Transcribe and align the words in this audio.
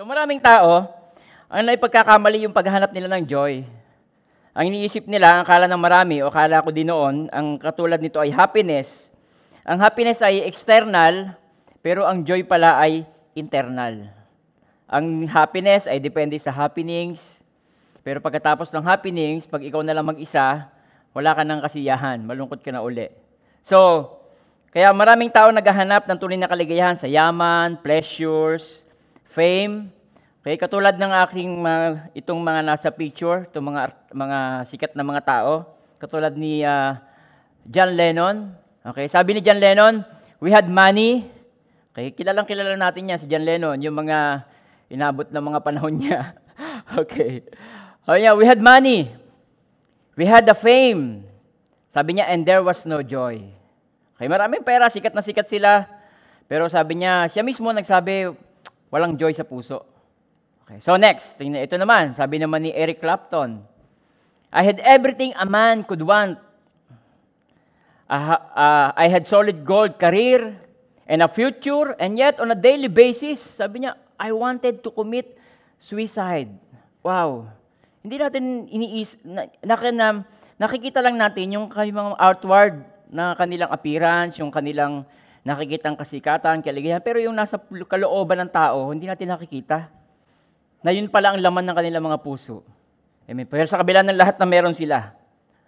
So 0.00 0.08
maraming 0.08 0.40
tao, 0.40 0.88
ang 1.44 1.60
naipagkakamali 1.60 2.48
yung 2.48 2.56
paghahanap 2.56 2.88
nila 2.88 3.04
ng 3.12 3.20
joy. 3.28 3.68
Ang 4.56 4.72
iniisip 4.72 5.04
nila, 5.04 5.36
ang 5.36 5.44
kala 5.44 5.68
ng 5.68 5.76
marami, 5.76 6.24
o 6.24 6.32
kala 6.32 6.64
ko 6.64 6.72
din 6.72 6.88
noon, 6.88 7.28
ang 7.28 7.60
katulad 7.60 8.00
nito 8.00 8.16
ay 8.16 8.32
happiness. 8.32 9.12
Ang 9.60 9.76
happiness 9.84 10.24
ay 10.24 10.40
external, 10.48 11.36
pero 11.84 12.08
ang 12.08 12.24
joy 12.24 12.48
pala 12.48 12.80
ay 12.80 13.04
internal. 13.36 14.08
Ang 14.88 15.28
happiness 15.28 15.84
ay 15.84 16.00
depende 16.00 16.40
sa 16.40 16.48
happenings, 16.48 17.44
pero 18.00 18.24
pagkatapos 18.24 18.72
ng 18.72 18.80
happenings, 18.80 19.44
pag 19.44 19.60
ikaw 19.60 19.84
na 19.84 19.92
lang 19.92 20.08
mag-isa, 20.08 20.72
wala 21.12 21.36
ka 21.36 21.44
ng 21.44 21.60
kasiyahan, 21.60 22.24
malungkot 22.24 22.64
ka 22.64 22.72
na 22.72 22.80
uli. 22.80 23.12
So, 23.60 24.08
kaya 24.72 24.96
maraming 24.96 25.28
tao 25.28 25.52
naghahanap 25.52 26.08
ng 26.08 26.16
tunay 26.16 26.40
na 26.40 26.48
kaligayahan 26.48 26.96
sa 26.96 27.04
yaman, 27.04 27.76
pleasures, 27.84 28.88
fame. 29.30 29.94
Okay, 30.42 30.58
katulad 30.58 30.98
ng 30.98 31.12
aking 31.22 31.50
mga, 31.62 32.10
itong 32.18 32.40
mga 32.42 32.60
nasa 32.66 32.88
picture, 32.90 33.46
itong 33.46 33.70
mga, 33.70 33.82
mga 34.10 34.38
sikat 34.66 34.92
na 34.98 35.06
mga 35.06 35.22
tao, 35.22 35.70
katulad 36.02 36.34
ni 36.34 36.66
uh, 36.66 36.98
John 37.62 37.94
Lennon. 37.94 38.50
Okay, 38.82 39.06
sabi 39.06 39.38
ni 39.38 39.40
John 39.44 39.60
Lennon, 39.62 40.02
we 40.42 40.50
had 40.50 40.66
money. 40.66 41.28
Okay, 41.92 42.10
kilalang 42.10 42.48
kilala 42.48 42.74
natin 42.74 43.12
yan 43.12 43.20
si 43.20 43.30
John 43.30 43.44
Lennon, 43.46 43.78
yung 43.78 43.94
mga 43.94 44.48
inabot 44.90 45.28
ng 45.30 45.44
mga 45.44 45.60
panahon 45.62 45.94
niya. 45.94 46.34
okay. 47.00 47.46
Oh 48.08 48.16
yeah, 48.16 48.34
we 48.34 48.48
had 48.48 48.58
money. 48.58 49.12
We 50.18 50.26
had 50.26 50.48
the 50.48 50.56
fame. 50.56 51.22
Sabi 51.92 52.18
niya, 52.18 52.32
and 52.32 52.42
there 52.42 52.64
was 52.64 52.88
no 52.88 53.04
joy. 53.04 53.44
Okay, 54.16 54.26
maraming 54.26 54.64
pera, 54.64 54.88
sikat 54.90 55.14
na 55.14 55.22
sikat 55.22 55.46
sila. 55.46 55.84
Pero 56.50 56.66
sabi 56.66 56.98
niya, 56.98 57.28
siya 57.28 57.44
mismo 57.44 57.70
nagsabi, 57.70 58.32
walang 58.90 59.14
joy 59.16 59.30
sa 59.30 59.46
puso. 59.46 59.86
Okay, 60.66 60.82
so 60.82 60.94
next, 60.98 61.38
tingnan 61.38 61.66
ito 61.66 61.78
naman. 61.78 62.14
Sabi 62.14 62.38
naman 62.38 62.66
ni 62.66 62.70
Eric 62.74 63.02
Clapton, 63.02 63.62
I 64.50 64.62
had 64.66 64.82
everything 64.82 65.30
a 65.38 65.46
man 65.46 65.86
could 65.86 66.02
want. 66.02 66.38
Uh, 68.10 68.34
uh, 68.54 68.90
I 68.98 69.06
had 69.06 69.22
solid 69.26 69.62
gold 69.62 69.94
career 69.98 70.58
and 71.06 71.22
a 71.22 71.30
future, 71.30 71.94
and 71.98 72.18
yet 72.18 72.42
on 72.42 72.50
a 72.50 72.58
daily 72.58 72.90
basis, 72.90 73.38
sabi 73.38 73.86
niya, 73.86 73.94
I 74.18 74.34
wanted 74.34 74.82
to 74.82 74.90
commit 74.90 75.38
suicide. 75.78 76.50
Wow. 77.02 77.50
Hindi 78.02 78.16
natin 78.18 78.44
iniis, 78.70 79.22
na, 79.22 79.46
na, 79.62 79.74
na, 79.90 80.06
nakikita 80.58 80.98
lang 80.98 81.14
natin 81.18 81.54
yung 81.54 81.66
mga 81.70 82.18
outward 82.18 82.82
na 83.10 83.34
kanilang 83.34 83.70
appearance, 83.70 84.38
yung 84.38 84.54
kanilang 84.54 85.06
nakikitang 85.40 85.96
kasikatan, 85.96 86.60
kaligayahan, 86.60 87.00
pero 87.00 87.16
yung 87.20 87.32
nasa 87.32 87.56
kalooban 87.88 88.44
ng 88.44 88.50
tao, 88.52 88.92
hindi 88.92 89.08
natin 89.08 89.32
nakikita. 89.32 89.88
Na 90.80 90.92
yun 90.92 91.08
pala 91.08 91.32
ang 91.32 91.40
laman 91.40 91.64
ng 91.68 91.76
kanilang 91.76 92.04
mga 92.04 92.18
puso. 92.20 92.64
Amen. 93.28 93.44
Pero 93.48 93.64
sa 93.68 93.80
kabila 93.80 94.00
ng 94.04 94.16
lahat 94.16 94.36
na 94.40 94.46
meron 94.48 94.72
sila. 94.72 95.12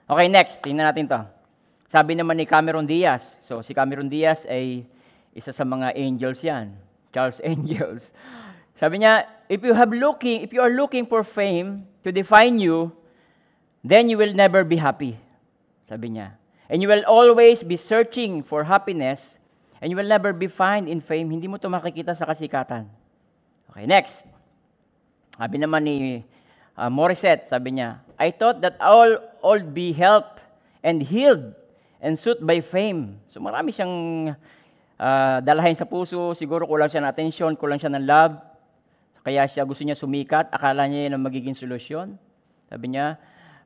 Okay, 0.09 0.27
next. 0.29 0.65
Tingnan 0.65 0.89
natin 0.89 1.07
to. 1.09 1.21
Sabi 1.87 2.17
naman 2.17 2.41
ni 2.41 2.49
Cameron 2.49 2.89
Diaz. 2.89 3.45
So, 3.45 3.61
si 3.61 3.77
Cameron 3.77 4.09
Diaz 4.09 4.49
ay 4.49 4.89
isa 5.37 5.53
sa 5.53 5.65
mga 5.65 5.93
angels 5.97 6.41
yan. 6.41 6.73
Charles 7.13 7.41
Angels. 7.53 8.17
Sabi 8.77 9.05
niya, 9.05 9.29
if 9.47 9.61
you 9.61 9.77
have 9.77 9.93
looking, 9.93 10.41
if 10.41 10.51
you 10.57 10.65
are 10.65 10.73
looking 10.73 11.05
for 11.05 11.21
fame 11.21 11.85
to 12.01 12.11
define 12.11 12.57
you, 12.57 12.97
then 13.85 14.09
you 14.09 14.17
will 14.17 14.33
never 14.33 14.65
be 14.65 14.81
happy. 14.81 15.21
Sabi 15.85 16.17
niya. 16.17 16.41
And 16.73 16.81
you 16.81 16.89
will 16.89 17.05
always 17.05 17.61
be 17.61 17.77
searching 17.77 18.41
for 18.41 18.65
happiness 18.65 19.37
and 19.83 19.91
you 19.91 19.99
will 19.99 20.07
never 20.07 20.31
be 20.31 20.47
found 20.47 20.87
in 20.87 21.03
fame. 21.03 21.27
Hindi 21.27 21.51
mo 21.51 21.59
ito 21.59 21.67
makikita 21.67 22.15
sa 22.15 22.23
kasikatan. 22.23 22.87
Okay, 23.75 23.83
next. 23.83 24.31
Sabi 25.35 25.59
naman 25.59 25.83
ni 25.83 26.23
uh, 26.79 26.87
Morissette, 26.87 27.51
sabi 27.51 27.75
niya, 27.75 27.99
I 28.15 28.31
thought 28.31 28.63
that 28.63 28.79
all 28.79 29.19
all 29.43 29.59
be 29.59 29.91
helped 29.91 30.39
and 30.87 31.03
healed 31.03 31.59
and 31.99 32.15
suit 32.15 32.39
by 32.39 32.63
fame. 32.63 33.19
So 33.27 33.43
marami 33.43 33.75
siyang 33.75 33.91
uh, 35.03 35.37
dalahin 35.43 35.75
sa 35.75 35.83
puso, 35.83 36.31
siguro 36.39 36.63
kulang 36.63 36.87
siya 36.87 37.03
ng 37.03 37.11
attention, 37.11 37.51
kulang 37.59 37.83
siya 37.83 37.91
ng 37.91 38.07
love. 38.07 38.39
Kaya 39.27 39.51
siya 39.51 39.67
gusto 39.67 39.83
niya 39.83 39.99
sumikat, 39.99 40.55
akala 40.55 40.87
niya 40.87 41.11
yun 41.11 41.19
ang 41.19 41.25
magiging 41.27 41.59
solusyon. 41.59 42.15
Sabi 42.71 42.95
niya, 42.95 43.19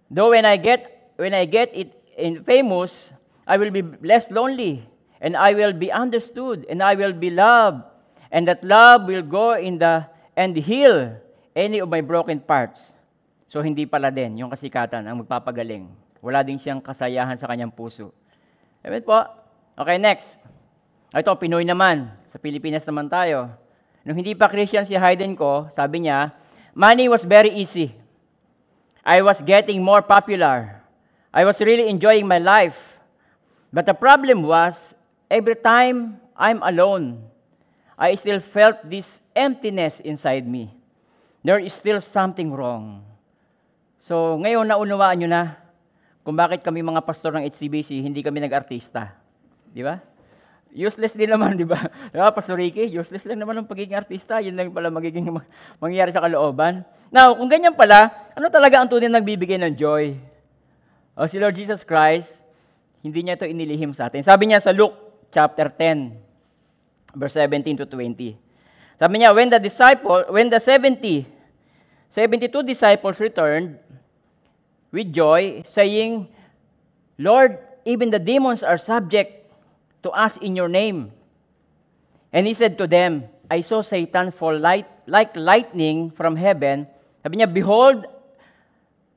though 0.09 0.33
when 0.33 0.49
I 0.49 0.57
get 0.57 1.13
when 1.21 1.37
I 1.37 1.45
get 1.45 1.77
it 1.77 1.93
in 2.17 2.41
famous, 2.41 3.13
I 3.45 3.61
will 3.61 3.69
be 3.69 3.85
less 4.01 4.33
lonely 4.33 4.96
and 5.21 5.37
I 5.37 5.57
will 5.57 5.73
be 5.73 5.93
understood, 5.93 6.65
and 6.69 6.83
I 6.83 6.95
will 6.97 7.15
be 7.15 7.33
loved, 7.33 7.85
and 8.29 8.49
that 8.49 8.65
love 8.65 9.09
will 9.09 9.25
go 9.25 9.57
in 9.57 9.79
the 9.81 10.09
and 10.37 10.53
heal 10.53 11.17
any 11.57 11.81
of 11.81 11.89
my 11.89 12.05
broken 12.05 12.37
parts. 12.39 12.93
So 13.49 13.65
hindi 13.65 13.89
pala 13.89 14.13
din 14.13 14.37
yung 14.45 14.53
kasikatan 14.53 15.07
ang 15.07 15.25
magpapagaling. 15.25 15.89
Wala 16.21 16.43
din 16.43 16.61
siyang 16.61 16.83
kasayahan 16.83 17.39
sa 17.39 17.49
kanyang 17.49 17.73
puso. 17.73 18.13
Amen 18.85 19.01
po. 19.01 19.17
Okay, 19.79 19.97
next. 19.97 20.43
Ito, 21.15 21.33
Pinoy 21.39 21.63
naman. 21.63 22.11
Sa 22.27 22.37
Pilipinas 22.37 22.83
naman 22.85 23.07
tayo. 23.07 23.49
Nung 24.03 24.19
hindi 24.19 24.35
pa 24.35 24.51
Christian 24.51 24.83
si 24.83 24.99
Hayden 24.99 25.39
ko, 25.39 25.71
sabi 25.71 26.05
niya, 26.05 26.35
money 26.75 27.07
was 27.07 27.23
very 27.23 27.55
easy. 27.55 27.95
I 29.07 29.23
was 29.23 29.39
getting 29.41 29.81
more 29.87 30.03
popular. 30.03 30.83
I 31.31 31.47
was 31.47 31.63
really 31.63 31.87
enjoying 31.87 32.27
my 32.27 32.43
life. 32.43 32.99
But 33.71 33.87
the 33.87 33.95
problem 33.95 34.43
was, 34.43 34.96
every 35.31 35.59
time 35.59 36.21
I'm 36.37 36.63
alone, 36.63 37.23
I 37.97 38.15
still 38.15 38.41
felt 38.45 38.85
this 38.85 39.25
emptiness 39.33 40.01
inside 40.05 40.45
me. 40.45 40.69
There 41.41 41.63
is 41.63 41.73
still 41.73 42.03
something 42.03 42.53
wrong. 42.53 43.07
So, 44.03 44.37
ngayon 44.39 44.69
naunawaan 44.69 45.25
nyo 45.25 45.29
na 45.31 45.43
kung 46.27 46.35
bakit 46.35 46.61
kami 46.61 46.83
mga 46.83 47.07
pastor 47.07 47.33
ng 47.39 47.47
HTBC, 47.47 48.03
hindi 48.03 48.21
kami 48.21 48.43
nag-artista. 48.43 49.15
Di 49.71 49.81
ba? 49.81 50.03
Useless 50.77 51.17
din 51.17 51.33
naman, 51.33 51.57
di 51.57 51.65
ba? 51.65 51.79
Diba, 52.13 52.29
Pastor 52.37 52.61
Ricky, 52.61 52.85
useless 52.93 53.25
lang 53.25 53.41
naman 53.41 53.57
ang 53.57 53.65
pagiging 53.65 53.97
artista. 53.97 54.45
Yun 54.45 54.53
lang 54.53 54.69
pala 54.77 54.93
magiging 54.93 55.25
mangyayari 55.81 56.13
sa 56.13 56.21
kalooban. 56.21 56.85
Now, 57.09 57.33
kung 57.33 57.49
ganyan 57.49 57.73
pala, 57.73 58.13
ano 58.37 58.53
talaga 58.53 58.83
ang 58.83 58.91
tunay 58.91 59.09
nagbibigay 59.09 59.57
ng 59.57 59.73
joy? 59.73 60.13
O 61.17 61.25
si 61.25 61.41
Lord 61.41 61.57
Jesus 61.57 61.81
Christ, 61.81 62.45
hindi 63.01 63.25
niya 63.25 63.41
ito 63.41 63.49
inilihim 63.49 63.97
sa 63.97 64.13
atin. 64.13 64.21
Sabi 64.21 64.53
niya 64.53 64.61
sa 64.61 64.75
Luke 64.75 65.06
chapter 65.31 65.69
10, 65.69 66.17
verse 67.15 67.35
17 67.35 67.77
to 67.79 67.87
20. 67.87 68.37
Sabi 68.97 69.15
niya, 69.21 69.35
when 69.35 69.53
the 69.53 69.61
disciple, 69.61 70.25
when 70.33 70.49
the 70.49 70.61
70, 70.61 71.27
72 72.09 72.49
disciples 72.65 73.21
returned 73.21 73.77
with 74.93 75.13
joy, 75.13 75.61
saying, 75.65 76.29
Lord, 77.19 77.59
even 77.85 78.11
the 78.11 78.19
demons 78.19 78.63
are 78.63 78.79
subject 78.79 79.53
to 80.03 80.11
us 80.11 80.37
in 80.39 80.57
your 80.57 80.69
name. 80.69 81.13
And 82.33 82.47
he 82.47 82.55
said 82.55 82.79
to 82.79 82.87
them, 82.87 83.29
I 83.51 83.61
saw 83.61 83.81
Satan 83.81 84.33
fall 84.33 84.57
light, 84.57 84.89
like 85.07 85.37
lightning 85.37 86.11
from 86.11 86.37
heaven. 86.37 86.89
Sabi 87.23 87.39
niya, 87.39 87.53
Behold, 87.53 88.07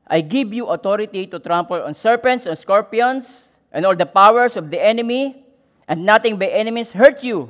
I 0.09 0.21
give 0.21 0.53
you 0.53 0.65
authority 0.67 1.27
to 1.27 1.37
trample 1.37 1.81
on 1.85 1.93
serpents 1.93 2.45
and 2.49 2.57
scorpions 2.57 3.53
and 3.71 3.85
all 3.85 3.95
the 3.95 4.09
powers 4.09 4.57
of 4.57 4.69
the 4.73 4.81
enemy, 4.81 5.45
and 5.89 6.05
nothing 6.05 6.37
by 6.37 6.53
enemies 6.53 6.93
hurt 6.93 7.25
you. 7.25 7.49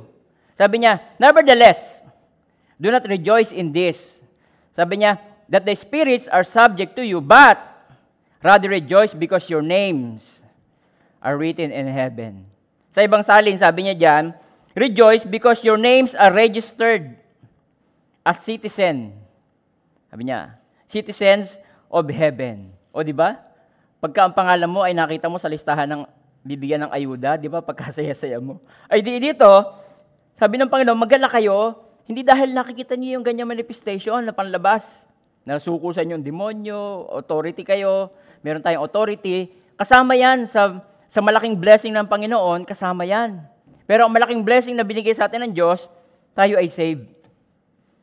Sabi 0.56 0.80
niya, 0.80 1.04
nevertheless, 1.20 2.08
do 2.80 2.88
not 2.88 3.04
rejoice 3.04 3.52
in 3.52 3.68
this. 3.76 4.24
Sabi 4.72 5.04
niya, 5.04 5.20
that 5.52 5.68
the 5.68 5.76
spirits 5.76 6.24
are 6.32 6.46
subject 6.46 6.96
to 6.96 7.04
you, 7.04 7.20
but 7.20 7.60
rather 8.40 8.72
rejoice 8.72 9.12
because 9.12 9.52
your 9.52 9.60
names 9.60 10.48
are 11.20 11.36
written 11.36 11.68
in 11.68 11.84
heaven. 11.84 12.48
Sa 12.90 13.04
ibang 13.04 13.20
salin, 13.20 13.60
sabi 13.60 13.86
niya 13.86 13.96
diyan, 13.98 14.24
rejoice 14.72 15.28
because 15.28 15.60
your 15.60 15.76
names 15.76 16.16
are 16.16 16.32
registered 16.32 17.12
as 18.24 18.40
citizen. 18.40 19.12
Sabi 20.08 20.32
niya, 20.32 20.56
citizens 20.88 21.60
of 21.92 22.08
heaven. 22.08 22.72
O 22.90 23.04
di 23.04 23.12
ba? 23.12 23.36
Pagka 24.00 24.24
ang 24.24 24.34
pangalan 24.34 24.70
mo 24.70 24.80
ay 24.80 24.96
nakita 24.96 25.28
mo 25.28 25.36
sa 25.36 25.50
listahan 25.50 25.86
ng 25.86 26.02
bibigyan 26.44 26.88
ng 26.88 26.92
ayuda, 26.92 27.36
di 27.36 27.48
ba? 27.48 27.60
Pagkasaya-saya 27.60 28.40
mo. 28.44 28.60
Ay 28.86 29.04
di 29.04 29.16
dito, 29.20 29.48
sabi 30.36 30.56
ng 30.56 30.68
Panginoon, 30.72 30.98
magala 30.98 31.28
kayo, 31.28 31.84
hindi 32.08 32.24
dahil 32.26 32.56
nakikita 32.56 32.96
niyo 32.96 33.20
yung 33.20 33.24
ganyang 33.24 33.48
manifestation 33.48 34.24
na 34.24 34.34
panlabas. 34.34 35.06
Nasuko 35.46 35.92
sa 35.94 36.04
inyo 36.04 36.20
demonyo, 36.20 37.08
authority 37.12 37.64
kayo, 37.64 38.12
meron 38.44 38.60
tayong 38.60 38.84
authority. 38.84 39.52
Kasama 39.76 40.18
yan 40.18 40.44
sa, 40.44 40.82
sa 41.06 41.20
malaking 41.22 41.56
blessing 41.56 41.94
ng 41.96 42.08
Panginoon, 42.08 42.68
kasama 42.68 43.06
yan. 43.08 43.40
Pero 43.88 44.06
ang 44.06 44.12
malaking 44.12 44.44
blessing 44.44 44.76
na 44.76 44.84
binigay 44.84 45.14
sa 45.16 45.28
atin 45.30 45.48
ng 45.48 45.52
Diyos, 45.54 45.88
tayo 46.36 46.60
ay 46.60 46.68
saved. 46.68 47.08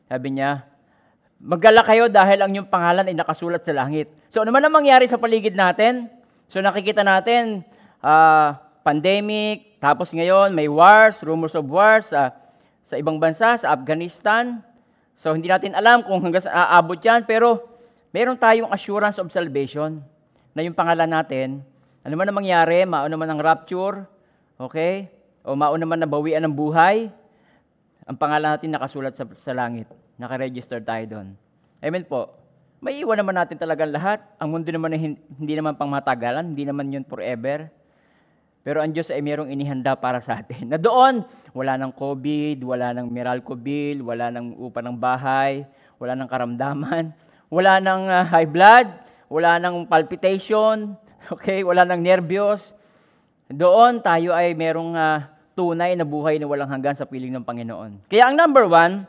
Sabi 0.08 0.36
niya, 0.36 0.68
Magala 1.38 1.86
kayo 1.86 2.10
dahil 2.10 2.42
ang 2.42 2.50
inyong 2.50 2.66
pangalan 2.66 3.06
ay 3.06 3.14
nakasulat 3.14 3.62
sa 3.62 3.70
langit. 3.70 4.10
So 4.26 4.42
ano 4.42 4.50
man 4.50 4.66
ang 4.66 4.74
mangyari 4.74 5.06
sa 5.06 5.22
paligid 5.22 5.54
natin? 5.54 6.10
So 6.50 6.58
nakikita 6.58 7.06
natin, 7.06 7.62
uh, 8.02 8.56
pandemic, 8.82 9.78
tapos 9.78 10.10
ngayon 10.14 10.50
may 10.54 10.66
wars, 10.66 11.22
rumors 11.22 11.54
of 11.54 11.66
wars 11.68 12.10
uh, 12.10 12.32
sa 12.82 12.96
ibang 12.96 13.20
bansa, 13.20 13.54
sa 13.58 13.74
Afghanistan. 13.76 14.64
So 15.18 15.34
hindi 15.34 15.50
natin 15.50 15.74
alam 15.74 16.06
kung 16.06 16.22
hanggang 16.22 16.42
saan 16.42 16.56
aabot 16.56 16.98
yan, 16.98 17.26
pero 17.26 17.62
meron 18.14 18.38
tayong 18.38 18.70
assurance 18.70 19.18
of 19.20 19.28
salvation 19.28 20.00
na 20.56 20.64
yung 20.64 20.74
pangalan 20.74 21.10
natin, 21.10 21.62
ano 22.02 22.14
man 22.16 22.26
ang 22.30 22.38
mangyari, 22.38 22.86
mauna 22.88 23.14
man 23.18 23.30
ang 23.30 23.42
rapture, 23.42 24.06
okay? 24.56 25.10
O 25.44 25.54
mauna 25.58 25.84
man 25.84 26.00
nabawian 26.00 26.42
ng 26.46 26.54
buhay, 26.54 27.10
ang 28.08 28.16
pangalan 28.16 28.56
natin 28.56 28.72
nakasulat 28.72 29.12
sa, 29.12 29.28
sa 29.36 29.52
langit. 29.52 29.84
Nakaregister 30.16 30.80
tayo 30.80 31.04
doon. 31.06 31.36
Amen 31.84 32.02
po. 32.08 32.32
May 32.78 33.02
iwan 33.02 33.18
naman 33.18 33.36
natin 33.36 33.58
talagang 33.58 33.90
lahat. 33.90 34.22
Ang 34.38 34.54
mundo 34.54 34.70
naman 34.70 34.94
hindi 34.94 35.54
naman 35.54 35.74
pang 35.74 35.90
matagalan, 35.90 36.54
hindi 36.54 36.64
naman 36.64 36.88
yun 36.88 37.04
forever. 37.04 37.68
Pero 38.68 38.84
ang 38.84 38.92
Diyos 38.92 39.08
ay 39.08 39.24
mayroong 39.24 39.48
inihanda 39.48 39.96
para 39.96 40.20
sa 40.20 40.44
atin. 40.44 40.68
Na 40.72 40.76
doon, 40.76 41.24
wala 41.56 41.80
ng 41.80 41.88
COVID, 41.88 42.60
wala 42.68 42.92
ng 42.92 43.08
Meralco 43.08 43.56
bill, 43.56 44.04
wala 44.04 44.28
ng 44.28 44.60
upa 44.60 44.84
ng 44.84 44.92
bahay, 44.92 45.64
wala 45.96 46.12
ng 46.12 46.28
karamdaman, 46.28 47.16
wala 47.56 47.80
ng 47.80 48.02
uh, 48.12 48.28
high 48.28 48.44
blood, 48.44 48.92
wala 49.32 49.56
ng 49.56 49.88
palpitation, 49.88 50.92
okay, 51.32 51.64
wala 51.64 51.88
ng 51.88 51.96
nervyos. 51.96 52.76
Doon 53.48 54.04
tayo 54.04 54.36
ay 54.36 54.52
merong 54.52 54.92
uh, 54.92 55.24
tunay 55.56 55.96
na 55.96 56.04
buhay 56.04 56.36
na 56.36 56.44
walang 56.44 56.68
hanggan 56.68 56.92
sa 56.92 57.08
piling 57.08 57.32
ng 57.32 57.48
Panginoon. 57.48 58.04
Kaya 58.04 58.28
ang 58.28 58.36
number 58.36 58.68
one, 58.68 59.08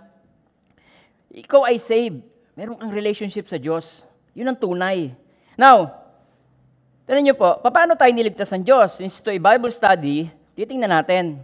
ikaw 1.36 1.68
ay 1.68 1.76
saved. 1.76 2.24
Meron 2.56 2.80
kang 2.80 2.96
relationship 2.96 3.52
sa 3.52 3.60
Diyos. 3.60 4.08
Yun 4.40 4.56
ang 4.56 4.60
tunay. 4.60 5.12
Now, 5.60 5.99
Tignan 7.10 7.26
niyo 7.26 7.42
po, 7.42 7.58
paano 7.58 7.98
tayo 7.98 8.14
niligtas 8.14 8.54
ng 8.54 8.62
Diyos? 8.62 9.02
Since 9.02 9.26
ito 9.26 9.34
ay 9.34 9.42
Bible 9.42 9.74
study, 9.74 10.30
titingnan 10.54 10.94
natin. 10.94 11.42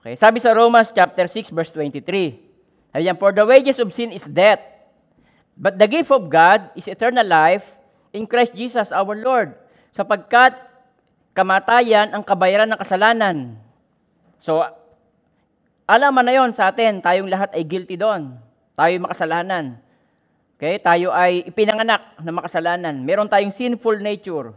Okay, 0.00 0.16
sabi 0.16 0.40
sa 0.40 0.56
Romans 0.56 0.88
chapter 0.88 1.28
6 1.28 1.52
verse 1.52 1.76
23. 1.76 2.96
Ayan, 2.96 3.12
for 3.20 3.36
the 3.36 3.44
wages 3.44 3.76
of 3.84 3.92
sin 3.92 4.08
is 4.16 4.24
death. 4.24 4.64
But 5.60 5.76
the 5.76 5.84
gift 5.84 6.08
of 6.08 6.32
God 6.32 6.72
is 6.72 6.88
eternal 6.88 7.28
life 7.28 7.76
in 8.16 8.24
Christ 8.24 8.56
Jesus 8.56 8.88
our 8.88 9.12
Lord. 9.12 9.60
Sapagkat 9.92 10.56
kamatayan 11.36 12.08
ang 12.16 12.24
kabayaran 12.24 12.72
ng 12.72 12.80
kasalanan. 12.80 13.60
So, 14.40 14.64
alaman 15.84 16.24
na 16.24 16.32
yon 16.32 16.56
sa 16.56 16.72
atin, 16.72 17.04
tayong 17.04 17.28
lahat 17.28 17.52
ay 17.52 17.60
guilty 17.68 18.00
doon. 18.00 18.40
Tayo 18.72 19.04
makasalanan. 19.04 19.84
Okay, 20.56 20.80
tayo 20.80 21.12
ay 21.12 21.44
ipinanganak 21.44 22.08
na 22.24 22.32
makasalanan. 22.32 23.04
Meron 23.04 23.28
tayong 23.28 23.52
sinful 23.52 24.00
nature. 24.00 24.56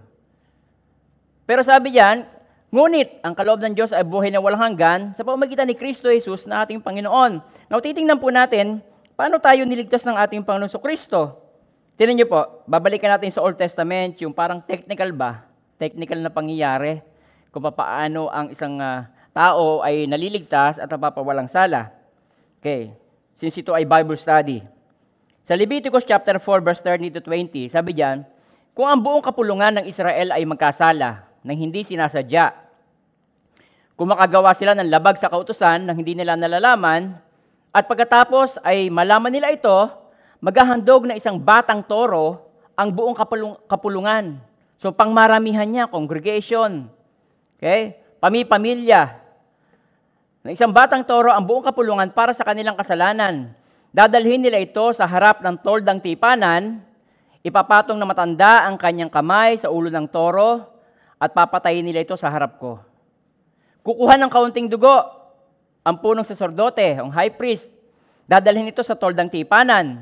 Pero 1.45 1.61
sabi 1.65 1.95
diyan, 1.95 2.23
ngunit 2.71 3.21
ang 3.25 3.33
kaloob 3.35 3.59
ng 3.61 3.73
Diyos 3.75 3.91
ay 3.91 4.05
buhay 4.05 4.31
na 4.31 4.39
walang 4.39 4.61
hanggan 4.61 5.11
sa 5.17 5.25
pamamagitan 5.25 5.67
ni 5.67 5.75
Kristo 5.75 6.07
Jesus 6.07 6.47
na 6.47 6.63
ating 6.63 6.79
Panginoon. 6.79 7.41
Now, 7.67 7.79
titingnan 7.83 8.21
po 8.21 8.31
natin, 8.31 8.79
paano 9.13 9.41
tayo 9.41 9.65
niligtas 9.67 10.05
ng 10.07 10.15
ating 10.15 10.41
Panginoon 10.45 10.71
so 10.71 10.79
Kristo? 10.79 11.41
Tinan 11.99 12.17
niyo 12.17 12.27
po, 12.31 12.65
babalikan 12.65 13.13
natin 13.13 13.29
sa 13.29 13.43
Old 13.45 13.59
Testament, 13.59 14.17
yung 14.23 14.33
parang 14.33 14.63
technical 14.63 15.11
ba? 15.13 15.45
Technical 15.77 16.17
na 16.23 16.33
pangyayari 16.33 17.03
kung 17.51 17.67
paano 17.67 18.31
ang 18.31 18.47
isang 18.49 18.79
uh, 18.79 19.05
tao 19.35 19.83
ay 19.83 20.07
naliligtas 20.07 20.79
at 20.79 20.87
napapawalang 20.87 21.51
sala. 21.51 21.91
Okay, 22.61 22.95
since 23.35 23.59
ito 23.59 23.75
ay 23.75 23.83
Bible 23.83 24.15
study. 24.15 24.63
Sa 25.41 25.57
Leviticus 25.57 26.05
chapter 26.05 26.37
4 26.37 26.61
verse 26.61 26.81
30 26.85 27.17
to 27.17 27.21
20, 27.25 27.67
sabi 27.73 27.91
diyan, 27.97 28.23
kung 28.71 28.87
ang 28.87 29.01
buong 29.01 29.19
kapulungan 29.19 29.81
ng 29.81 29.85
Israel 29.89 30.31
ay 30.31 30.47
magkasala, 30.47 31.27
nang 31.41 31.57
hindi 31.57 31.81
sinasadya. 31.81 32.53
Kung 33.97 34.09
makagawa 34.09 34.53
sila 34.57 34.73
ng 34.73 34.89
labag 34.89 35.17
sa 35.21 35.29
kautusan 35.29 35.85
nang 35.85 35.97
hindi 35.97 36.17
nila 36.17 36.33
nalalaman, 36.33 37.13
at 37.71 37.87
pagkatapos 37.87 38.59
ay 38.65 38.91
malaman 38.91 39.31
nila 39.31 39.53
ito, 39.53 39.87
maghahandog 40.43 41.07
na 41.07 41.15
isang 41.15 41.39
batang 41.39 41.79
toro 41.85 42.51
ang 42.75 42.91
buong 42.91 43.15
kapulung- 43.15 43.59
kapulungan. 43.69 44.41
So 44.75 44.89
pangmaramihan 44.91 45.69
niya, 45.69 45.85
congregation. 45.87 46.89
Okay? 47.55 48.01
Pami-pamilya. 48.17 49.21
Na 50.41 50.49
isang 50.49 50.73
batang 50.73 51.05
toro 51.05 51.29
ang 51.29 51.45
buong 51.45 51.61
kapulungan 51.61 52.09
para 52.09 52.33
sa 52.33 52.41
kanilang 52.41 52.73
kasalanan. 52.73 53.53
Dadalhin 53.93 54.41
nila 54.41 54.57
ito 54.57 54.89
sa 54.95 55.05
harap 55.05 55.45
ng 55.45 55.61
toldang 55.61 56.01
tipanan, 56.01 56.81
ipapatong 57.45 57.99
na 57.99 58.07
matanda 58.09 58.65
ang 58.65 58.81
kanyang 58.81 59.13
kamay 59.13 59.59
sa 59.61 59.69
ulo 59.69 59.93
ng 59.93 60.07
toro, 60.09 60.70
at 61.21 61.29
papatayin 61.37 61.85
nila 61.85 62.01
ito 62.01 62.17
sa 62.17 62.33
harap 62.33 62.57
ko. 62.57 62.81
Kukuha 63.85 64.17
ng 64.17 64.31
kaunting 64.33 64.65
dugo 64.65 64.89
ang 65.85 66.01
punong 66.01 66.25
sasordote, 66.25 66.97
ang 66.97 67.13
high 67.13 67.29
priest. 67.29 67.69
Dadalhin 68.25 68.73
ito 68.73 68.81
sa 68.81 68.97
toldang 68.97 69.29
tipanan. 69.29 70.01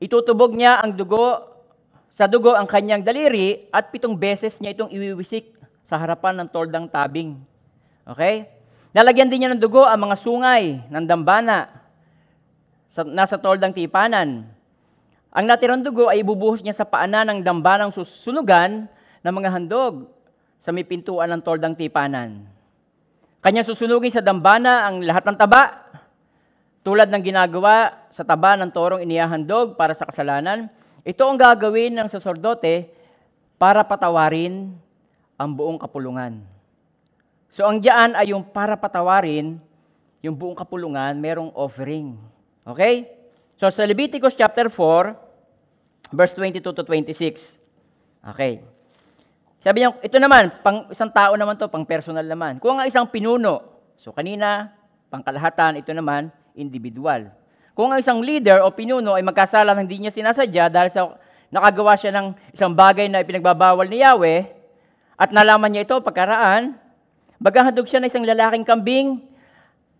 Itutubog 0.00 0.56
niya 0.56 0.80
ang 0.80 0.96
dugo 0.96 1.52
sa 2.08 2.24
dugo 2.24 2.56
ang 2.56 2.64
kanyang 2.64 3.04
daliri 3.04 3.68
at 3.68 3.92
pitong 3.92 4.16
beses 4.16 4.56
niya 4.64 4.72
itong 4.72 4.88
iwiwisik 4.88 5.52
sa 5.84 6.00
harapan 6.00 6.40
ng 6.40 6.48
toldang 6.48 6.88
tabing. 6.88 7.36
Okay? 8.08 8.48
Lalagyan 8.96 9.28
din 9.28 9.44
niya 9.44 9.52
ng 9.52 9.60
dugo 9.60 9.84
ang 9.84 10.08
mga 10.08 10.16
sungay 10.16 10.80
ng 10.88 11.04
dambana 11.04 11.68
sa, 12.88 13.04
nasa 13.04 13.36
toldang 13.36 13.76
tipanan. 13.76 14.48
Ang 15.36 15.44
natirang 15.44 15.84
dugo 15.84 16.08
ay 16.08 16.24
ibubuhos 16.24 16.64
niya 16.64 16.72
sa 16.72 16.88
paanan 16.88 17.28
ng 17.28 17.38
dambanang 17.44 17.92
susunugan 17.92 18.88
ng 19.26 19.34
mga 19.34 19.50
handog 19.50 20.06
sa 20.62 20.70
may 20.70 20.86
pintuan 20.86 21.34
ng 21.34 21.42
toldang 21.42 21.74
tipanan. 21.74 22.46
Kanya 23.42 23.66
susunugin 23.66 24.14
sa 24.14 24.22
dambana 24.22 24.86
ang 24.86 25.02
lahat 25.02 25.26
ng 25.26 25.34
taba, 25.34 25.82
tulad 26.86 27.10
ng 27.10 27.22
ginagawa 27.22 28.06
sa 28.06 28.22
taba 28.22 28.54
ng 28.54 28.70
torong 28.70 29.02
inihahandog 29.02 29.74
para 29.74 29.90
sa 29.90 30.06
kasalanan. 30.06 30.70
Ito 31.02 31.26
ang 31.26 31.34
gagawin 31.34 31.98
ng 31.98 32.06
sasordote 32.06 32.86
para 33.58 33.82
patawarin 33.82 34.70
ang 35.34 35.50
buong 35.50 35.82
kapulungan. 35.82 36.46
So 37.50 37.66
ang 37.66 37.82
diyan 37.82 38.14
ay 38.14 38.30
yung 38.30 38.46
para 38.46 38.78
patawarin 38.78 39.58
yung 40.22 40.34
buong 40.38 40.58
kapulungan, 40.58 41.18
merong 41.18 41.50
offering. 41.54 42.14
Okay? 42.62 43.10
So 43.58 43.66
sa 43.70 43.82
Leviticus 43.82 44.34
chapter 44.34 44.70
4, 44.70 46.14
verse 46.14 46.34
22 46.34 46.62
to 46.62 46.82
26. 46.82 47.58
Okay. 48.34 48.75
Sabi 49.66 49.82
niya, 49.82 49.98
ito 49.98 50.22
naman, 50.22 50.62
pang 50.62 50.86
isang 50.94 51.10
tao 51.10 51.34
naman 51.34 51.58
to, 51.58 51.66
pang 51.66 51.82
personal 51.82 52.22
naman. 52.22 52.62
Kung 52.62 52.78
ang 52.78 52.86
isang 52.86 53.02
pinuno, 53.10 53.66
so 53.98 54.14
kanina, 54.14 54.70
pangkalahatan, 55.10 55.82
ito 55.82 55.90
naman, 55.90 56.30
individual. 56.54 57.34
Kung 57.74 57.90
ang 57.90 57.98
isang 57.98 58.22
leader 58.22 58.62
o 58.62 58.70
pinuno 58.70 59.18
ay 59.18 59.26
magkasala 59.26 59.74
ng 59.74 59.82
hindi 59.82 60.06
niya 60.06 60.14
sinasadya 60.14 60.70
dahil 60.70 60.90
sa 60.94 61.10
nakagawa 61.50 61.98
siya 61.98 62.14
ng 62.14 62.54
isang 62.54 62.78
bagay 62.78 63.10
na 63.10 63.26
ipinagbabawal 63.26 63.90
ni 63.90 64.06
Yahweh, 64.06 64.46
at 65.18 65.34
nalaman 65.34 65.74
niya 65.74 65.82
ito 65.82 65.98
pagkaraan, 65.98 66.78
bagahadog 67.42 67.90
siya 67.90 67.98
ng 67.98 68.06
isang 68.06 68.22
lalaking 68.22 68.62
kambing 68.62 69.18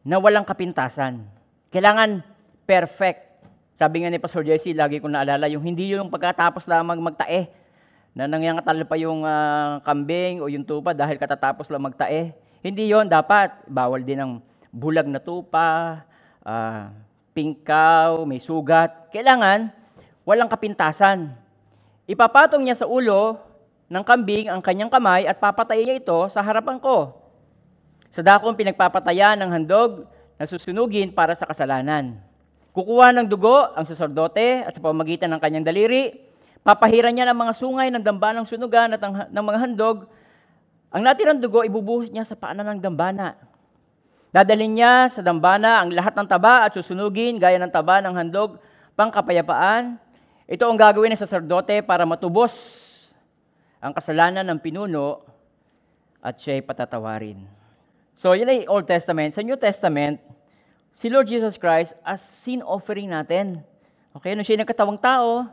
na 0.07 0.23
walang 0.23 0.47
kapintasan. 0.47 1.27
Kailangan 1.75 2.23
perfect. 2.71 3.43
Sabi 3.75 4.07
nga 4.07 4.15
ni 4.15 4.23
Pastor 4.23 4.47
Jesse, 4.47 4.79
lagi 4.79 5.03
ko 5.03 5.11
naalala, 5.11 5.51
yung 5.51 5.67
hindi 5.67 5.91
yung 5.91 6.07
pagkatapos 6.07 6.71
lamang 6.71 7.03
magtae, 7.03 7.66
na 8.17 8.25
nangyangatal 8.25 8.81
pa 8.89 8.97
yung 8.97 9.29
uh, 9.29 9.77
kambing 9.85 10.41
o 10.41 10.49
yung 10.49 10.65
tupa 10.65 10.97
dahil 10.97 11.21
katatapos 11.21 11.69
lang 11.69 11.85
magtae. 11.85 12.33
Hindi 12.65 12.89
yon 12.89 13.13
dapat. 13.13 13.69
Bawal 13.69 14.09
din 14.09 14.17
ang 14.17 14.33
bulag 14.73 15.05
na 15.05 15.21
tupa, 15.21 16.01
uh, 16.41 16.89
pingkaw, 17.37 18.25
may 18.25 18.41
sugat. 18.41 19.13
Kailangan 19.13 19.69
walang 20.25 20.49
kapintasan. 20.49 21.37
Ipapatong 22.09 22.65
niya 22.65 22.81
sa 22.81 22.89
ulo 22.89 23.37
ng 23.93 24.01
kambing 24.01 24.49
ang 24.49 24.65
kanyang 24.65 24.89
kamay 24.89 25.29
at 25.29 25.37
papatayin 25.37 25.85
niya 25.85 26.01
ito 26.01 26.17
sa 26.33 26.41
harapan 26.41 26.81
ko. 26.81 27.21
Sa 28.09 28.25
dakong 28.25 28.57
pinagpapatayan 28.57 29.37
ng 29.45 29.53
handog 29.53 30.09
na 30.41 30.49
susunugin 30.49 31.13
para 31.13 31.37
sa 31.37 31.45
kasalanan. 31.45 32.17
Kukuha 32.73 33.13
ng 33.13 33.29
dugo 33.29 33.77
ang 33.77 33.85
sasordote 33.85 34.65
at 34.65 34.73
sa 34.73 34.81
pamagitan 34.81 35.29
ng 35.37 35.41
kanyang 35.41 35.69
daliri, 35.69 36.26
Papahiran 36.67 37.15
niya 37.15 37.31
ng 37.31 37.39
mga 37.39 37.53
sungay 37.55 37.95
ng 37.95 38.03
dambanang 38.03 38.43
sunugan 38.43 38.91
at 38.91 38.99
ng, 38.99 39.31
ng 39.31 39.45
mga 39.47 39.59
handog. 39.63 40.11
Ang 40.91 41.07
natirang 41.07 41.39
dugo, 41.39 41.63
ibubuhos 41.63 42.11
niya 42.11 42.27
sa 42.27 42.35
paanan 42.35 42.67
ng 42.75 42.81
dambana. 42.83 43.39
Dadalhin 44.35 44.75
niya 44.75 45.07
sa 45.07 45.23
dambana 45.23 45.79
ang 45.79 45.95
lahat 45.95 46.19
ng 46.19 46.27
taba 46.27 46.67
at 46.67 46.75
susunugin 46.75 47.39
gaya 47.39 47.55
ng 47.63 47.71
taba 47.71 48.03
ng 48.03 48.11
handog 48.19 48.59
pangkapayapaan. 48.99 49.95
Ito 50.51 50.67
ang 50.67 50.75
gagawin 50.75 51.15
ng 51.15 51.23
saserdote 51.23 51.87
para 51.87 52.03
matubos 52.03 52.51
ang 53.79 53.95
kasalanan 53.95 54.43
ng 54.43 54.59
pinuno 54.59 55.23
at 56.19 56.35
siya'y 56.35 56.67
patatawarin. 56.67 57.47
So, 58.19 58.35
yun 58.35 58.51
ay 58.51 58.67
Old 58.67 58.91
Testament. 58.91 59.39
Sa 59.39 59.47
New 59.47 59.55
Testament, 59.55 60.19
si 60.99 61.07
Lord 61.07 61.31
Jesus 61.31 61.63
Christ 61.63 61.95
as 62.03 62.19
sin 62.19 62.59
offering 62.59 63.15
natin. 63.15 63.63
Okay, 64.19 64.35
nung 64.35 64.43
siya 64.43 64.59
nagkatawang 64.59 64.99
tao, 64.99 65.47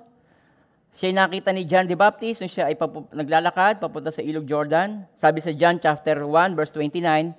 siya 0.94 1.10
nakita 1.10 1.50
ni 1.50 1.66
John 1.66 1.90
the 1.90 1.98
Baptist 1.98 2.46
nung 2.46 2.54
siya 2.54 2.70
ay 2.70 2.78
papu- 2.78 3.10
naglalakad 3.10 3.82
papunta 3.82 4.14
sa 4.14 4.22
Ilog 4.22 4.46
Jordan. 4.46 5.10
Sabi 5.18 5.42
sa 5.42 5.50
John 5.50 5.82
chapter 5.82 6.22
1 6.22 6.54
verse 6.54 6.70
29, 6.70 7.34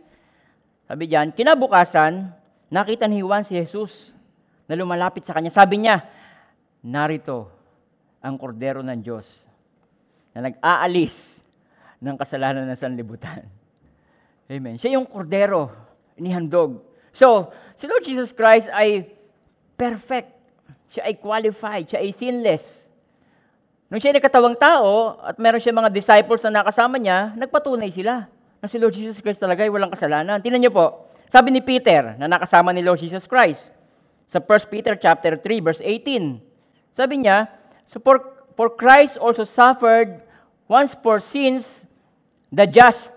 sabi 0.90 1.02
diyan, 1.06 1.30
kinabukasan, 1.30 2.34
nakita 2.68 3.06
ni 3.06 3.23
Juan 3.23 3.46
si 3.46 3.54
Jesus 3.54 4.12
na 4.66 4.75
lumalapit 4.75 5.23
sa 5.23 5.32
kanya. 5.38 5.54
Sabi 5.54 5.87
niya, 5.87 6.02
narito 6.82 7.49
ang 8.18 8.34
kordero 8.34 8.82
ng 8.82 8.99
Diyos 9.00 9.46
na 10.34 10.50
nag-aalis 10.50 11.46
ng 12.02 12.16
kasalanan 12.18 12.66
ng 12.66 12.76
sanlibutan. 12.76 13.46
Amen. 14.50 14.76
Siya 14.76 14.99
yung 14.99 15.08
kordero, 15.08 15.73
inihandog. 16.18 16.84
So, 17.14 17.54
si 17.78 17.87
Lord 17.87 18.04
Jesus 18.04 18.34
Christ 18.34 18.68
ay 18.75 19.08
perfect. 19.78 20.34
Siya 20.90 21.06
ay 21.08 21.16
qualified. 21.16 21.87
Siya 21.88 22.02
ay 22.02 22.11
sinless. 22.11 22.93
Nung 23.94 24.02
siya 24.02 24.10
nakatawang 24.10 24.58
tao 24.58 25.22
at 25.22 25.38
meron 25.38 25.62
siya 25.62 25.70
mga 25.70 25.86
disciples 25.86 26.42
na 26.42 26.66
nakasama 26.66 26.98
niya, 26.98 27.30
nagpatunay 27.38 27.94
sila 27.94 28.26
na 28.58 28.66
si 28.66 28.74
Lord 28.74 28.90
Jesus 28.90 29.22
Christ 29.22 29.38
talaga 29.38 29.62
ay 29.62 29.70
walang 29.70 29.94
kasalanan. 29.94 30.42
Tingnan 30.42 30.66
niyo 30.66 30.74
po, 30.74 31.06
sabi 31.30 31.54
ni 31.54 31.62
Peter 31.62 32.18
na 32.18 32.26
nakasama 32.26 32.74
ni 32.74 32.82
Lord 32.82 32.98
Jesus 32.98 33.22
Christ 33.30 33.70
sa 34.26 34.42
1 34.42 34.50
Peter 34.66 34.98
chapter 34.98 35.38
3 35.38 35.62
verse 35.62 35.78
18. 35.78 36.42
Sabi 36.90 37.22
niya, 37.22 37.46
so 37.86 38.02
for, 38.02 38.18
for 38.58 38.66
Christ 38.66 39.14
also 39.14 39.46
suffered 39.46 40.26
once 40.66 40.98
for 40.98 41.22
sins 41.22 41.86
the 42.50 42.66
just 42.66 43.14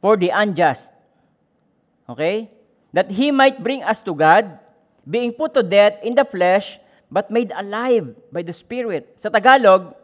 for 0.00 0.16
the 0.16 0.32
unjust. 0.32 0.88
Okay? 2.08 2.48
That 2.96 3.12
he 3.12 3.28
might 3.28 3.60
bring 3.60 3.84
us 3.84 4.00
to 4.08 4.16
God, 4.16 4.56
being 5.04 5.36
put 5.36 5.52
to 5.52 5.60
death 5.60 6.00
in 6.00 6.16
the 6.16 6.24
flesh, 6.24 6.80
but 7.10 7.30
made 7.30 7.54
alive 7.54 8.14
by 8.34 8.42
the 8.42 8.54
Spirit. 8.54 9.14
Sa 9.18 9.30
Tagalog, 9.30 9.94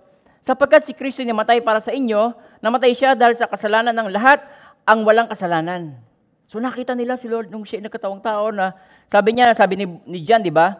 sapagkat 0.42 0.86
si 0.86 0.92
Kristo 0.94 1.22
namatay 1.22 1.62
para 1.62 1.82
sa 1.82 1.90
inyo, 1.90 2.34
namatay 2.62 2.94
siya 2.94 3.18
dahil 3.18 3.34
sa 3.38 3.50
kasalanan 3.50 3.94
ng 3.94 4.08
lahat, 4.10 4.42
ang 4.82 5.06
walang 5.06 5.30
kasalanan. 5.30 5.98
So 6.50 6.58
nakita 6.60 6.92
nila 6.92 7.16
si 7.16 7.30
Lord 7.30 7.48
nung 7.48 7.64
siya 7.64 7.80
nagkatawang 7.80 8.20
tao 8.20 8.52
na, 8.52 8.76
sabi 9.08 9.32
niya, 9.32 9.54
sabi 9.56 9.80
ni, 9.80 9.86
ni 10.04 10.18
John, 10.20 10.44
di 10.44 10.52
ba? 10.52 10.78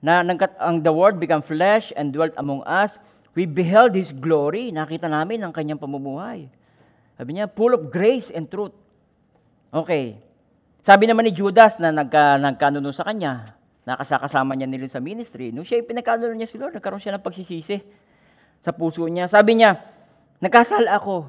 Na 0.00 0.24
ang 0.58 0.80
the 0.80 0.90
Word 0.90 1.20
become 1.20 1.44
flesh 1.44 1.92
and 1.92 2.10
dwelt 2.10 2.32
among 2.40 2.64
us. 2.64 2.96
We 3.36 3.44
beheld 3.44 3.92
His 3.94 4.10
glory. 4.10 4.72
Nakita 4.72 5.06
namin 5.06 5.44
ang 5.44 5.52
kanyang 5.52 5.78
pamumuhay. 5.78 6.48
Sabi 7.20 7.36
niya, 7.36 7.52
full 7.52 7.76
of 7.76 7.92
grace 7.92 8.32
and 8.32 8.48
truth. 8.48 8.72
Okay. 9.70 10.16
Sabi 10.80 11.04
naman 11.04 11.28
ni 11.28 11.36
Judas 11.36 11.76
na 11.76 11.92
nagka, 11.92 12.40
nagkanuno 12.40 12.90
sa 12.96 13.04
kanya, 13.04 13.59
nakasakasama 13.88 14.56
niya 14.56 14.68
nila 14.68 14.86
sa 14.88 15.00
ministry, 15.00 15.52
nung 15.52 15.64
siya 15.64 15.80
pinagkanuno 15.80 16.36
niya 16.36 16.48
si 16.48 16.60
Lord, 16.60 16.76
nagkaroon 16.76 17.00
siya 17.00 17.16
ng 17.16 17.24
pagsisisi 17.24 17.80
sa 18.60 18.70
puso 18.76 19.04
niya. 19.08 19.24
Sabi 19.24 19.60
niya, 19.60 19.80
nagkasala 20.40 21.00
ako. 21.00 21.24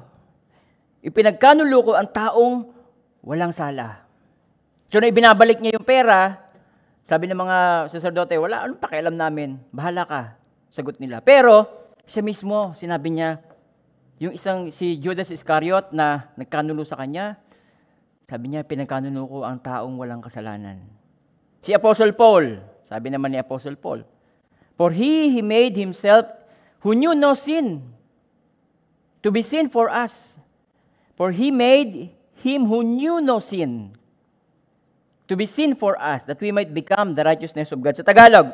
Ipinagkanulo 1.02 1.76
ko 1.80 1.92
ang 1.96 2.08
taong 2.12 2.56
walang 3.24 3.50
sala. 3.56 4.04
So 4.92 5.00
na 5.00 5.08
ibinabalik 5.08 5.58
niya 5.58 5.80
yung 5.80 5.88
pera, 5.88 6.36
sabi 7.02 7.26
ng 7.26 7.40
mga 7.40 7.58
sacerdote, 7.90 8.38
wala, 8.38 8.62
anong 8.62 8.78
pakialam 8.78 9.16
namin? 9.16 9.58
Bahala 9.74 10.06
ka. 10.06 10.22
Sagot 10.70 11.02
nila. 11.02 11.18
Pero, 11.18 11.66
siya 12.06 12.22
mismo, 12.22 12.76
sinabi 12.78 13.10
niya, 13.10 13.42
yung 14.22 14.30
isang, 14.30 14.70
si 14.70 15.02
Judas 15.02 15.34
Iscariot 15.34 15.90
na 15.90 16.30
nagkanulo 16.38 16.86
sa 16.86 16.94
kanya, 17.00 17.42
sabi 18.30 18.54
niya, 18.54 18.62
pinagkanuno 18.64 19.26
ko 19.28 19.44
ang 19.44 19.58
taong 19.60 19.98
walang 19.98 20.22
kasalanan. 20.22 20.80
Si 21.62 21.70
Apostle 21.70 22.10
Paul, 22.18 22.58
sabi 22.82 23.14
naman 23.14 23.30
ni 23.30 23.38
Apostle 23.38 23.78
Paul, 23.78 24.02
For 24.74 24.90
he, 24.90 25.30
he 25.30 25.40
made 25.46 25.78
himself 25.78 26.26
who 26.82 26.98
knew 26.98 27.14
no 27.14 27.38
sin, 27.38 27.86
to 29.22 29.30
be 29.30 29.46
sin 29.46 29.70
for 29.70 29.86
us. 29.86 30.42
For 31.14 31.30
he 31.30 31.54
made 31.54 32.10
him 32.42 32.66
who 32.66 32.82
knew 32.82 33.22
no 33.22 33.38
sin, 33.38 33.94
to 35.30 35.38
be 35.38 35.46
sin 35.46 35.78
for 35.78 35.94
us, 36.02 36.26
that 36.26 36.42
we 36.42 36.50
might 36.50 36.74
become 36.74 37.14
the 37.14 37.22
righteousness 37.22 37.70
of 37.70 37.78
God. 37.78 37.94
Sa 37.94 38.02
Tagalog, 38.02 38.50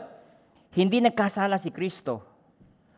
hindi 0.76 1.00
nagkasala 1.00 1.56
si 1.56 1.72
Kristo. 1.72 2.20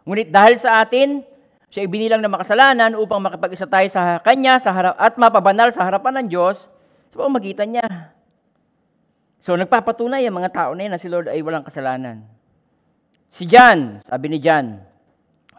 Ngunit 0.02 0.34
dahil 0.34 0.58
sa 0.58 0.82
atin, 0.82 1.22
siya 1.70 1.86
ibinilang 1.86 2.18
na 2.18 2.26
makasalanan 2.26 2.98
upang 2.98 3.22
makapag-isa 3.22 3.70
tayo 3.70 3.86
sa 3.86 4.18
Kanya 4.18 4.58
sa 4.58 4.74
harap, 4.74 4.98
at 4.98 5.14
mapabanal 5.14 5.70
sa 5.70 5.86
harapan 5.86 6.26
ng 6.26 6.34
Diyos 6.34 6.66
sa 7.06 7.16
pamagitan 7.22 7.70
niya. 7.70 7.86
So, 9.40 9.56
nagpapatunay 9.56 10.28
ang 10.28 10.36
mga 10.36 10.52
tao 10.52 10.70
na 10.76 10.84
yan 10.84 10.92
na 10.92 11.00
si 11.00 11.08
Lord 11.08 11.32
ay 11.32 11.40
walang 11.40 11.64
kasalanan. 11.64 12.28
Si 13.24 13.48
John, 13.48 13.96
sabi 14.04 14.28
ni 14.28 14.36
John, 14.36 14.76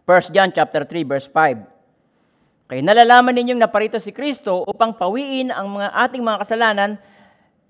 1 0.05 0.35
John 0.38 0.53
chapter 0.53 0.85
3 0.85 1.01
verse 1.01 1.25
5. 1.25 2.69
Kaya 2.69 2.81
nalalaman 2.85 3.33
ninyong 3.35 3.59
naparito 3.59 3.97
si 3.97 4.13
Kristo 4.13 4.63
upang 4.69 4.95
pawiin 4.95 5.50
ang 5.50 5.67
mga 5.81 5.89
ating 6.07 6.23
mga 6.23 6.39
kasalanan, 6.45 6.91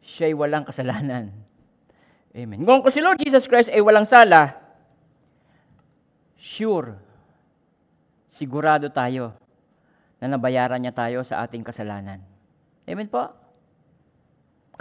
siya 0.04 0.30
ay 0.30 0.36
walang 0.36 0.68
kasalanan. 0.68 1.32
Amen. 2.36 2.62
Kung 2.68 2.86
si 2.92 3.00
Lord 3.00 3.18
Jesus 3.18 3.48
Christ 3.48 3.72
ay 3.72 3.80
walang 3.80 4.06
sala, 4.06 4.56
sure, 6.38 7.00
sigurado 8.28 8.92
tayo 8.92 9.34
na 10.22 10.30
nabayaran 10.30 10.78
niya 10.78 10.94
tayo 10.94 11.26
sa 11.26 11.42
ating 11.42 11.66
kasalanan. 11.66 12.22
Amen 12.86 13.10
po? 13.10 13.41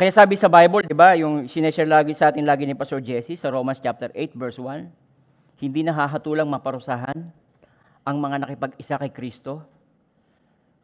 Kaya 0.00 0.08
sabi 0.16 0.32
sa 0.32 0.48
Bible, 0.48 0.88
di 0.88 0.96
ba, 0.96 1.12
yung 1.12 1.44
sineshare 1.44 1.84
lagi 1.84 2.16
sa 2.16 2.32
atin 2.32 2.48
lagi 2.48 2.64
ni 2.64 2.72
Pastor 2.72 3.04
Jesse 3.04 3.36
sa 3.36 3.52
Romans 3.52 3.76
chapter 3.76 4.08
8 4.16 4.32
verse 4.32 4.56
1, 4.56 4.88
hindi 5.60 5.84
nahahatulang 5.84 6.48
maparusahan 6.48 7.28
ang 8.00 8.16
mga 8.16 8.40
nakipag-isa 8.40 8.96
kay 8.96 9.12
Kristo. 9.12 9.60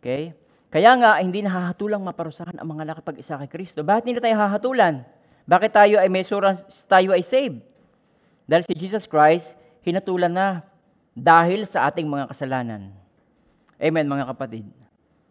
Okay? 0.04 0.36
Kaya 0.68 0.92
nga, 1.00 1.16
hindi 1.16 1.40
nahahatulang 1.40 2.04
maparusahan 2.04 2.60
ang 2.60 2.68
mga 2.68 2.92
nakipag-isa 2.92 3.40
kay 3.40 3.48
Kristo. 3.48 3.80
Bakit 3.80 4.04
hindi 4.04 4.20
tayo 4.20 4.36
hahatulan? 4.36 5.00
Bakit 5.48 5.70
tayo 5.72 5.96
ay 5.96 6.12
may 6.12 6.20
assurance, 6.20 6.84
tayo 6.84 7.16
ay 7.16 7.24
saved? 7.24 7.64
Dahil 8.44 8.68
si 8.68 8.76
Jesus 8.76 9.08
Christ, 9.08 9.56
hinatulan 9.80 10.28
na 10.28 10.60
dahil 11.16 11.64
sa 11.64 11.88
ating 11.88 12.04
mga 12.04 12.28
kasalanan. 12.28 12.92
Amen, 13.80 14.04
mga 14.04 14.28
kapatid. 14.28 14.68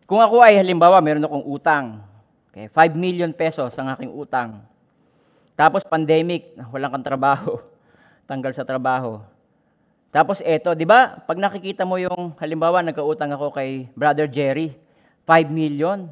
Kung 0.09 0.25
ako 0.25 0.41
ay 0.41 0.57
halimbawa, 0.57 0.97
meron 1.05 1.21
akong 1.21 1.45
utang. 1.45 2.14
Okay, 2.55 2.71
5 2.71 2.95
million 2.95 3.35
pesos 3.35 3.75
ang 3.75 3.91
aking 3.91 4.15
utang. 4.15 4.63
Tapos 5.59 5.83
pandemic, 5.83 6.55
walang 6.71 6.87
kang 6.95 7.03
trabaho. 7.03 7.59
Tanggal 8.31 8.55
sa 8.55 8.63
trabaho. 8.63 9.19
Tapos 10.07 10.39
eto, 10.39 10.71
di 10.71 10.87
ba? 10.87 11.19
Pag 11.27 11.35
nakikita 11.35 11.83
mo 11.83 11.99
yung, 11.99 12.31
halimbawa, 12.39 12.79
nagkautang 12.79 13.35
ako 13.35 13.51
kay 13.51 13.91
Brother 13.91 14.31
Jerry, 14.31 14.71
5 15.27 15.51
million. 15.51 16.07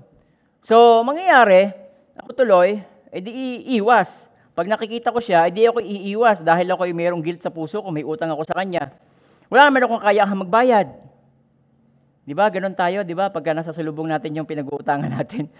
So, 0.59 0.99
mangyayari, 1.07 1.71
ako 2.19 2.35
tuloy, 2.35 2.83
edi 3.07 3.31
iiwas. 3.63 4.27
Pag 4.51 4.67
nakikita 4.67 5.15
ko 5.15 5.23
siya, 5.23 5.47
edi 5.47 5.63
ako 5.63 5.79
iiwas 5.79 6.43
dahil 6.43 6.75
ako 6.75 6.83
ay 6.83 6.91
mayroong 6.91 7.23
guilt 7.23 7.39
sa 7.39 7.55
puso 7.55 7.79
ko, 7.79 7.87
may 7.87 8.03
utang 8.03 8.27
ako 8.35 8.43
sa 8.43 8.59
kanya. 8.59 8.91
Wala 9.47 9.71
naman 9.71 9.87
akong 9.87 10.03
kaya 10.03 10.27
magbayad. 10.27 10.91
Di 12.23 12.31
ba? 12.31 12.47
Ganon 12.47 12.75
tayo, 12.75 13.03
di 13.03 13.11
ba? 13.11 13.27
Pagka 13.31 13.51
nasa 13.51 13.75
salubong 13.75 14.07
natin 14.07 14.35
yung 14.35 14.47
pinag-uutangan 14.47 15.11
natin, 15.19 15.51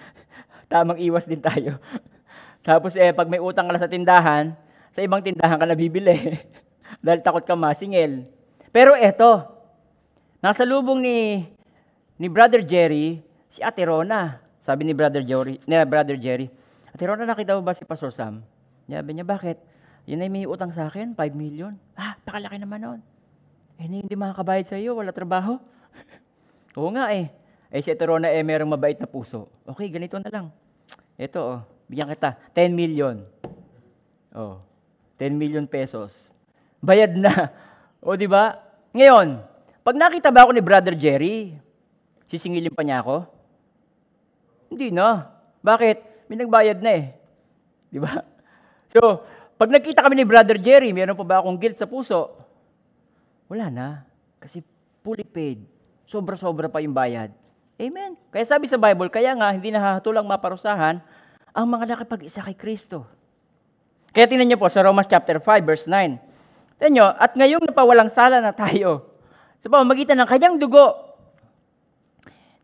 tamang 0.71 0.99
iwas 0.99 1.27
din 1.27 1.43
tayo. 1.43 1.79
Tapos 2.67 2.95
eh, 2.95 3.11
pag 3.11 3.27
may 3.27 3.43
utang 3.43 3.67
ka 3.67 3.75
na 3.75 3.81
sa 3.83 3.91
tindahan, 3.91 4.55
sa 4.95 5.03
ibang 5.03 5.19
tindahan 5.19 5.59
ka 5.59 5.67
na 5.67 5.75
bibili. 5.75 6.15
dahil 7.03 7.19
takot 7.19 7.43
ka 7.43 7.55
masingil. 7.59 8.27
Pero 8.71 8.95
eto, 8.95 9.43
nasa 10.39 10.63
lubong 10.63 11.03
ni, 11.03 11.43
ni 12.15 12.27
Brother 12.31 12.63
Jerry, 12.63 13.19
si 13.51 13.59
Ate 13.59 13.83
Rona. 13.83 14.39
Sabi 14.63 14.87
ni 14.87 14.95
Brother 14.95 15.27
Jerry, 15.27 15.59
ni 15.67 15.75
Brother 15.83 16.15
Jerry, 16.15 16.47
Ate 16.95 17.03
Rona, 17.03 17.27
nakita 17.27 17.59
mo 17.59 17.61
ba 17.67 17.75
si 17.75 17.83
Pastor 17.83 18.15
Sam? 18.15 18.39
Sabi 18.87 19.11
niya, 19.11 19.27
bakit? 19.27 19.59
Yun 20.07 20.23
ay 20.23 20.31
may 20.31 20.47
utang 20.47 20.71
sa 20.71 20.87
akin, 20.87 21.15
5 21.15 21.19
million. 21.35 21.75
Ah, 21.95 22.15
pakalaki 22.23 22.59
naman 22.59 22.79
nun. 22.79 22.99
Eh, 23.79 23.87
hindi 23.87 24.15
makakabayad 24.15 24.67
sa 24.67 24.79
iyo, 24.79 24.95
wala 24.95 25.11
trabaho. 25.11 25.59
Oo 26.77 26.89
nga 26.93 27.13
eh. 27.13 27.29
Eh, 27.73 27.81
si 27.81 27.89
Ate 27.89 28.05
Rona, 28.05 28.29
eh, 28.29 28.45
merong 28.45 28.69
mabait 28.69 28.97
na 28.97 29.09
puso. 29.09 29.49
Okay, 29.65 29.89
ganito 29.89 30.17
na 30.21 30.29
lang. 30.29 30.45
Ito, 31.17 31.41
oh, 31.41 31.59
bigyan 31.89 32.09
kita, 32.13 32.37
10 32.53 32.73
million. 32.73 33.25
Oh, 34.33 34.61
10 35.17 35.37
million 35.37 35.65
pesos. 35.65 36.33
Bayad 36.81 37.17
na. 37.17 37.33
O, 38.03 38.19
di 38.19 38.27
ba? 38.27 38.59
Ngayon, 38.91 39.39
pag 39.79 39.95
nakita 39.95 40.27
ba 40.27 40.43
ako 40.43 40.51
ni 40.51 40.59
Brother 40.59 40.91
Jerry, 40.91 41.55
sisingilin 42.27 42.75
pa 42.75 42.83
niya 42.83 42.99
ako? 42.99 43.23
Hindi 44.67 44.91
na. 44.91 45.31
Bakit? 45.63 46.27
May 46.27 46.35
nagbayad 46.43 46.83
na 46.83 46.91
eh. 46.99 47.05
Di 47.87 48.03
ba? 48.03 48.11
So, 48.93 49.23
pag 49.57 49.73
nakita 49.73 50.03
kami 50.03 50.19
ni 50.19 50.27
Brother 50.27 50.59
Jerry, 50.59 50.91
meron 50.91 51.15
pa 51.15 51.25
ba 51.25 51.35
akong 51.39 51.57
guilt 51.57 51.79
sa 51.79 51.87
puso? 51.87 52.35
Wala 53.49 53.71
na. 53.71 53.87
Kasi 54.37 54.61
fully 55.01 55.25
paid. 55.25 55.72
Sobra-sobra 56.13 56.69
pa 56.69 56.77
yung 56.77 56.93
bayad. 56.93 57.33
Amen. 57.81 58.13
Kaya 58.29 58.45
sabi 58.45 58.69
sa 58.69 58.77
Bible, 58.77 59.09
kaya 59.09 59.33
nga, 59.33 59.49
hindi 59.49 59.73
nahahatulang 59.73 60.29
maparusahan 60.29 61.01
ang 61.49 61.65
mga 61.65 61.89
nakapag-isa 61.89 62.45
kay 62.45 62.53
Kristo. 62.53 63.09
Kaya 64.13 64.29
tingnan 64.29 64.53
niyo 64.53 64.61
po 64.61 64.69
sa 64.69 64.85
Romans 64.85 65.09
chapter 65.09 65.41
5, 65.41 65.65
verse 65.65 65.89
9. 65.89 66.21
Tingnan 66.77 66.93
niyo, 66.93 67.07
at 67.17 67.33
ngayong 67.33 67.65
napawalang 67.65 68.13
sala 68.13 68.45
na 68.45 68.53
tayo, 68.53 69.09
sa 69.57 69.73
pamamagitan 69.73 70.13
ng 70.21 70.29
kanyang 70.29 70.61
dugo, 70.61 71.17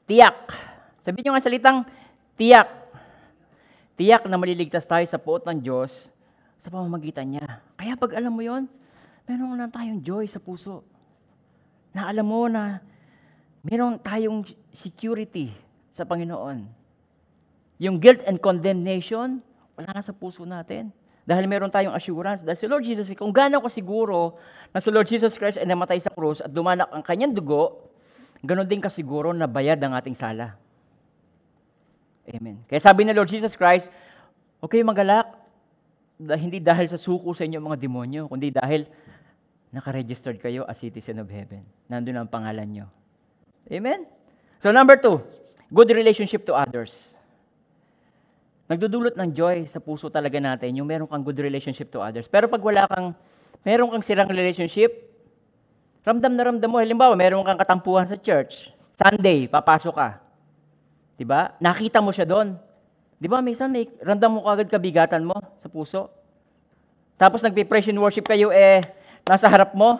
tiyak. 0.05 0.53
Sabihin 1.01 1.25
niyo 1.25 1.33
nga 1.33 1.41
salitang 1.41 1.89
tiyak. 2.37 2.69
Tiyak 3.97 4.29
na 4.29 4.37
maliligtas 4.37 4.85
tayo 4.85 5.01
sa 5.09 5.17
puot 5.17 5.41
ng 5.49 5.57
Diyos 5.57 6.13
sa 6.61 6.69
pamamagitan 6.69 7.25
niya. 7.25 7.65
Kaya 7.81 7.97
pag 7.97 8.13
alam 8.13 8.29
mo 8.29 8.45
yon, 8.45 8.69
meron 9.25 9.57
na 9.57 9.73
tayong 9.73 10.05
joy 10.05 10.29
sa 10.29 10.37
puso. 10.37 10.85
Na 11.97 12.05
alam 12.13 12.29
mo 12.29 12.45
na 12.45 12.77
meron 13.63 13.99
tayong 13.99 14.45
security 14.71 15.51
sa 15.91 16.07
Panginoon. 16.07 16.67
Yung 17.79 17.99
guilt 17.99 18.23
and 18.27 18.39
condemnation, 18.43 19.39
wala 19.75 19.89
na 19.95 20.03
sa 20.03 20.11
puso 20.11 20.43
natin. 20.43 20.91
Dahil 21.23 21.45
meron 21.45 21.69
tayong 21.69 21.93
assurance. 21.93 22.41
Dahil 22.41 22.57
si 22.57 22.65
Lord 22.67 22.83
Jesus, 22.83 23.07
kung 23.15 23.31
gano'n 23.31 23.61
ko 23.61 23.69
siguro 23.69 24.17
na 24.73 24.81
si 24.81 24.89
Lord 24.89 25.07
Jesus 25.07 25.37
Christ 25.37 25.61
ay 25.61 25.67
namatay 25.69 26.01
sa 26.01 26.11
krus 26.11 26.41
at 26.41 26.49
dumanak 26.49 26.89
ang 26.89 27.05
kanyang 27.05 27.31
dugo, 27.31 27.87
gano'n 28.41 28.65
din 28.65 28.81
kasiguro 28.81 29.31
na 29.31 29.45
bayad 29.45 29.77
ang 29.79 29.93
ating 29.93 30.17
sala. 30.17 30.57
Amen. 32.29 32.61
Kaya 32.65 32.81
sabi 32.81 33.05
ni 33.05 33.13
Lord 33.13 33.29
Jesus 33.29 33.53
Christ, 33.53 33.93
okay 34.61 34.81
magalak, 34.81 35.29
hindi 36.19 36.59
dahil 36.59 36.91
sa 36.91 36.99
suko 36.99 37.31
sa 37.31 37.47
inyo 37.47 37.63
mga 37.63 37.79
demonyo, 37.79 38.27
kundi 38.27 38.51
dahil 38.51 38.89
nakaregistered 39.71 40.41
kayo 40.41 40.67
as 40.67 40.81
citizen 40.81 41.21
of 41.23 41.29
heaven. 41.31 41.63
Nandun 41.87 42.19
ang 42.19 42.29
pangalan 42.29 42.67
nyo. 42.67 42.87
Amen? 43.67 44.07
So 44.63 44.71
number 44.71 44.95
two, 44.95 45.19
good 45.67 45.91
relationship 45.91 46.47
to 46.47 46.55
others. 46.55 47.19
Nagdudulot 48.69 49.17
ng 49.17 49.33
joy 49.33 49.65
sa 49.65 49.81
puso 49.81 50.13
talaga 50.13 50.37
natin 50.37 50.77
yung 50.77 50.85
meron 50.85 51.09
kang 51.09 51.25
good 51.25 51.41
relationship 51.41 51.89
to 51.89 51.99
others. 51.99 52.29
Pero 52.29 52.45
pag 52.45 52.61
wala 52.61 52.85
kang, 52.85 53.17
meron 53.65 53.89
kang 53.89 54.05
sirang 54.05 54.29
relationship, 54.29 54.93
ramdam 56.05 56.37
na 56.37 56.43
ramdam 56.45 56.69
mo. 56.69 56.77
Halimbawa, 56.77 57.17
meron 57.17 57.41
kang 57.41 57.57
katampuhan 57.57 58.05
sa 58.05 58.13
church. 58.13 58.69
Sunday, 58.93 59.49
papasok 59.49 59.95
ka. 59.97 60.09
Diba? 61.17 61.57
Nakita 61.57 61.97
mo 61.97 62.13
siya 62.13 62.29
doon. 62.29 62.61
Di 63.19 63.27
ba, 63.27 63.41
minsan 63.41 63.73
may 63.73 63.89
ramdam 63.99 64.37
mo 64.37 64.45
kagad 64.45 64.69
kabigatan 64.69 65.25
mo 65.25 65.35
sa 65.59 65.67
puso. 65.67 66.07
Tapos 67.19 67.43
nagpe-praise 67.43 67.91
and 67.91 67.99
worship 67.99 68.23
kayo, 68.23 68.47
eh, 68.53 68.79
nasa 69.27 69.51
harap 69.51 69.75
mo, 69.75 69.99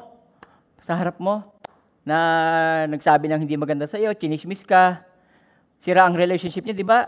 sa 0.80 0.96
harap 0.96 1.20
mo, 1.20 1.44
na 2.10 2.20
nagsabi 2.89 3.30
ng 3.30 3.46
hindi 3.46 3.54
maganda 3.54 3.86
sa 3.86 4.01
iyo, 4.01 4.10
chinismis 4.18 4.66
ka, 4.66 5.06
sira 5.78 6.10
ang 6.10 6.18
relationship 6.18 6.66
niya, 6.66 6.74
di 6.74 6.88
ba? 6.88 7.06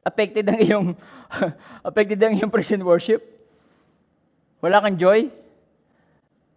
affected 0.00 0.48
ang 0.48 0.58
iyong 0.60 0.88
affected 1.88 2.20
ang 2.24 2.32
iyong 2.36 2.52
praise 2.52 2.72
and 2.72 2.84
worship? 2.84 3.20
Wala 4.60 4.80
kang 4.84 4.96
joy? 5.00 5.32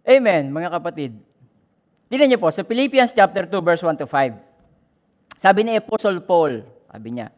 Amen, 0.04 0.52
mga 0.52 0.68
kapatid. 0.76 1.16
Tingnan 2.12 2.36
niyo 2.36 2.40
po, 2.40 2.52
sa 2.52 2.60
Philippians 2.60 3.16
chapter 3.16 3.48
2, 3.48 3.56
verse 3.64 3.80
1 3.80 4.04
to 4.04 4.06
5. 4.08 5.40
Sabi 5.40 5.60
ni 5.64 5.72
Apostle 5.80 6.20
Paul, 6.20 6.60
sabi 6.92 7.08
niya, 7.16 7.32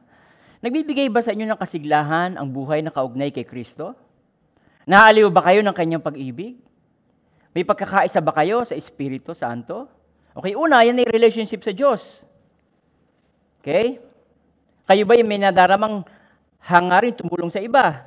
Nagbibigay 0.59 1.06
ba 1.06 1.23
sa 1.23 1.30
inyo 1.30 1.47
ng 1.47 1.61
kasiglahan 1.61 2.35
ang 2.35 2.50
buhay 2.50 2.83
na 2.83 2.90
kaugnay 2.90 3.30
kay 3.30 3.47
Kristo? 3.47 3.95
Naaliw 4.90 5.30
ba 5.30 5.47
kayo 5.47 5.62
ng 5.62 5.71
kanyang 5.71 6.02
pag-ibig? 6.02 6.59
May 7.54 7.62
pagkakaisa 7.62 8.18
ba 8.18 8.35
kayo 8.35 8.66
sa 8.66 8.75
Espiritu 8.75 9.30
Santo? 9.30 9.87
Okay, 10.37 10.52
una, 10.52 10.85
yan 10.85 11.00
ay 11.00 11.09
relationship 11.09 11.64
sa 11.64 11.73
Diyos. 11.73 12.28
Okay? 13.64 13.97
Kayo 14.85 15.02
ba 15.09 15.16
yung 15.16 15.33
may 15.33 15.40
nadaramang 15.40 16.05
hangarin 16.61 17.16
tumulong 17.16 17.49
sa 17.49 17.64
iba? 17.64 18.05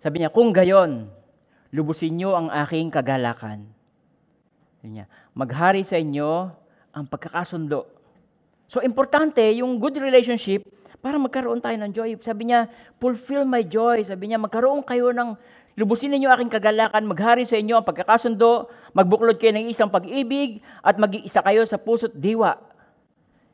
Sabi 0.00 0.24
niya, 0.24 0.32
kung 0.32 0.56
gayon, 0.56 1.12
lubusin 1.68 2.16
niyo 2.16 2.32
ang 2.32 2.48
aking 2.48 2.88
kagalakan. 2.88 3.68
Sabi 4.80 4.88
niya, 4.96 5.04
maghari 5.36 5.84
sa 5.84 6.00
inyo 6.00 6.48
ang 6.96 7.04
pagkakasundo. 7.04 7.84
So, 8.64 8.80
importante 8.80 9.44
yung 9.52 9.76
good 9.76 10.00
relationship 10.00 10.64
para 11.04 11.20
magkaroon 11.20 11.60
tayo 11.60 11.76
ng 11.76 11.92
joy. 11.92 12.16
Sabi 12.24 12.48
niya, 12.48 12.72
fulfill 12.96 13.44
my 13.44 13.62
joy. 13.68 14.00
Sabi 14.00 14.32
niya, 14.32 14.40
magkaroon 14.40 14.80
kayo 14.80 15.12
ng, 15.12 15.36
lubusin 15.78 16.10
ninyo 16.10 16.26
aking 16.34 16.50
kagalakan, 16.50 17.06
maghari 17.06 17.46
sa 17.46 17.54
inyo 17.54 17.78
ang 17.78 17.86
pagkakasundo, 17.86 18.66
magbuklod 18.90 19.38
kayo 19.38 19.54
ng 19.54 19.70
isang 19.70 19.86
pag-ibig, 19.86 20.58
at 20.82 20.98
mag-iisa 20.98 21.38
kayo 21.38 21.62
sa 21.62 21.78
puso't 21.78 22.10
diwa. 22.18 22.58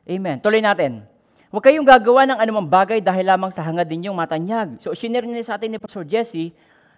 Amen. 0.09 0.41
Tuloy 0.41 0.57
natin. 0.57 1.05
Huwag 1.53 1.69
kayong 1.69 1.85
gagawa 1.85 2.25
ng 2.25 2.41
anumang 2.41 2.65
bagay 2.65 2.97
dahil 2.97 3.29
lamang 3.29 3.53
sa 3.53 3.61
hangad 3.61 3.85
ninyong 3.85 4.17
matanyag. 4.17 4.81
So, 4.81 4.97
sinare 4.97 5.29
niya 5.29 5.53
sa 5.53 5.61
atin 5.61 5.69
ni 5.69 5.77
Pastor 5.77 6.01
Jesse, 6.01 6.49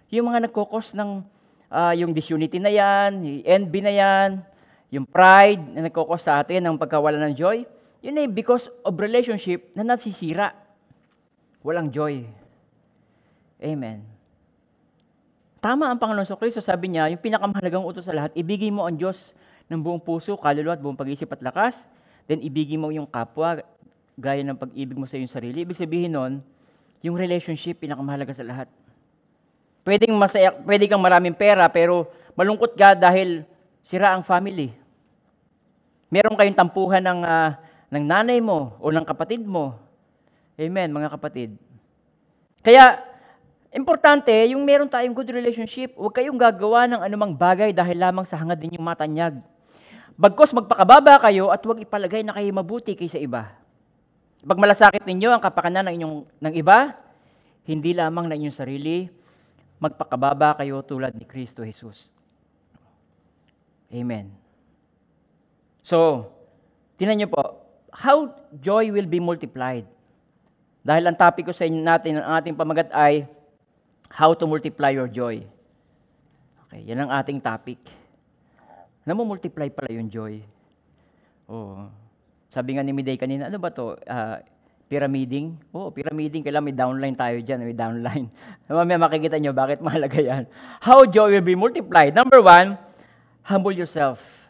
yung 0.08 0.32
mga 0.32 0.48
nagkokos 0.48 0.96
ng 0.96 1.20
uh, 1.68 1.92
yung 1.92 2.16
disunity 2.16 2.56
na 2.56 2.72
yan, 2.72 3.20
yung 3.20 3.44
envy 3.44 3.80
na 3.84 3.92
yan, 3.92 4.30
yung 4.88 5.04
pride 5.04 5.60
na 5.76 5.84
nagkokos 5.84 6.24
sa 6.24 6.40
atin 6.40 6.64
ng 6.64 6.80
pagkawala 6.80 7.20
ng 7.28 7.36
joy, 7.36 7.68
yun 8.00 8.16
ay 8.16 8.32
because 8.32 8.72
of 8.80 8.96
relationship 8.96 9.68
na 9.76 9.84
nasisira. 9.84 10.56
Walang 11.60 11.92
joy. 11.92 12.24
Amen. 13.60 14.07
Tama 15.58 15.90
ang 15.90 15.98
Panginoon 15.98 16.26
sa 16.26 16.38
Kristo, 16.38 16.62
sabi 16.62 16.94
niya, 16.94 17.10
yung 17.10 17.18
pinakamahalagang 17.18 17.82
utos 17.82 18.06
sa 18.06 18.14
lahat, 18.14 18.30
ibigay 18.38 18.70
mo 18.70 18.86
ang 18.86 18.94
Diyos 18.94 19.34
ng 19.66 19.82
buong 19.82 19.98
puso, 19.98 20.38
kaluluwa 20.38 20.78
at 20.78 20.82
buong 20.82 20.94
pag-isip 20.94 21.26
at 21.34 21.42
lakas, 21.42 21.90
then 22.30 22.38
ibigay 22.38 22.78
mo 22.78 22.94
yung 22.94 23.10
kapwa 23.10 23.58
gaya 24.14 24.42
ng 24.46 24.54
pag-ibig 24.54 24.94
mo 24.94 25.06
sa 25.06 25.18
iyong 25.18 25.30
sarili. 25.30 25.66
Ibig 25.66 25.78
sabihin 25.78 26.14
nun, 26.14 26.32
yung 27.02 27.18
relationship, 27.18 27.82
pinakamahalaga 27.82 28.34
sa 28.34 28.46
lahat. 28.46 28.70
Pwedeng 29.82 30.14
masaya, 30.14 30.54
pwede 30.62 30.86
kang 30.86 31.02
maraming 31.02 31.34
pera, 31.34 31.66
pero 31.70 32.06
malungkot 32.38 32.78
ka 32.78 32.94
dahil 32.94 33.42
sira 33.82 34.14
ang 34.14 34.22
family. 34.22 34.74
Meron 36.10 36.38
kayong 36.38 36.58
tampuhan 36.58 37.02
ng, 37.02 37.20
uh, 37.26 37.50
ng 37.90 38.04
nanay 38.06 38.38
mo 38.38 38.78
o 38.78 38.90
ng 38.94 39.06
kapatid 39.06 39.42
mo. 39.42 39.74
Amen, 40.58 40.90
mga 40.90 41.14
kapatid. 41.14 41.54
Kaya, 42.62 43.07
importante, 43.78 44.34
yung 44.50 44.66
meron 44.66 44.90
tayong 44.90 45.14
good 45.14 45.30
relationship, 45.30 45.94
huwag 45.94 46.18
kayong 46.18 46.34
gagawa 46.34 46.90
ng 46.90 47.00
anumang 47.06 47.30
bagay 47.30 47.70
dahil 47.70 47.94
lamang 47.94 48.26
sa 48.26 48.34
hangad 48.34 48.58
ninyong 48.58 48.82
matanyag. 48.82 49.38
Bagkos 50.18 50.50
magpakababa 50.50 51.22
kayo 51.22 51.54
at 51.54 51.62
huwag 51.62 51.78
ipalagay 51.78 52.26
na 52.26 52.34
kayo 52.34 52.50
mabuti 52.50 52.98
kaysa 52.98 53.22
iba. 53.22 53.54
Pag 54.42 54.58
malasakit 54.58 55.06
ninyo 55.06 55.30
ang 55.30 55.38
kapakanan 55.38 55.86
ng, 55.86 55.94
inyong, 55.94 56.16
ng 56.42 56.54
iba, 56.58 56.98
hindi 57.62 57.94
lamang 57.94 58.26
na 58.26 58.34
inyong 58.34 58.58
sarili, 58.58 59.06
magpakababa 59.78 60.58
kayo 60.58 60.82
tulad 60.82 61.14
ni 61.14 61.22
Kristo 61.22 61.62
Jesus. 61.62 62.10
Amen. 63.94 64.34
So, 65.86 66.28
tinan 66.98 67.14
niyo 67.22 67.30
po, 67.30 67.62
how 67.94 68.34
joy 68.58 68.90
will 68.90 69.06
be 69.06 69.22
multiplied. 69.22 69.86
Dahil 70.82 71.04
ang 71.06 71.16
topic 71.16 71.46
ko 71.46 71.54
sa 71.54 71.62
inyo 71.62 71.78
natin, 71.78 72.18
ang 72.18 72.42
ating 72.42 72.58
pamagat 72.58 72.90
ay, 72.90 73.28
how 74.08 74.32
to 74.34 74.44
multiply 74.48 74.90
your 74.92 75.08
joy. 75.08 75.44
Okay, 76.68 76.84
yan 76.84 77.04
ang 77.04 77.12
ating 77.12 77.40
topic. 77.40 77.80
Namumultiply 79.08 79.72
pala 79.72 79.88
yung 79.88 80.12
joy. 80.12 80.44
Oh, 81.48 81.88
sabi 82.48 82.76
nga 82.76 82.84
ni 82.84 82.92
Miday 82.92 83.16
kanina, 83.16 83.48
ano 83.48 83.56
ba 83.56 83.72
to? 83.72 83.96
Uh, 84.04 84.36
pyramiding? 84.88 85.56
Oo, 85.72 85.88
oh, 85.88 85.90
pyramiding. 85.92 86.40
Kailangan 86.40 86.64
may 86.64 86.76
downline 86.76 87.16
tayo 87.16 87.36
dyan. 87.40 87.60
May 87.60 87.76
downline. 87.76 88.28
Mamaya 88.68 89.00
makikita 89.00 89.36
nyo 89.36 89.52
bakit 89.52 89.84
mahalaga 89.84 90.16
yan. 90.16 90.48
How 90.80 91.04
joy 91.04 91.36
will 91.36 91.44
be 91.44 91.56
multiplied. 91.56 92.16
Number 92.16 92.40
one, 92.40 92.80
humble 93.44 93.72
yourself. 93.72 94.48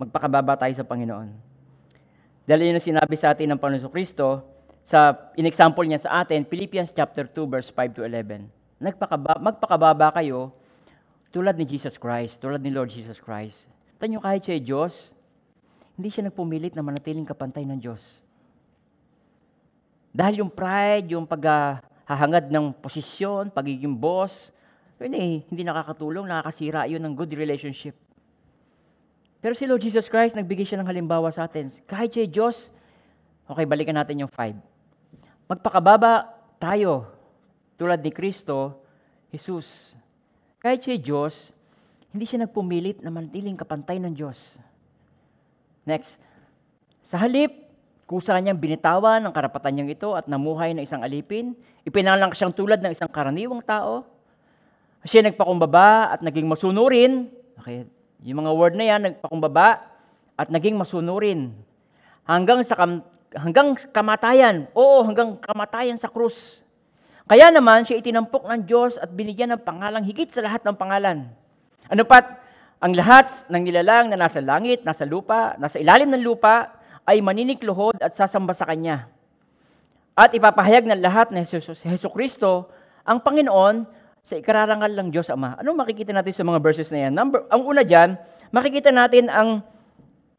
Magpakababa 0.00 0.56
tayo 0.60 0.72
sa 0.76 0.84
Panginoon. 0.84 1.32
Dahil 2.44 2.72
yun 2.72 2.76
ang 2.76 2.84
sinabi 2.84 3.16
sa 3.16 3.32
atin 3.32 3.52
ng 3.52 3.60
Panginoon 3.60 3.92
Kristo, 3.92 4.44
sa 4.90 5.30
in-example 5.38 5.86
niya 5.86 6.02
sa 6.02 6.26
atin, 6.26 6.42
Philippians 6.42 6.90
chapter 6.90 7.22
2, 7.22 7.46
verse 7.46 7.70
5 7.70 7.94
to 7.94 8.02
11. 8.02 8.50
Nagpakaba, 8.82 9.38
magpakababa 9.38 10.10
kayo 10.18 10.50
tulad 11.30 11.54
ni 11.54 11.62
Jesus 11.62 11.94
Christ, 11.94 12.42
tulad 12.42 12.58
ni 12.58 12.74
Lord 12.74 12.90
Jesus 12.90 13.22
Christ. 13.22 13.70
Tanyo 14.02 14.18
kahit 14.18 14.42
siya 14.42 14.58
Diyos, 14.58 15.14
hindi 15.94 16.10
siya 16.10 16.26
nagpumilit 16.26 16.74
na 16.74 16.82
manatiling 16.82 17.22
kapantay 17.22 17.62
ng 17.62 17.78
Diyos. 17.78 18.18
Dahil 20.10 20.42
yung 20.42 20.50
pride, 20.50 21.14
yung 21.14 21.22
paghahangad 21.22 22.50
ng 22.50 22.74
posisyon, 22.82 23.54
pagiging 23.54 23.94
boss, 23.94 24.50
yun 24.98 25.14
eh, 25.14 25.46
hindi 25.46 25.62
nakakatulong, 25.62 26.26
nakakasira 26.26 26.90
yun 26.90 26.98
ng 26.98 27.14
good 27.14 27.30
relationship. 27.38 27.94
Pero 29.38 29.54
si 29.54 29.70
Lord 29.70 29.86
Jesus 29.86 30.10
Christ, 30.10 30.34
nagbigay 30.34 30.66
siya 30.66 30.82
ng 30.82 30.88
halimbawa 30.90 31.30
sa 31.30 31.46
atin. 31.46 31.70
Kahit 31.86 32.10
siya 32.10 32.26
Diyos, 32.26 32.74
okay, 33.46 33.70
balikan 33.70 33.94
natin 33.94 34.26
yung 34.26 34.32
five. 34.34 34.69
Magpakababa 35.50 36.30
tayo, 36.62 37.10
tulad 37.74 37.98
ni 37.98 38.14
Kristo, 38.14 38.86
Jesus. 39.34 39.98
Kahit 40.62 40.86
siya 40.86 40.94
Diyos, 40.94 41.50
hindi 42.14 42.22
siya 42.22 42.46
nagpumilit 42.46 43.02
na 43.02 43.10
manatiling 43.10 43.58
kapantay 43.58 43.98
ng 43.98 44.14
Diyos. 44.14 44.62
Next. 45.82 46.22
Sa 47.02 47.18
halip, 47.18 47.50
kusa 48.06 48.38
niyang 48.38 48.62
binitawan 48.62 49.26
ang 49.26 49.34
karapatan 49.34 49.74
niyang 49.74 49.90
ito 49.90 50.14
at 50.14 50.30
namuhay 50.30 50.70
na 50.70 50.86
isang 50.86 51.02
alipin. 51.02 51.58
Ipinalang 51.82 52.30
siyang 52.30 52.54
tulad 52.54 52.78
ng 52.78 52.94
isang 52.94 53.10
karaniwang 53.10 53.66
tao. 53.66 54.06
Siya 55.02 55.26
nagpakumbaba 55.26 56.14
at 56.14 56.22
naging 56.22 56.46
masunurin. 56.46 57.26
Okay, 57.58 57.90
yung 58.22 58.46
mga 58.46 58.54
word 58.54 58.78
na 58.78 58.86
yan, 58.86 59.00
nagpakumbaba 59.02 59.82
at 60.38 60.46
naging 60.46 60.78
masunurin. 60.78 61.50
Hanggang 62.22 62.62
sa 62.62 62.78
kam- 62.78 63.02
hanggang 63.34 63.78
kamatayan. 63.94 64.66
Oo, 64.74 65.06
hanggang 65.06 65.38
kamatayan 65.38 65.98
sa 65.98 66.10
krus. 66.10 66.62
Kaya 67.30 67.54
naman, 67.54 67.86
siya 67.86 68.02
itinampok 68.02 68.50
ng 68.50 68.66
Diyos 68.66 68.98
at 68.98 69.06
binigyan 69.14 69.54
ng 69.54 69.62
pangalang 69.62 70.02
higit 70.02 70.26
sa 70.34 70.42
lahat 70.42 70.66
ng 70.66 70.74
pangalan. 70.74 71.30
Ano 71.86 72.02
pat, 72.02 72.42
ang 72.82 72.90
lahat 72.90 73.30
ng 73.46 73.62
nilalang 73.62 74.10
na 74.10 74.18
nasa 74.18 74.42
langit, 74.42 74.82
nasa 74.82 75.06
lupa, 75.06 75.54
nasa 75.62 75.78
ilalim 75.78 76.10
ng 76.10 76.26
lupa, 76.26 76.74
ay 77.06 77.22
maninikluhod 77.22 78.02
at 78.02 78.18
sasamba 78.18 78.50
sa 78.50 78.66
Kanya. 78.66 79.06
At 80.18 80.34
ipapahayag 80.34 80.90
ng 80.90 80.98
lahat 80.98 81.30
na 81.30 81.46
Heso 81.46 82.08
Kristo, 82.10 82.66
ang 83.06 83.22
Panginoon, 83.22 83.86
sa 84.20 84.36
ikararangal 84.36 84.92
ng 84.92 85.08
Diyos 85.08 85.32
Ama. 85.32 85.56
Anong 85.58 85.80
makikita 85.80 86.12
natin 86.12 86.34
sa 86.34 86.44
mga 86.44 86.60
verses 86.60 86.92
na 86.92 87.08
yan? 87.08 87.12
Number, 87.16 87.46
ang 87.48 87.64
una 87.64 87.80
dyan, 87.80 88.20
makikita 88.52 88.92
natin 88.92 89.32
ang, 89.32 89.64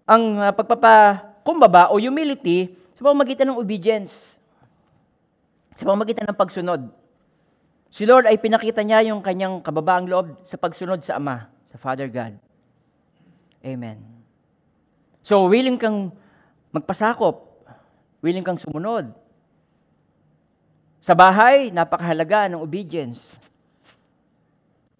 ang 0.05 0.23
uh, 0.37 0.51
pagpapakumbaba 0.53 1.89
o 1.89 1.97
humility 1.97 2.80
sa 3.01 3.09
pamamagitan 3.09 3.49
ng 3.49 3.57
obedience. 3.57 4.37
Sa 5.73 5.89
pamamagitan 5.89 6.29
ng 6.29 6.37
pagsunod. 6.37 6.85
Si 7.89 8.05
Lord 8.05 8.29
ay 8.29 8.37
pinakita 8.37 8.85
niya 8.85 9.01
yung 9.09 9.25
kanyang 9.25 9.57
kababaang 9.57 10.05
loob 10.05 10.37
sa 10.45 10.53
pagsunod 10.53 11.01
sa 11.01 11.17
Ama, 11.17 11.49
sa 11.65 11.81
Father 11.81 12.05
God. 12.05 12.37
Amen. 13.65 14.05
So, 15.25 15.49
willing 15.49 15.81
kang 15.81 16.13
magpasakop. 16.69 17.41
Willing 18.21 18.45
kang 18.45 18.61
sumunod. 18.61 19.09
Sa 21.01 21.17
bahay, 21.17 21.73
napakahalaga 21.73 22.53
ng 22.53 22.61
obedience. 22.61 23.41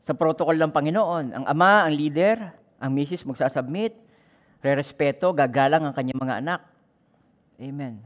Sa 0.02 0.18
protocol 0.18 0.58
ng 0.58 0.74
Panginoon, 0.74 1.38
ang 1.38 1.46
ama, 1.46 1.86
ang 1.86 1.94
leader, 1.94 2.50
ang 2.82 2.90
misis 2.98 3.22
magsasubmit, 3.30 3.94
re-respeto, 4.66 5.30
gagalang 5.38 5.86
ang 5.86 5.94
kanyang 5.94 6.18
mga 6.18 6.38
anak. 6.42 6.71
Amen. 7.62 8.02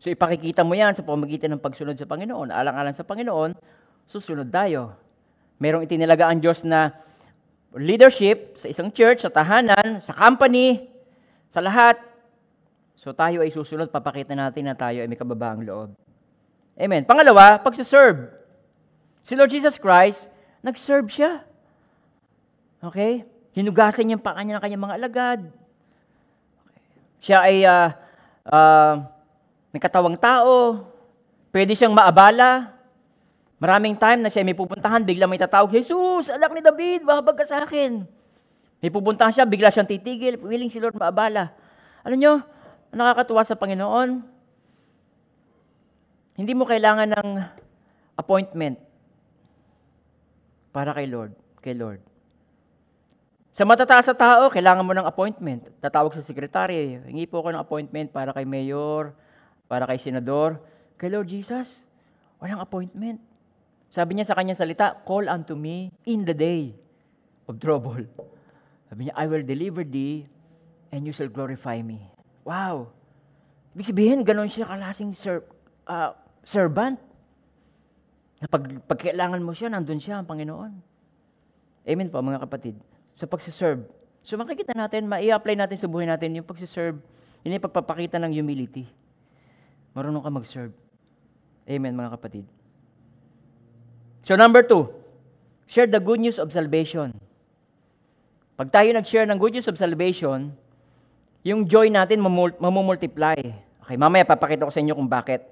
So 0.00 0.08
ipakikita 0.08 0.64
mo 0.64 0.72
yan 0.72 0.96
sa 0.96 1.04
pamagitan 1.04 1.52
ng 1.52 1.60
pagsunod 1.60 1.92
sa 2.00 2.08
Panginoon. 2.08 2.48
Alang-alang 2.48 2.96
sa 2.96 3.04
Panginoon, 3.04 3.52
susunod 4.08 4.48
tayo. 4.48 4.96
Merong 5.60 5.84
itinilaga 5.84 6.32
ang 6.32 6.40
Diyos 6.40 6.64
na 6.64 6.96
leadership 7.76 8.56
sa 8.56 8.72
isang 8.72 8.88
church, 8.88 9.20
sa 9.20 9.28
tahanan, 9.28 10.00
sa 10.00 10.16
company, 10.16 10.88
sa 11.52 11.60
lahat. 11.60 12.00
So 12.96 13.12
tayo 13.12 13.44
ay 13.44 13.52
susunod, 13.52 13.92
papakita 13.92 14.32
natin 14.32 14.72
na 14.72 14.74
tayo 14.74 15.04
ay 15.04 15.08
may 15.12 15.20
kababaang 15.20 15.60
loob. 15.60 15.92
Amen. 16.80 17.04
Pangalawa, 17.04 17.60
pagsiserve. 17.60 18.32
Si 19.20 19.36
Lord 19.36 19.52
Jesus 19.52 19.76
Christ, 19.76 20.32
nag-serve 20.64 21.12
siya. 21.12 21.44
Okay? 22.80 23.28
Hinugasan 23.52 24.08
niya 24.08 24.16
pa 24.16 24.32
kanya 24.32 24.56
ng 24.56 24.64
kanyang 24.64 24.84
mga 24.88 24.96
alagad. 24.96 25.40
Siya 27.20 27.44
ay 27.44 27.68
uh, 27.68 27.92
uh, 28.46 29.04
nagkatawang 29.74 30.16
tao. 30.16 30.86
Pwede 31.50 31.74
siyang 31.74 31.92
maabala. 31.92 32.76
Maraming 33.60 33.92
time 33.92 34.24
na 34.24 34.32
siya 34.32 34.40
may 34.40 34.56
pupuntahan, 34.56 35.04
bigla 35.04 35.28
may 35.28 35.36
tatawag, 35.36 35.68
Jesus, 35.68 36.32
anak 36.32 36.48
ni 36.56 36.64
David, 36.64 37.04
mahabag 37.04 37.36
ka 37.36 37.44
sa 37.44 37.60
akin. 37.68 38.08
May 38.80 38.88
pupuntahan 38.88 39.36
siya, 39.36 39.44
bigla 39.44 39.68
siyang 39.68 39.84
titigil, 39.84 40.40
willing 40.40 40.72
si 40.72 40.80
Lord 40.80 40.96
maabala. 40.96 41.52
Alam 42.00 42.16
nyo, 42.16 42.32
nakakatuwa 42.88 43.44
sa 43.44 43.60
Panginoon, 43.60 44.24
hindi 46.40 46.52
mo 46.56 46.64
kailangan 46.64 47.12
ng 47.12 47.28
appointment 48.16 48.80
para 50.72 50.96
kay 50.96 51.04
Lord, 51.04 51.36
kay 51.60 51.76
Lord. 51.76 52.09
Sa 53.50 53.66
matataas 53.66 54.06
sa 54.06 54.14
tao, 54.14 54.46
kailangan 54.46 54.86
mo 54.86 54.94
ng 54.94 55.06
appointment. 55.06 55.66
Tatawag 55.82 56.14
sa 56.14 56.22
sekretary, 56.22 57.02
hingi 57.02 57.26
po 57.26 57.42
ako 57.42 57.50
ng 57.50 57.62
appointment 57.62 58.14
para 58.14 58.30
kay 58.30 58.46
mayor, 58.46 59.10
para 59.66 59.90
kay 59.90 59.98
senador. 59.98 60.62
Kay 60.94 61.10
Lord 61.10 61.26
Jesus, 61.26 61.82
walang 62.38 62.62
appointment. 62.62 63.18
Sabi 63.90 64.14
niya 64.14 64.30
sa 64.30 64.38
kanyang 64.38 64.54
salita, 64.54 64.94
call 65.02 65.26
unto 65.26 65.58
me 65.58 65.90
in 66.06 66.22
the 66.22 66.34
day 66.34 66.78
of 67.50 67.58
trouble. 67.58 68.06
Sabi 68.86 69.10
niya, 69.10 69.14
I 69.18 69.26
will 69.26 69.42
deliver 69.42 69.82
thee 69.82 70.30
and 70.94 71.02
you 71.02 71.10
shall 71.10 71.30
glorify 71.30 71.82
me. 71.82 71.98
Wow! 72.46 72.94
Ibig 73.74 73.86
sabihin, 73.90 74.18
ganon 74.22 74.46
siya 74.46 74.66
kalasing 74.66 75.10
ser, 75.10 75.42
uh, 75.90 76.14
servant. 76.46 77.02
Na 78.38 78.46
pag, 78.46 78.62
pag 78.86 78.98
kailangan 78.98 79.42
mo 79.42 79.50
siya, 79.50 79.74
nandun 79.74 79.98
siya, 79.98 80.22
ang 80.22 80.26
Panginoon. 80.30 80.72
Amen 81.82 82.08
po, 82.14 82.22
mga 82.22 82.46
kapatid. 82.46 82.78
Sa 83.20 83.28
pagsiserve. 83.28 83.84
So 84.24 84.40
makikita 84.40 84.72
natin, 84.72 85.04
ma-apply 85.04 85.52
natin 85.52 85.76
sa 85.76 85.84
buhay 85.84 86.08
natin 86.08 86.40
yung 86.40 86.48
pagsiserve, 86.48 86.96
yun 87.44 87.52
yung 87.52 87.64
pagpapakita 87.68 88.16
ng 88.16 88.32
humility. 88.32 88.88
Marunong 89.92 90.24
ka 90.24 90.32
mag-serve. 90.32 90.72
Amen, 91.68 91.92
mga 91.92 92.16
kapatid. 92.16 92.48
So 94.24 94.40
number 94.40 94.64
two, 94.64 94.88
share 95.68 95.84
the 95.84 96.00
good 96.00 96.16
news 96.16 96.40
of 96.40 96.48
salvation. 96.48 97.12
Pag 98.56 98.72
tayo 98.72 98.88
nag-share 98.88 99.28
ng 99.28 99.36
good 99.36 99.52
news 99.52 99.68
of 99.68 99.76
salvation, 99.76 100.56
yung 101.44 101.68
joy 101.68 101.92
natin 101.92 102.24
mamumultiply. 102.24 103.52
Okay, 103.84 103.96
mamaya 104.00 104.24
papakita 104.24 104.64
ko 104.64 104.72
sa 104.72 104.80
inyo 104.80 104.96
kung 104.96 105.08
bakit. 105.12 105.44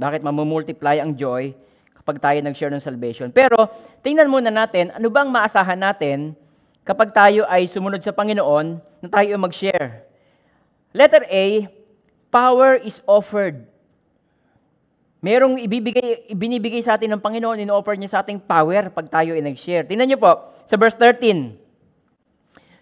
Bakit 0.00 0.24
mamumultiply 0.24 0.96
ang 0.96 1.12
joy 1.12 1.52
kapag 1.92 2.16
tayo 2.24 2.40
nag-share 2.40 2.72
ng 2.72 2.80
salvation. 2.80 3.28
Pero, 3.28 3.68
tingnan 4.00 4.32
muna 4.32 4.48
natin, 4.48 4.96
ano 4.96 5.12
bang 5.12 5.28
maasahan 5.28 5.76
natin 5.76 6.32
kapag 6.82 7.14
tayo 7.14 7.46
ay 7.46 7.66
sumunod 7.70 8.02
sa 8.02 8.14
Panginoon 8.14 8.78
na 9.02 9.08
tayo 9.10 9.28
ay 9.34 9.40
mag-share? 9.40 10.06
Letter 10.92 11.24
A, 11.30 11.70
power 12.28 12.78
is 12.82 13.00
offered. 13.08 13.64
Merong 15.22 15.62
ibibigay, 15.62 16.26
ibinibigay 16.34 16.82
sa 16.82 16.98
atin 16.98 17.14
ng 17.14 17.22
Panginoon, 17.22 17.62
in-offer 17.62 17.94
niya 17.94 18.10
sa 18.10 18.18
ating 18.26 18.42
power 18.42 18.90
pag 18.90 19.06
tayo 19.06 19.38
ay 19.38 19.42
nag-share. 19.42 19.86
Tingnan 19.86 20.10
niyo 20.10 20.18
po, 20.18 20.42
sa 20.66 20.74
verse 20.74 20.98
13. 20.98 21.54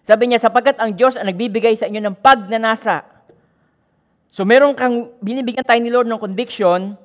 Sabi 0.00 0.26
niya, 0.26 0.40
sapagkat 0.40 0.80
ang 0.80 0.96
Diyos 0.96 1.20
ang 1.20 1.28
nagbibigay 1.28 1.76
sa 1.76 1.84
inyo 1.84 2.00
ng 2.00 2.16
pagnanasa. 2.16 3.04
So 4.32 4.48
meron 4.48 4.72
kang, 4.72 5.12
binibigyan 5.20 5.66
tayo 5.68 5.80
ni 5.84 5.92
Lord 5.92 6.08
ng 6.08 6.16
conviction 6.16 6.96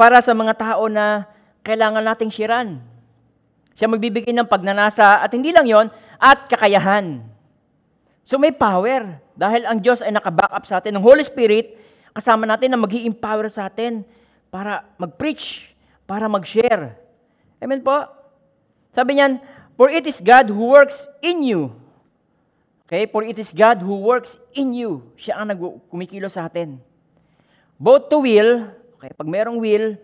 para 0.00 0.24
sa 0.24 0.32
mga 0.32 0.56
tao 0.56 0.88
na 0.88 1.28
kailangan 1.60 2.00
nating 2.00 2.32
shiran. 2.32 2.80
Siya 3.76 3.90
magbibigay 3.90 4.32
ng 4.32 4.48
pagnanasa 4.48 5.20
at 5.20 5.30
hindi 5.36 5.52
lang 5.52 5.68
yon 5.68 5.92
at 6.20 6.44
kakayahan. 6.46 7.24
So 8.22 8.36
may 8.36 8.52
power 8.52 9.18
dahil 9.34 9.64
ang 9.64 9.80
Diyos 9.80 10.04
ay 10.04 10.12
nakaback 10.12 10.52
up 10.52 10.68
sa 10.68 10.78
atin. 10.78 11.00
Ang 11.00 11.04
Holy 11.04 11.24
Spirit, 11.24 11.74
kasama 12.12 12.44
natin 12.44 12.70
na 12.70 12.78
mag 12.78 12.92
empower 12.92 13.48
sa 13.48 13.72
atin 13.72 14.04
para 14.52 14.84
mag-preach, 15.00 15.72
para 16.04 16.28
mag-share. 16.28 16.94
Amen 17.58 17.80
po? 17.80 18.04
Sabi 18.92 19.18
niyan, 19.18 19.40
For 19.80 19.88
it 19.88 20.04
is 20.04 20.20
God 20.20 20.52
who 20.52 20.76
works 20.76 21.08
in 21.24 21.40
you. 21.40 21.72
Okay? 22.84 23.08
For 23.08 23.24
it 23.24 23.40
is 23.40 23.56
God 23.56 23.80
who 23.80 23.96
works 23.96 24.36
in 24.52 24.76
you. 24.76 25.08
Siya 25.16 25.40
ang 25.40 25.56
nagkumikilo 25.56 26.28
sa 26.28 26.52
atin. 26.52 26.76
Both 27.80 28.12
to 28.12 28.20
will, 28.20 28.68
okay, 29.00 29.08
pag 29.16 29.24
merong 29.24 29.56
will, 29.56 29.96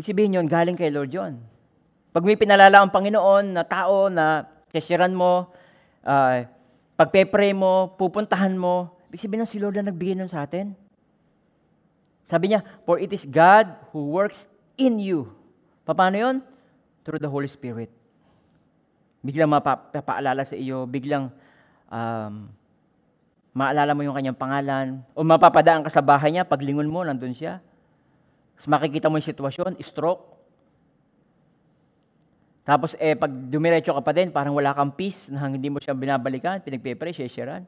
Ibig 0.00 0.16
sabihin 0.16 0.38
yun, 0.38 0.48
galing 0.48 0.80
kay 0.80 0.88
Lord 0.88 1.12
yon. 1.12 1.36
Pag 2.08 2.24
may 2.24 2.32
pinalala 2.32 2.80
ang 2.80 2.88
Panginoon 2.88 3.52
na 3.52 3.68
tao 3.68 4.08
na 4.08 4.48
kasiran 4.70 5.12
mo, 5.12 5.50
uh, 6.06 6.46
pagpe-pray 6.94 7.52
mo, 7.52 7.92
pupuntahan 7.98 8.54
mo, 8.54 8.94
ibig 9.10 9.20
sabihin 9.20 9.44
si 9.44 9.58
Lord 9.58 9.76
na 9.76 9.90
nagbigay 9.90 10.14
nun 10.14 10.30
sa 10.30 10.46
atin. 10.46 10.72
Sabi 12.22 12.54
niya, 12.54 12.62
for 12.86 13.02
it 13.02 13.10
is 13.10 13.26
God 13.26 13.66
who 13.90 14.14
works 14.14 14.46
in 14.78 15.02
you. 15.02 15.34
Paano 15.82 16.14
yon? 16.14 16.36
Through 17.02 17.18
the 17.18 17.26
Holy 17.26 17.50
Spirit. 17.50 17.90
Biglang 19.20 19.50
mapapaalala 19.50 20.46
sa 20.46 20.54
iyo, 20.54 20.86
biglang 20.86 21.34
um, 21.90 22.46
maalala 23.50 23.92
mo 23.92 24.06
yung 24.06 24.14
kanyang 24.14 24.38
pangalan, 24.38 25.02
o 25.12 25.26
mapapadaan 25.26 25.82
ka 25.82 25.90
sa 25.90 26.00
bahay 26.00 26.30
niya, 26.30 26.46
paglingon 26.46 26.86
mo, 26.86 27.02
nandun 27.02 27.34
siya. 27.34 27.58
Tapos 28.54 28.68
makikita 28.70 29.10
mo 29.10 29.18
yung 29.18 29.26
sitwasyon, 29.26 29.76
stroke. 29.82 30.39
Tapos 32.70 32.94
eh, 33.02 33.18
pag 33.18 33.26
dumiretso 33.26 33.90
ka 33.90 33.98
pa 33.98 34.14
din, 34.14 34.30
parang 34.30 34.54
wala 34.54 34.70
kang 34.70 34.94
peace 34.94 35.26
na 35.26 35.50
hindi 35.50 35.66
mo 35.66 35.82
siya 35.82 35.90
binabalikan, 35.90 36.62
pinagpe-pray, 36.62 37.10
shesheran. 37.10 37.66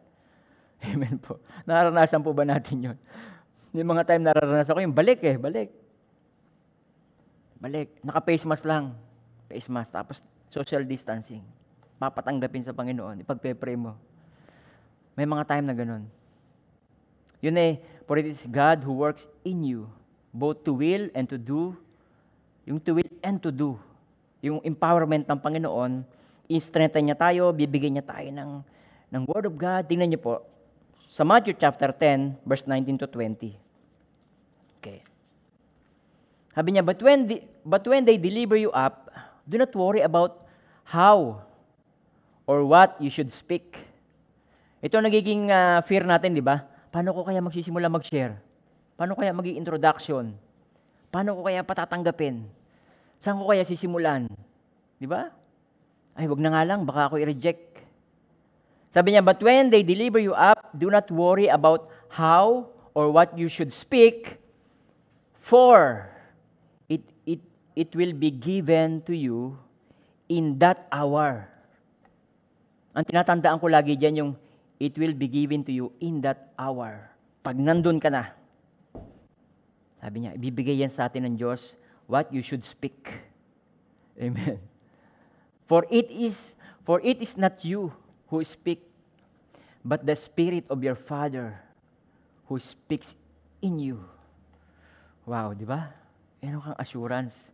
Amen 0.95 1.19
po. 1.19 1.43
Naranasan 1.67 2.23
po 2.23 2.31
ba 2.31 2.47
natin 2.47 2.79
yun? 2.79 2.97
Yung 3.75 3.91
mga 3.91 4.07
time 4.07 4.23
nararanasan 4.23 4.79
ko 4.79 4.81
yung 4.87 4.95
balik 4.95 5.19
eh, 5.27 5.35
balik. 5.35 5.75
Balik. 7.59 7.99
Naka-face 8.07 8.47
mask 8.47 8.62
lang. 8.62 8.95
Face 9.51 9.67
mask. 9.67 9.91
Tapos 9.91 10.23
social 10.47 10.87
distancing. 10.87 11.43
Papatanggapin 11.99 12.62
sa 12.62 12.71
Panginoon. 12.71 13.27
Ipagpe-pray 13.27 13.75
mo. 13.75 13.99
May 15.19 15.27
mga 15.27 15.51
time 15.51 15.67
na 15.67 15.75
ganun. 15.75 16.07
Yun 17.43 17.59
eh, 17.59 17.83
for 18.07 18.23
it 18.23 18.27
is 18.31 18.47
God 18.47 18.87
who 18.87 18.95
works 18.95 19.27
in 19.43 19.67
you 19.67 19.91
both 20.33 20.65
to 20.65 20.73
will 20.73 21.11
and 21.12 21.29
to 21.29 21.37
do, 21.37 21.77
yung 22.65 22.79
to 22.81 22.97
will 22.97 23.12
and 23.21 23.37
to 23.43 23.53
do, 23.53 23.77
yung 24.43 24.59
empowerment 24.67 25.25
ng 25.31 25.39
Panginoon, 25.39 26.03
i-strengthen 26.51 27.07
niya 27.07 27.17
tayo, 27.17 27.55
bibigyan 27.55 27.97
niya 27.97 28.07
tayo 28.07 28.29
ng, 28.35 28.51
ng 29.15 29.23
Word 29.31 29.47
of 29.47 29.55
God. 29.55 29.87
Tingnan 29.87 30.11
niyo 30.11 30.21
po, 30.21 30.43
sa 30.99 31.23
Matthew 31.23 31.55
chapter 31.55 31.95
10, 31.95 32.43
verse 32.43 32.67
19 32.67 32.99
to 32.99 33.07
20. 33.07 33.55
Okay. 34.83 34.99
Sabi 36.51 36.69
niya, 36.75 36.83
but 36.83 36.99
when 36.99 37.31
the, 37.31 37.39
but 37.63 37.87
when 37.87 38.03
they 38.03 38.19
deliver 38.19 38.59
you 38.59 38.75
up, 38.75 39.09
do 39.47 39.57
not 39.57 39.71
worry 39.79 40.03
about 40.03 40.43
how 40.83 41.47
or 42.45 42.67
what 42.67 42.99
you 42.99 43.09
should 43.09 43.31
speak. 43.31 43.79
Ito 44.83 44.99
ang 44.99 45.07
nagiging 45.07 45.49
uh, 45.49 45.79
fear 45.87 46.03
natin, 46.03 46.35
di 46.35 46.43
ba? 46.43 46.67
Paano 46.91 47.15
ko 47.15 47.23
kaya 47.23 47.39
magsisimula 47.39 47.87
mag-share? 47.87 48.35
Paano 48.99 49.15
kaya 49.15 49.31
maging 49.31 49.57
introduction? 49.63 50.35
Paano 51.09 51.39
ko 51.39 51.47
kaya 51.47 51.63
patatanggapin? 51.63 52.62
Saan 53.23 53.39
ko 53.39 53.47
kaya 53.47 53.63
sisimulan? 53.63 54.27
Di 54.99 55.07
ba? 55.07 55.31
Ay, 56.19 56.27
wag 56.27 56.43
na 56.43 56.51
nga 56.51 56.67
lang, 56.67 56.83
baka 56.83 57.07
ako 57.07 57.23
i-reject. 57.23 57.79
Sabi 58.91 59.15
niya, 59.15 59.23
but 59.23 59.39
when 59.39 59.71
they 59.71 59.87
deliver 59.87 60.19
you 60.19 60.35
up, 60.35 60.75
do 60.75 60.91
not 60.91 61.07
worry 61.15 61.47
about 61.47 61.87
how 62.11 62.67
or 62.99 63.15
what 63.15 63.31
you 63.39 63.47
should 63.47 63.71
speak, 63.71 64.43
for 65.39 66.11
it, 66.91 67.07
it, 67.23 67.39
it 67.79 67.95
will 67.95 68.11
be 68.11 68.35
given 68.35 69.07
to 69.07 69.15
you 69.15 69.55
in 70.27 70.59
that 70.59 70.91
hour. 70.91 71.47
Ang 72.93 73.07
tinatandaan 73.07 73.63
ko 73.63 73.71
lagi 73.71 73.95
dyan 73.95 74.19
yung, 74.19 74.33
it 74.83 74.99
will 74.99 75.15
be 75.15 75.31
given 75.31 75.63
to 75.63 75.71
you 75.71 75.95
in 76.03 76.19
that 76.27 76.51
hour. 76.59 77.07
Pag 77.47 77.55
nandun 77.55 78.03
ka 78.03 78.11
na, 78.11 78.35
sabi 80.03 80.27
niya, 80.27 80.35
ibibigay 80.35 80.83
yan 80.83 80.91
sa 80.91 81.07
atin 81.07 81.31
ng 81.31 81.39
Diyos 81.39 81.79
what 82.12 82.29
you 82.29 82.44
should 82.44 82.61
speak. 82.61 83.09
Amen. 84.20 84.61
For 85.64 85.88
it 85.88 86.12
is 86.12 86.61
for 86.85 87.01
it 87.01 87.25
is 87.25 87.40
not 87.40 87.64
you 87.64 87.88
who 88.29 88.44
speak, 88.44 88.85
but 89.81 90.05
the 90.05 90.12
Spirit 90.12 90.68
of 90.68 90.85
your 90.85 90.98
Father 90.98 91.57
who 92.53 92.61
speaks 92.61 93.16
in 93.64 93.81
you. 93.81 94.05
Wow, 95.25 95.57
di 95.57 95.64
ba? 95.64 95.88
Meron 96.44 96.61
kang 96.61 96.77
assurance 96.77 97.48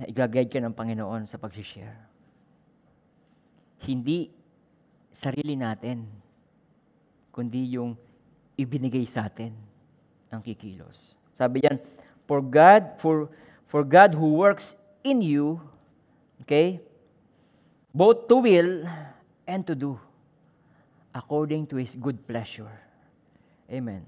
na 0.00 0.08
igaguide 0.08 0.48
ka 0.48 0.62
ng 0.62 0.72
Panginoon 0.72 1.28
sa 1.28 1.36
pag-share. 1.36 1.98
Hindi 3.84 4.30
sarili 5.10 5.58
natin, 5.58 6.06
kundi 7.34 7.74
yung 7.74 7.98
ibinigay 8.54 9.04
sa 9.04 9.26
atin 9.26 9.50
ang 10.30 10.38
kikilos. 10.38 11.18
Sabi 11.34 11.66
yan, 11.66 11.82
for 12.28 12.44
God, 12.44 13.00
for, 13.00 13.32
for 13.64 13.80
God 13.82 14.12
who 14.12 14.36
works 14.36 14.76
in 15.00 15.24
you, 15.24 15.64
okay, 16.44 16.84
both 17.90 18.28
to 18.28 18.44
will 18.44 18.84
and 19.48 19.64
to 19.64 19.72
do, 19.72 19.96
according 21.16 21.64
to 21.72 21.80
His 21.80 21.96
good 21.96 22.20
pleasure. 22.28 22.68
Amen. 23.72 24.04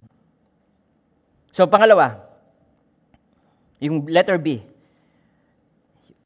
So, 1.49 1.65
pangalawa, 1.65 2.21
yung 3.81 4.05
letter 4.05 4.37
B. 4.37 4.61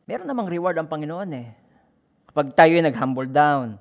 Meron 0.05 0.27
namang 0.27 0.51
reward 0.51 0.77
ang 0.77 0.91
Panginoon 0.91 1.31
eh. 1.33 1.49
Kapag 2.29 2.53
tayo 2.59 2.75
nag-humble 2.83 3.31
down, 3.31 3.79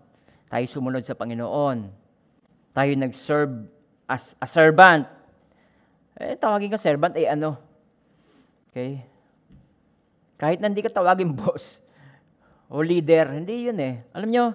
tayo 0.47 0.63
sumunod 0.69 1.01
sa 1.01 1.17
Panginoon, 1.17 1.89
tayo 2.71 2.91
nag-serve 2.93 3.65
as 4.05 4.37
a 4.37 4.45
servant, 4.45 5.09
eh, 6.21 6.37
tawagin 6.37 6.69
ka 6.69 6.77
servant, 6.77 7.17
eh 7.17 7.25
ano? 7.25 7.72
Okay? 8.73 9.05
Kahit 10.41 10.57
na 10.57 10.65
hindi 10.65 10.81
ka 10.81 10.89
tawagin 10.89 11.29
boss 11.37 11.85
o 12.73 12.81
leader, 12.81 13.29
hindi 13.29 13.69
yun 13.69 13.77
eh. 13.77 14.01
Alam 14.17 14.29
nyo, 14.33 14.45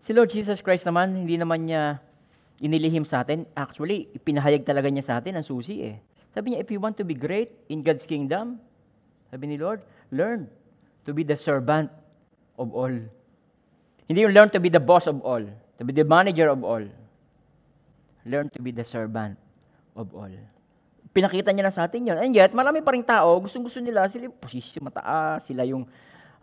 si 0.00 0.16
Lord 0.16 0.32
Jesus 0.32 0.64
Christ 0.64 0.88
naman, 0.88 1.12
hindi 1.12 1.36
naman 1.36 1.68
niya 1.68 2.00
inilihim 2.64 3.04
sa 3.04 3.20
atin, 3.20 3.44
actually, 3.52 4.08
ipinahayag 4.16 4.64
talaga 4.64 4.88
niya 4.88 5.04
sa 5.04 5.14
atin 5.20 5.36
ang 5.36 5.44
susi 5.44 5.84
eh. 5.84 6.00
Sabi 6.32 6.56
niya, 6.56 6.64
if 6.64 6.72
you 6.72 6.80
want 6.80 6.96
to 6.96 7.04
be 7.04 7.12
great 7.12 7.52
in 7.68 7.84
God's 7.84 8.08
kingdom, 8.08 8.56
sabi 9.28 9.52
ni 9.52 9.60
Lord, 9.60 9.84
learn 10.08 10.48
to 11.04 11.12
be 11.12 11.28
the 11.28 11.36
servant 11.36 11.92
of 12.56 12.72
all. 12.72 12.96
Hindi 14.08 14.18
yung 14.24 14.32
learn 14.32 14.48
to 14.56 14.60
be 14.64 14.72
the 14.72 14.80
boss 14.80 15.04
of 15.04 15.20
all, 15.20 15.44
to 15.76 15.82
be 15.84 15.92
the 15.92 16.08
manager 16.08 16.48
of 16.48 16.64
all. 16.64 16.82
Learn 18.24 18.48
to 18.56 18.60
be 18.64 18.72
the 18.72 18.84
servant 18.84 19.36
of 19.92 20.08
all. 20.16 20.32
Pinakita 21.12 21.50
niya 21.50 21.68
na 21.68 21.74
sa 21.74 21.88
atin 21.88 22.08
yun. 22.12 22.18
And 22.20 22.32
yet, 22.36 22.52
marami 22.52 22.84
pa 22.84 22.92
rin 22.92 23.02
tao, 23.02 23.40
gustong-gusto 23.40 23.80
nila, 23.80 24.06
sila 24.06 24.28
yung 24.28 24.36
posisyon 24.36 24.82
mataas, 24.86 25.48
sila 25.48 25.64
yung, 25.64 25.88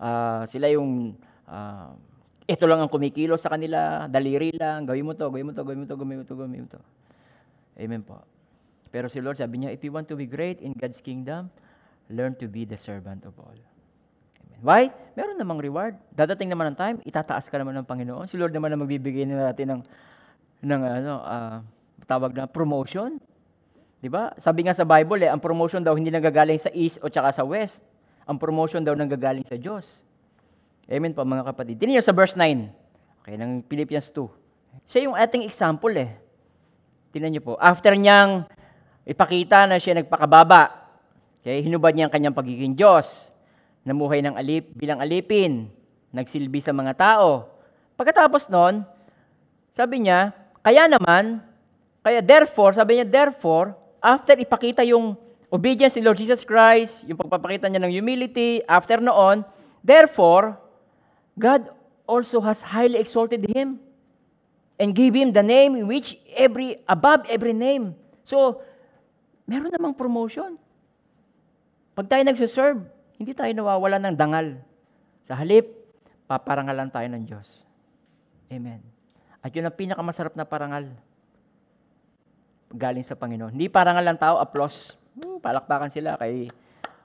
uh, 0.01 0.43
sila 0.49 0.67
yung, 0.73 1.13
uh, 1.45 1.89
ito 2.45 2.65
lang 2.69 2.81
ang 2.81 2.89
kumikilos 2.89 3.41
sa 3.41 3.49
kanila, 3.49 4.05
daliri 4.05 4.53
lang, 4.53 4.85
gawin 4.85 5.05
mo 5.05 5.13
to, 5.17 5.25
gawin 5.29 5.49
mo 5.49 5.53
to, 5.53 5.61
gawin 5.65 5.79
mo 5.81 5.85
to, 5.85 5.95
gawin 5.97 6.17
mo 6.21 6.25
to, 6.25 6.35
gawin 6.37 6.61
mo 6.65 6.69
to. 6.69 6.81
Amen 7.75 8.01
po. 8.05 8.21
Pero 8.93 9.09
si 9.11 9.19
Lord 9.19 9.35
sabi 9.35 9.65
niya, 9.65 9.73
if 9.73 9.83
you 9.83 9.91
want 9.91 10.07
to 10.07 10.15
be 10.15 10.29
great 10.29 10.61
in 10.61 10.71
God's 10.71 11.01
kingdom, 11.01 11.51
learn 12.07 12.37
to 12.37 12.47
be 12.47 12.63
the 12.63 12.77
servant 12.77 13.25
of 13.25 13.35
all. 13.41 13.57
Amen. 14.39 14.59
Why? 14.61 14.81
Meron 15.17 15.35
namang 15.35 15.59
reward. 15.59 15.99
Dadating 16.13 16.53
naman 16.53 16.71
ang 16.71 16.77
time, 16.77 16.97
itataas 17.03 17.49
ka 17.51 17.59
naman 17.59 17.75
ng 17.81 17.87
Panginoon. 17.87 18.23
Si 18.29 18.39
Lord 18.39 18.55
naman 18.55 18.71
ang 18.71 18.85
magbibigay 18.85 19.27
natin 19.27 19.67
ng, 19.67 19.81
ng 20.63 20.81
ano, 20.85 21.13
uh, 21.25 21.57
tawag 22.07 22.31
na 22.37 22.47
promotion. 22.47 23.19
Di 24.05 24.09
ba? 24.13 24.29
Sabi 24.37 24.61
nga 24.61 24.77
sa 24.77 24.85
Bible, 24.85 25.25
eh, 25.25 25.33
ang 25.33 25.41
promotion 25.41 25.81
daw 25.81 25.97
hindi 25.97 26.13
nanggagaling 26.13 26.61
sa 26.61 26.69
east 26.77 27.01
o 27.01 27.09
tsaka 27.09 27.33
sa 27.33 27.41
west. 27.41 27.81
Ang 28.29 28.37
promotion 28.37 28.85
daw 28.85 28.93
nanggagaling 28.93 29.41
sa 29.41 29.57
Diyos. 29.57 30.05
Amen 30.85 31.09
po 31.09 31.25
mga 31.25 31.41
kapatid. 31.41 31.81
Tingnan 31.81 32.05
sa 32.05 32.13
verse 32.13 32.37
9. 32.37 32.69
Okay, 33.25 33.33
ng 33.33 33.65
Philippians 33.65 34.13
2. 34.13 34.85
Siya 34.85 35.09
yung 35.09 35.17
ating 35.17 35.41
example 35.41 35.89
eh. 35.97 36.13
Tingnan 37.17 37.33
niyo 37.33 37.41
po. 37.41 37.57
After 37.57 37.97
niyang 37.97 38.45
ipakita 39.09 39.65
na 39.65 39.81
siya 39.81 39.97
nagpakababa, 39.97 40.69
okay, 41.41 41.65
hinubad 41.65 41.97
niya 41.97 42.05
ang 42.05 42.13
kanyang 42.13 42.37
pagiging 42.37 42.77
Diyos, 42.77 43.33
namuhay 43.89 44.21
ng 44.21 44.37
alip, 44.37 44.69
bilang 44.77 45.01
alipin, 45.01 45.65
nagsilbi 46.13 46.61
sa 46.61 46.77
mga 46.77 46.93
tao. 46.93 47.57
Pagkatapos 47.97 48.53
noon, 48.53 48.85
sabi 49.73 50.05
niya, 50.05 50.29
kaya 50.61 50.85
naman, 50.85 51.41
kaya 52.05 52.21
therefore, 52.21 52.69
sabi 52.69 53.01
niya, 53.01 53.09
therefore, 53.09 53.73
after 54.05 54.37
ipakita 54.37 54.85
yung 54.85 55.17
obedience 55.49 55.97
ni 55.97 56.05
Lord 56.05 56.21
Jesus 56.21 56.45
Christ, 56.45 57.09
yung 57.09 57.17
pagpapakita 57.17 57.65
niya 57.65 57.81
ng 57.81 57.89
humility, 57.89 58.61
after 58.69 59.01
noon, 59.01 59.41
therefore, 59.81 60.61
God 61.33 61.73
also 62.05 62.37
has 62.45 62.61
highly 62.61 63.01
exalted 63.01 63.41
him 63.49 63.81
and 64.77 64.93
gave 64.93 65.17
him 65.17 65.33
the 65.33 65.41
name 65.41 65.73
in 65.73 65.89
which 65.89 66.21
every, 66.37 66.77
above 66.85 67.25
every 67.25 67.57
name. 67.57 67.97
So, 68.21 68.61
meron 69.49 69.73
namang 69.73 69.97
promotion. 69.97 70.61
Pag 71.97 72.05
tayo 72.11 72.21
nagsiserve, 72.27 72.85
hindi 73.17 73.31
tayo 73.33 73.49
nawawala 73.55 73.97
ng 74.03 74.15
dangal. 74.15 74.59
Sa 75.25 75.33
halip, 75.33 75.65
paparangalan 76.29 76.91
tayo 76.91 77.07
ng 77.09 77.23
Diyos. 77.25 77.65
Amen. 78.51 78.83
At 79.41 79.49
yun 79.55 79.65
ang 79.65 79.73
pinakamasarap 79.73 80.35
na 80.37 80.45
parangal. 80.45 80.91
Galing 82.75 83.07
sa 83.07 83.15
Panginoon. 83.15 83.55
Hindi 83.55 83.71
parangal 83.71 84.03
ng 84.03 84.19
tao, 84.19 84.35
applause. 84.43 84.99
Hmm, 85.15 85.39
palakpakan 85.39 85.87
sila. 85.87 86.19
Kay, 86.19 86.51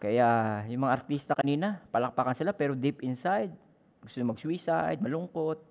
kaya 0.02 0.60
yung 0.66 0.82
mga 0.82 0.94
artista 0.98 1.32
kanina, 1.38 1.78
palakpakan 1.94 2.34
sila, 2.34 2.50
pero 2.50 2.74
deep 2.74 3.06
inside, 3.06 3.54
gusto 4.02 4.18
mag-suicide, 4.26 4.98
malungkot. 4.98 5.62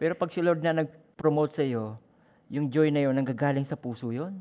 Pero 0.00 0.16
pag 0.16 0.32
si 0.32 0.40
Lord 0.40 0.64
na 0.64 0.80
nag-promote 0.80 1.52
sa 1.52 1.66
iyo, 1.66 2.00
yung 2.48 2.72
joy 2.72 2.88
na 2.88 3.04
yon 3.04 3.12
nanggagaling 3.12 3.66
sa 3.68 3.76
puso 3.76 4.08
yon. 4.08 4.40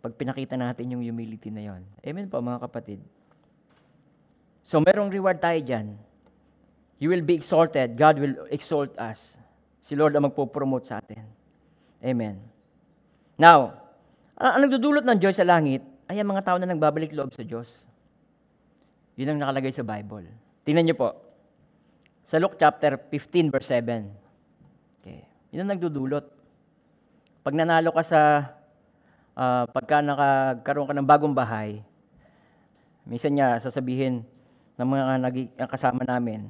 Pag 0.00 0.16
pinakita 0.16 0.56
natin 0.56 0.96
yung 0.96 1.04
humility 1.04 1.52
na 1.52 1.68
yon. 1.68 1.82
Amen 2.00 2.30
po 2.30 2.40
mga 2.40 2.64
kapatid. 2.64 3.02
So 4.64 4.80
merong 4.80 5.12
reward 5.12 5.42
tayo 5.42 5.60
dyan. 5.60 6.00
You 6.96 7.12
will 7.12 7.26
be 7.26 7.36
exalted. 7.36 8.00
God 8.00 8.16
will 8.16 8.48
exalt 8.48 8.96
us. 8.96 9.36
Si 9.84 9.92
Lord 9.92 10.16
ang 10.16 10.24
magpo-promote 10.24 10.88
sa 10.88 11.04
atin. 11.04 11.28
Amen. 12.00 12.53
Now, 13.34 13.74
ang 14.38 14.66
nagdudulot 14.66 15.02
ng 15.02 15.18
Diyos 15.18 15.38
sa 15.38 15.46
langit 15.46 15.82
ay 16.06 16.22
ang 16.22 16.30
mga 16.30 16.46
tao 16.46 16.56
na 16.58 16.70
nagbabalik 16.70 17.10
loob 17.14 17.34
sa 17.34 17.42
Diyos. 17.42 17.86
Yun 19.18 19.34
ang 19.34 19.46
nakalagay 19.46 19.70
sa 19.74 19.86
Bible. 19.86 20.26
Tingnan 20.66 20.86
niyo 20.86 20.96
po. 20.98 21.14
Sa 22.26 22.38
Luke 22.38 22.58
chapter 22.58 22.98
15, 22.98 23.52
verse 23.52 23.68
7. 23.70 24.10
Okay. 25.02 25.22
Yun 25.54 25.66
ang 25.66 25.78
nagdudulot. 25.78 26.26
Pag 27.44 27.54
nanalo 27.54 27.90
ka 27.94 28.02
sa, 28.02 28.20
uh, 29.36 29.64
pagka 29.70 30.02
nakakaroon 30.02 30.88
ka 30.88 30.94
ng 30.96 31.08
bagong 31.08 31.34
bahay, 31.36 31.84
minsan 33.04 33.36
niya 33.36 33.60
sasabihin 33.60 34.24
ng 34.74 34.88
mga 34.88 35.04
naging, 35.20 35.48
kasama 35.68 36.02
namin, 36.02 36.48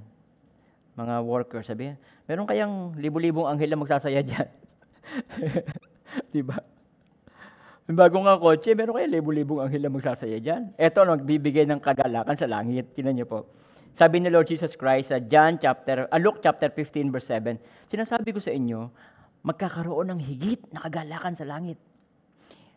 mga 0.95 1.15
workers, 1.27 1.67
sabi, 1.67 1.93
meron 2.25 2.47
kayang 2.47 2.95
libu-libong 2.95 3.51
anghel 3.51 3.69
na 3.75 3.83
magsasaya 3.83 4.23
dyan. 4.23 4.49
di 6.35 6.43
ba? 6.43 6.59
Yung 7.85 8.01
bagong 8.01 8.25
nga 8.25 8.41
kotse, 8.41 8.73
meron 8.73 8.97
kayang 8.97 9.13
libu-libong 9.21 9.61
anghel 9.61 9.85
na 9.85 9.93
magsasaya 9.93 10.41
dyan. 10.41 10.73
Ito, 10.81 11.05
nagbibigay 11.05 11.69
ng 11.69 11.85
kagalakan 11.85 12.33
sa 12.33 12.49
langit. 12.49 12.97
Tinan 12.97 13.13
niyo 13.13 13.29
po. 13.29 13.45
Sabi 13.95 14.19
ni 14.19 14.33
Lord 14.33 14.49
Jesus 14.51 14.75
Christ 14.75 15.15
sa 15.15 15.21
John 15.21 15.61
chapter, 15.61 16.11
uh, 16.11 16.19
Luke 16.19 16.43
chapter 16.43 16.67
15 16.73 17.15
verse 17.15 17.31
7, 17.31 17.61
sinasabi 17.87 18.35
ko 18.35 18.41
sa 18.43 18.51
inyo, 18.51 18.91
magkakaroon 19.45 20.17
ng 20.17 20.21
higit 20.25 20.65
na 20.73 20.83
kagalakan 20.83 21.37
sa 21.37 21.47
langit. 21.47 21.79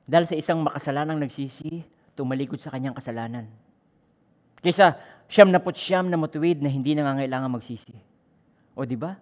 Dahil 0.06 0.28
sa 0.28 0.36
isang 0.38 0.60
makasalanang 0.62 1.18
nagsisi, 1.18 1.82
tumalikod 2.14 2.62
sa 2.62 2.70
kanyang 2.70 2.94
kasalanan. 2.94 3.50
Kaysa 4.62 5.00
siyam 5.26 5.50
na 5.50 5.64
siyam 5.74 6.06
na 6.06 6.22
matuwid 6.22 6.60
na 6.62 6.70
hindi 6.70 6.94
nangangailangan 6.94 7.50
magsisi. 7.50 7.96
O 8.78 8.86
di 8.86 9.00
ba? 9.00 9.16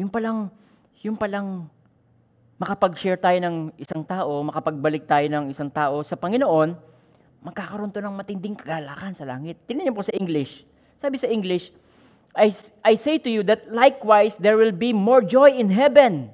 Yung 0.00 0.08
palang, 0.08 0.48
yung 1.04 1.18
palang 1.20 1.68
makapag-share 2.56 3.20
tayo 3.20 3.38
ng 3.40 3.76
isang 3.76 4.00
tao, 4.04 4.40
makapagbalik 4.44 5.04
tayo 5.04 5.28
ng 5.28 5.52
isang 5.52 5.68
tao 5.68 6.00
sa 6.00 6.16
Panginoon, 6.16 6.72
magkakaroon 7.44 7.92
to 7.92 8.00
ng 8.00 8.16
matinding 8.16 8.56
kagalakan 8.56 9.12
sa 9.12 9.28
langit. 9.28 9.60
Tingnan 9.68 9.88
niyo 9.88 9.94
po 9.94 10.04
sa 10.04 10.16
English. 10.16 10.64
Sabi 10.96 11.20
sa 11.20 11.28
English, 11.28 11.70
I, 12.32 12.48
I 12.84 12.96
say 12.96 13.20
to 13.20 13.28
you 13.28 13.44
that 13.48 13.68
likewise 13.68 14.40
there 14.40 14.56
will 14.56 14.72
be 14.72 14.96
more 14.96 15.20
joy 15.20 15.52
in 15.52 15.72
heaven. 15.72 16.32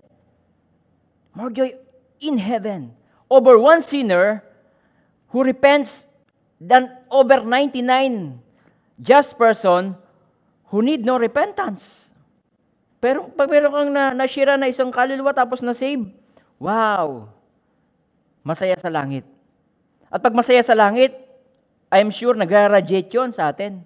More 1.34 1.50
joy 1.50 1.74
in 2.22 2.38
heaven 2.38 2.94
over 3.26 3.58
one 3.58 3.80
sinner 3.80 4.44
who 5.34 5.42
repents 5.42 6.06
than 6.60 6.92
over 7.10 7.42
99 7.42 8.38
just 9.00 9.34
person 9.40 9.96
who 10.70 10.84
need 10.84 11.02
no 11.04 11.18
repentance. 11.18 12.11
Pero 13.02 13.26
pag 13.34 13.50
meron 13.50 13.74
kang 13.74 13.90
na, 13.90 14.14
nasira 14.14 14.54
na 14.54 14.70
isang 14.70 14.94
kaluluwa 14.94 15.34
tapos 15.34 15.58
na-save, 15.58 16.06
wow, 16.62 17.26
masaya 18.46 18.78
sa 18.78 18.86
langit. 18.86 19.26
At 20.06 20.22
pag 20.22 20.30
masaya 20.30 20.62
sa 20.62 20.78
langit, 20.78 21.10
I'm 21.90 22.14
sure 22.14 22.38
nag-radiate 22.38 23.10
yun 23.10 23.34
sa 23.34 23.50
atin. 23.50 23.82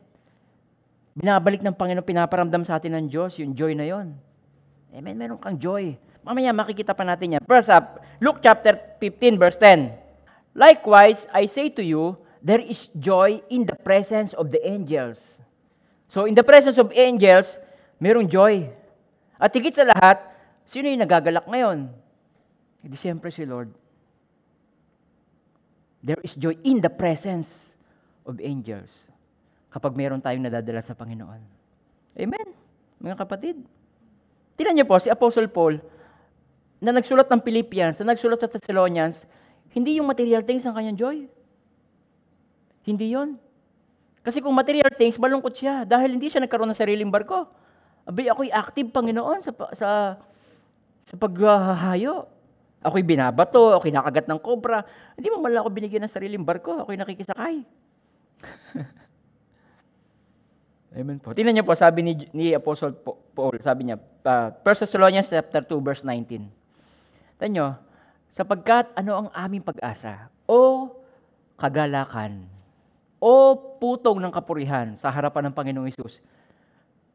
Binabalik 1.16 1.64
ng 1.64 1.72
Panginoon, 1.72 2.04
pinaparamdam 2.04 2.68
sa 2.68 2.76
atin 2.76 2.92
ng 2.92 3.06
Diyos, 3.08 3.40
yung 3.40 3.56
joy 3.56 3.72
na 3.72 3.88
yon. 3.88 4.12
Amen, 4.92 5.16
meron 5.16 5.40
kang 5.40 5.56
joy. 5.56 5.96
Mamaya 6.20 6.52
makikita 6.52 6.92
pa 6.92 7.00
natin 7.00 7.40
yan. 7.40 7.42
First 7.48 7.72
up, 7.72 8.04
Luke 8.20 8.44
chapter 8.44 8.76
15 9.00 9.40
verse 9.40 9.56
10. 9.56 9.96
Likewise, 10.52 11.24
I 11.32 11.48
say 11.48 11.72
to 11.72 11.80
you, 11.80 12.20
there 12.44 12.60
is 12.60 12.92
joy 12.92 13.40
in 13.48 13.64
the 13.64 13.80
presence 13.80 14.36
of 14.36 14.52
the 14.52 14.60
angels. 14.60 15.40
So 16.04 16.28
in 16.28 16.36
the 16.36 16.44
presence 16.44 16.76
of 16.76 16.92
angels, 16.92 17.64
merong 17.96 18.28
joy. 18.28 18.75
At 19.36 19.52
higit 19.52 19.72
sa 19.76 19.84
lahat, 19.84 20.20
sino 20.64 20.88
yung 20.88 21.04
nagagalak 21.04 21.44
ngayon? 21.44 21.92
Hindi 22.80 22.96
siyempre 22.96 23.28
si 23.28 23.44
Lord. 23.44 23.72
There 26.00 26.20
is 26.22 26.38
joy 26.38 26.56
in 26.62 26.78
the 26.80 26.92
presence 26.92 27.74
of 28.22 28.38
angels 28.38 29.10
kapag 29.72 29.92
meron 29.98 30.22
tayong 30.22 30.46
nadadala 30.46 30.80
sa 30.80 30.96
Panginoon. 30.96 31.40
Amen, 32.16 32.48
mga 33.02 33.16
kapatid. 33.20 33.60
Tingnan 34.56 34.80
niyo 34.80 34.86
po, 34.88 34.96
si 34.96 35.12
Apostle 35.12 35.52
Paul, 35.52 35.76
na 36.80 36.96
nagsulat 36.96 37.28
ng 37.28 37.40
Philippians, 37.44 38.00
na 38.00 38.16
nagsulat 38.16 38.40
sa 38.40 38.48
Thessalonians, 38.48 39.28
hindi 39.76 40.00
yung 40.00 40.08
material 40.08 40.40
things 40.40 40.64
ang 40.64 40.72
kanyang 40.72 40.96
joy. 40.96 41.16
Hindi 42.88 43.12
yon. 43.12 43.36
Kasi 44.24 44.40
kung 44.40 44.56
material 44.56 44.88
things, 44.96 45.20
malungkot 45.20 45.52
siya 45.52 45.84
dahil 45.84 46.16
hindi 46.16 46.32
siya 46.32 46.40
nagkaroon 46.40 46.72
ng 46.72 46.78
sariling 46.78 47.12
barko. 47.12 47.50
Abi, 48.06 48.30
ako'y 48.30 48.54
active, 48.54 48.94
Panginoon, 48.94 49.42
sa, 49.42 49.50
sa, 49.74 50.14
sa 51.02 51.14
paghahayo. 51.18 52.30
Ako'y 52.78 53.02
binabato, 53.02 53.74
ako'y 53.74 53.90
nakagat 53.90 54.30
ng 54.30 54.38
kobra. 54.38 54.86
Hindi 55.18 55.34
mo 55.34 55.42
man 55.42 55.58
ako 55.58 55.74
binigyan 55.74 56.06
ng 56.06 56.14
sariling 56.14 56.46
barko, 56.46 56.86
ako'y 56.86 56.94
nakikisakay. 56.94 57.66
Amen 60.96 61.18
po. 61.18 61.34
Tingnan 61.34 61.58
niyo 61.58 61.66
po, 61.66 61.74
sabi 61.74 62.06
ni, 62.06 62.30
ni 62.30 62.54
Apostle 62.54 62.94
Paul, 63.34 63.58
sabi 63.58 63.90
niya, 63.90 63.98
uh, 63.98 64.54
1 64.54 64.86
Thessalonians 64.86 65.26
chapter 65.26 65.66
2, 65.66 65.74
verse 65.82 66.06
19. 66.06 66.46
Tingnan 67.42 67.50
niyo, 67.50 67.74
sapagkat 68.30 68.94
ano 68.94 69.26
ang 69.26 69.28
aming 69.34 69.66
pag-asa? 69.66 70.30
O 70.46 70.94
kagalakan, 71.58 72.46
o 73.18 73.58
putong 73.82 74.22
ng 74.22 74.30
kapurihan 74.30 74.94
sa 74.94 75.10
harapan 75.10 75.50
ng 75.50 75.54
Panginoong 75.58 75.90
Isus 75.90 76.22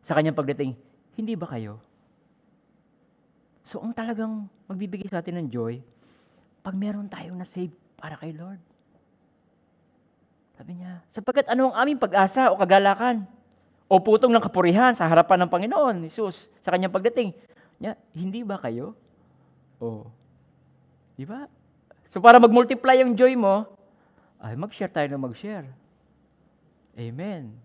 sa 0.01 0.17
kanyang 0.17 0.37
pagdating, 0.37 0.73
hindi 1.15 1.33
ba 1.37 1.47
kayo? 1.49 1.77
So, 3.61 3.79
ang 3.79 3.93
talagang 3.93 4.49
magbibigay 4.65 5.07
sa 5.07 5.21
atin 5.21 5.41
ng 5.41 5.47
joy, 5.53 5.79
pag 6.65 6.73
meron 6.73 7.09
tayong 7.09 7.37
na-save 7.37 7.73
para 7.97 8.17
kay 8.17 8.33
Lord. 8.33 8.57
Sabi 10.57 10.77
niya, 10.77 11.01
sapagkat 11.09 11.49
ano 11.49 11.73
ang 11.73 11.85
aming 11.85 12.01
pag-asa 12.01 12.53
o 12.53 12.57
kagalakan 12.57 13.25
o 13.89 13.97
putong 13.97 14.29
ng 14.29 14.43
kapurihan 14.45 14.93
sa 14.93 15.09
harapan 15.09 15.45
ng 15.45 15.49
Panginoon, 15.49 15.95
Jesus, 16.05 16.53
sa 16.61 16.69
kanyang 16.73 16.93
pagdating. 16.93 17.33
Niya, 17.81 17.97
hindi 18.13 18.45
ba 18.45 18.61
kayo? 18.61 18.93
O, 19.81 20.05
di 21.17 21.25
ba? 21.25 21.49
So 22.05 22.21
para 22.21 22.37
mag-multiply 22.37 23.01
yung 23.01 23.17
joy 23.17 23.33
mo, 23.33 23.65
ay 24.41 24.57
mag-share 24.57 24.89
tayo 24.89 25.09
ng 25.09 25.21
mag-share. 25.21 25.69
Amen. 26.97 27.57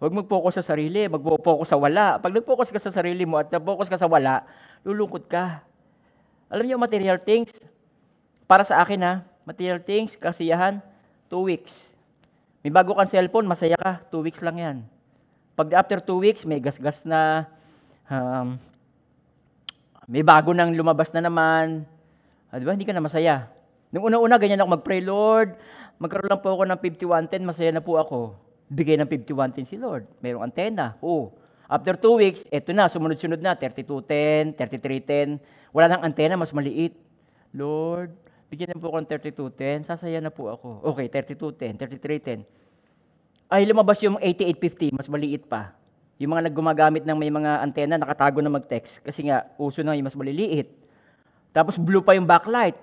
Huwag 0.00 0.16
mag-focus 0.16 0.56
sa 0.56 0.72
sarili, 0.72 1.04
mag-focus 1.12 1.68
sa 1.68 1.76
wala. 1.76 2.16
Pag 2.16 2.32
nag-focus 2.32 2.72
ka 2.72 2.80
sa 2.80 2.88
sarili 2.88 3.28
mo 3.28 3.36
at 3.36 3.52
nag-focus 3.52 3.92
ka 3.92 4.00
sa 4.00 4.08
wala, 4.08 4.48
lulungkot 4.80 5.28
ka. 5.28 5.60
Alam 6.48 6.64
niyo, 6.64 6.80
material 6.80 7.20
things, 7.20 7.52
para 8.48 8.64
sa 8.64 8.80
akin 8.80 8.96
ha, 9.04 9.14
material 9.44 9.76
things, 9.76 10.16
kasiyahan, 10.16 10.80
two 11.28 11.44
weeks. 11.44 12.00
May 12.64 12.72
bago 12.72 12.96
kang 12.96 13.12
cellphone, 13.12 13.44
masaya 13.44 13.76
ka, 13.76 14.00
two 14.08 14.24
weeks 14.24 14.40
lang 14.40 14.56
yan. 14.56 14.76
Pag 15.52 15.76
after 15.76 16.00
two 16.00 16.16
weeks, 16.16 16.48
may 16.48 16.64
gasgas 16.64 17.04
na, 17.04 17.44
um, 18.08 18.56
may 20.08 20.24
bago 20.24 20.56
nang 20.56 20.72
lumabas 20.72 21.12
na 21.12 21.28
naman, 21.28 21.84
ah, 22.48 22.56
di 22.56 22.64
ba? 22.64 22.72
Hindi 22.72 22.88
ka 22.88 22.96
na 22.96 23.04
masaya. 23.04 23.52
Nung 23.92 24.08
una-una, 24.08 24.40
ganyan 24.40 24.64
ako 24.64 24.80
mag-pray, 24.80 25.04
Lord, 25.04 25.60
magkaroon 26.00 26.32
lang 26.32 26.40
po 26.40 26.56
ako 26.56 26.64
ng 26.64 26.80
5110, 26.80 27.44
masaya 27.44 27.68
na 27.68 27.84
po 27.84 28.00
ako 28.00 28.48
bigay 28.70 28.94
ng 29.02 29.10
5110 29.10 29.66
si 29.66 29.76
Lord. 29.76 30.06
Mayroong 30.22 30.46
antena. 30.46 30.94
Oh. 31.02 31.34
After 31.66 31.98
two 31.98 32.22
weeks, 32.22 32.46
eto 32.50 32.70
na, 32.70 32.86
sumunod-sunod 32.86 33.42
na, 33.42 33.58
3210, 33.58 34.54
3310. 34.54 35.42
Wala 35.74 35.86
nang 35.90 36.02
antena, 36.06 36.38
mas 36.38 36.54
maliit. 36.54 36.94
Lord, 37.50 38.14
bigyan 38.50 38.74
niyo 38.74 38.82
po 38.82 38.94
ako 38.94 38.98
ng 39.02 39.10
3210, 39.86 39.86
sasaya 39.86 40.18
na 40.22 40.30
po 40.30 40.50
ako. 40.50 40.82
Okay, 40.94 41.06
3210, 41.10 41.78
3310. 41.78 42.46
Ay, 43.50 43.66
lumabas 43.66 43.98
yung 44.02 44.18
8850, 44.18 44.94
mas 44.94 45.10
maliit 45.10 45.46
pa. 45.46 45.74
Yung 46.22 46.34
mga 46.34 46.50
naggumagamit 46.50 47.02
ng 47.06 47.18
may 47.18 47.30
mga 47.30 47.62
antena, 47.62 47.98
nakatago 47.98 48.38
na 48.42 48.50
mag-text. 48.50 49.02
Kasi 49.02 49.30
nga, 49.30 49.46
uso 49.58 49.82
na 49.82 49.98
yung 49.98 50.06
mas 50.06 50.18
maliliit. 50.18 50.70
Tapos 51.50 51.78
blue 51.78 52.02
pa 52.02 52.14
yung 52.14 52.26
backlight. 52.26 52.78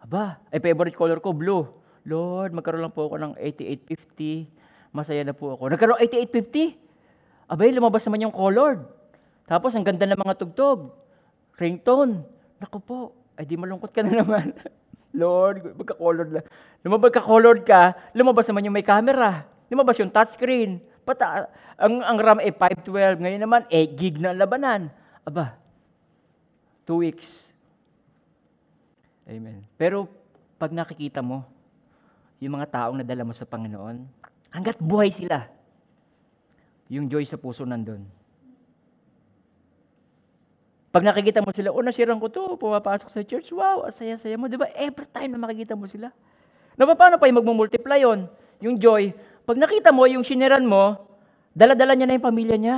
Aba, 0.00 0.40
ay 0.52 0.60
favorite 0.60 0.96
color 0.96 1.20
ko, 1.20 1.32
blue. 1.32 1.64
Lord, 2.04 2.52
magkaroon 2.52 2.84
lang 2.84 2.96
po 2.96 3.08
ako 3.08 3.16
ng 3.20 3.32
8850 3.40 4.55
masaya 4.90 5.22
na 5.22 5.34
po 5.36 5.54
ako. 5.54 5.72
Nagkaroon 5.72 6.00
8850. 6.02 7.50
Abay, 7.50 7.70
lumabas 7.70 8.02
naman 8.06 8.26
yung 8.26 8.34
colored. 8.34 8.82
Tapos, 9.46 9.74
ang 9.74 9.86
ganda 9.86 10.06
ng 10.06 10.18
mga 10.18 10.34
tugtog. 10.42 10.90
Ringtone. 11.56 12.26
Naku 12.58 12.78
po, 12.82 12.98
ay 13.38 13.44
di 13.46 13.54
malungkot 13.54 13.92
ka 13.94 14.02
na 14.02 14.18
naman. 14.24 14.50
Lord, 15.16 15.76
magka-colored 15.76 16.30
lang. 16.34 16.46
Lumabas 16.84 17.10
ka-colored 17.14 17.62
ka, 17.64 17.96
lumabas 18.12 18.44
naman 18.52 18.68
yung 18.68 18.76
may 18.76 18.84
camera. 18.84 19.48
Lumabas 19.72 19.96
yung 19.96 20.12
touchscreen. 20.12 20.78
Pata, 21.06 21.48
ang, 21.78 22.02
ang 22.02 22.18
RAM 22.18 22.38
ay 22.42 22.52
512. 22.52 23.22
Ngayon 23.22 23.42
naman, 23.42 23.62
8 23.70 24.00
gig 24.00 24.16
na 24.20 24.34
labanan. 24.36 24.90
Aba, 25.22 25.58
two 26.86 27.02
weeks. 27.02 27.54
Amen. 29.26 29.66
Pero, 29.74 30.06
pag 30.54 30.70
nakikita 30.70 31.18
mo, 31.22 31.42
yung 32.38 32.54
mga 32.54 32.68
taong 32.70 33.00
nadala 33.00 33.26
mo 33.26 33.34
sa 33.34 33.48
Panginoon, 33.48 34.06
Hanggat 34.54 34.78
buhay 34.78 35.10
sila, 35.10 35.46
yung 36.86 37.10
joy 37.10 37.26
sa 37.26 37.38
puso 37.38 37.66
nandun. 37.66 38.06
Pag 40.96 41.04
nakikita 41.04 41.44
mo 41.44 41.52
sila, 41.52 41.68
oh, 41.76 41.84
nasirang 41.84 42.16
ko 42.16 42.32
to, 42.32 42.56
pumapasok 42.56 43.12
sa 43.12 43.20
church, 43.20 43.52
wow, 43.52 43.84
asaya-saya 43.84 44.40
mo. 44.40 44.48
Di 44.48 44.56
ba? 44.56 44.64
Every 44.72 45.04
time 45.12 45.28
na 45.28 45.36
makikita 45.36 45.76
mo 45.76 45.84
sila. 45.84 46.08
Na 46.72 46.88
paano 46.88 47.20
pa 47.20 47.28
yung 47.28 47.44
magmumultiply 47.44 48.00
yon? 48.00 48.24
Yung 48.64 48.80
joy. 48.80 49.12
Pag 49.44 49.60
nakita 49.60 49.92
mo, 49.92 50.08
yung 50.08 50.24
siniran 50.24 50.64
mo, 50.64 50.96
dala-dala 51.52 51.92
niya 51.92 52.08
na 52.08 52.16
yung 52.16 52.24
pamilya 52.24 52.56
niya. 52.56 52.76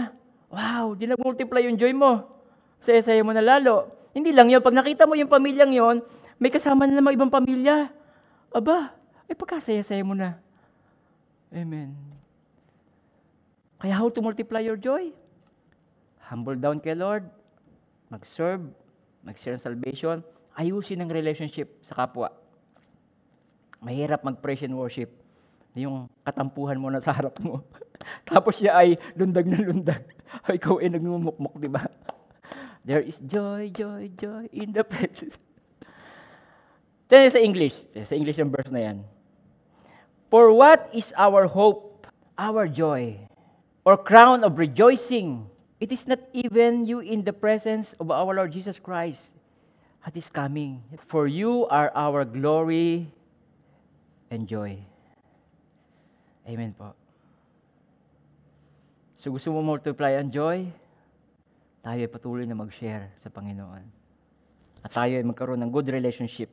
Wow, 0.50 0.98
di 0.98 1.06
nag-multiply 1.06 1.62
yung 1.70 1.78
joy 1.78 1.94
mo. 1.94 2.26
Saya-saya 2.82 3.22
mo 3.22 3.30
na 3.30 3.38
lalo. 3.38 3.86
Hindi 4.10 4.34
lang 4.34 4.50
yun. 4.50 4.66
Pag 4.66 4.74
nakita 4.74 5.06
mo 5.06 5.14
yung 5.14 5.30
pamilyang 5.30 5.70
yon, 5.70 5.96
may 6.42 6.50
kasama 6.50 6.90
na 6.90 6.98
naman 6.98 7.14
ibang 7.14 7.30
pamilya. 7.30 7.86
Aba, 8.50 8.98
ay 9.30 9.34
pagkasaya-saya 9.38 10.02
mo 10.02 10.18
na. 10.18 10.42
Amen. 11.52 11.96
Kaya 13.78 13.94
how 13.94 14.10
to 14.10 14.20
multiply 14.20 14.60
your 14.60 14.76
joy? 14.76 15.14
Humble 16.28 16.58
down 16.60 16.82
kay 16.82 16.92
Lord, 16.92 17.24
mag-serve, 18.12 18.68
mag-share 19.24 19.56
ng 19.56 19.62
salvation, 19.62 20.20
ayusin 20.58 21.00
ang 21.00 21.08
relationship 21.08 21.80
sa 21.80 21.96
kapwa. 21.96 22.28
Mahirap 23.80 24.26
mag-praise 24.26 24.66
and 24.66 24.74
worship. 24.76 25.08
Yung 25.78 26.10
katampuhan 26.26 26.76
mo 26.76 26.90
na 26.90 26.98
sa 26.98 27.14
harap 27.14 27.38
mo. 27.40 27.62
Tapos 28.28 28.58
siya 28.58 28.76
ay 28.76 28.98
lundag 29.14 29.46
na 29.46 29.62
lundag. 29.62 30.02
Ikaw 30.58 30.82
ay 30.82 30.90
nagmumukmuk, 30.92 31.54
di 31.56 31.70
ba? 31.70 31.86
There 32.88 33.04
is 33.04 33.22
joy, 33.22 33.70
joy, 33.70 34.10
joy 34.18 34.50
in 34.52 34.74
the 34.74 34.82
presence. 34.82 35.38
Tignan 37.08 37.32
sa 37.32 37.40
English. 37.40 37.88
Sa 38.04 38.12
English 38.12 38.36
yung 38.36 38.52
verse 38.52 38.68
na 38.68 38.84
yan. 38.84 38.98
For 40.28 40.52
what 40.52 40.92
is 40.92 41.12
our 41.16 41.48
hope 41.48 41.88
our 42.38 42.70
joy 42.70 43.18
or 43.82 43.98
crown 43.98 44.46
of 44.46 44.56
rejoicing. 44.56 45.50
It 45.82 45.90
is 45.90 46.06
not 46.06 46.22
even 46.32 46.86
you 46.86 47.02
in 47.02 47.26
the 47.26 47.34
presence 47.34 47.92
of 47.98 48.10
our 48.10 48.32
Lord 48.32 48.54
Jesus 48.54 48.78
Christ 48.78 49.34
that 50.06 50.14
is 50.16 50.30
coming. 50.30 50.82
For 51.06 51.26
you 51.26 51.66
are 51.66 51.90
our 51.94 52.24
glory 52.24 53.10
and 54.30 54.46
joy. 54.46 54.78
Amen 56.46 56.72
po. 56.72 56.94
So 59.18 59.34
gusto 59.34 59.50
mo 59.50 59.62
multiply 59.62 60.14
ang 60.14 60.30
joy? 60.30 60.70
Tayo 61.82 62.00
ay 62.06 62.10
patuloy 62.10 62.46
na 62.46 62.58
mag-share 62.58 63.10
sa 63.18 63.30
Panginoon. 63.30 63.82
At 64.82 64.94
tayo 64.94 65.14
ay 65.14 65.26
magkaroon 65.26 65.58
ng 65.62 65.70
good 65.74 65.90
relationship 65.90 66.50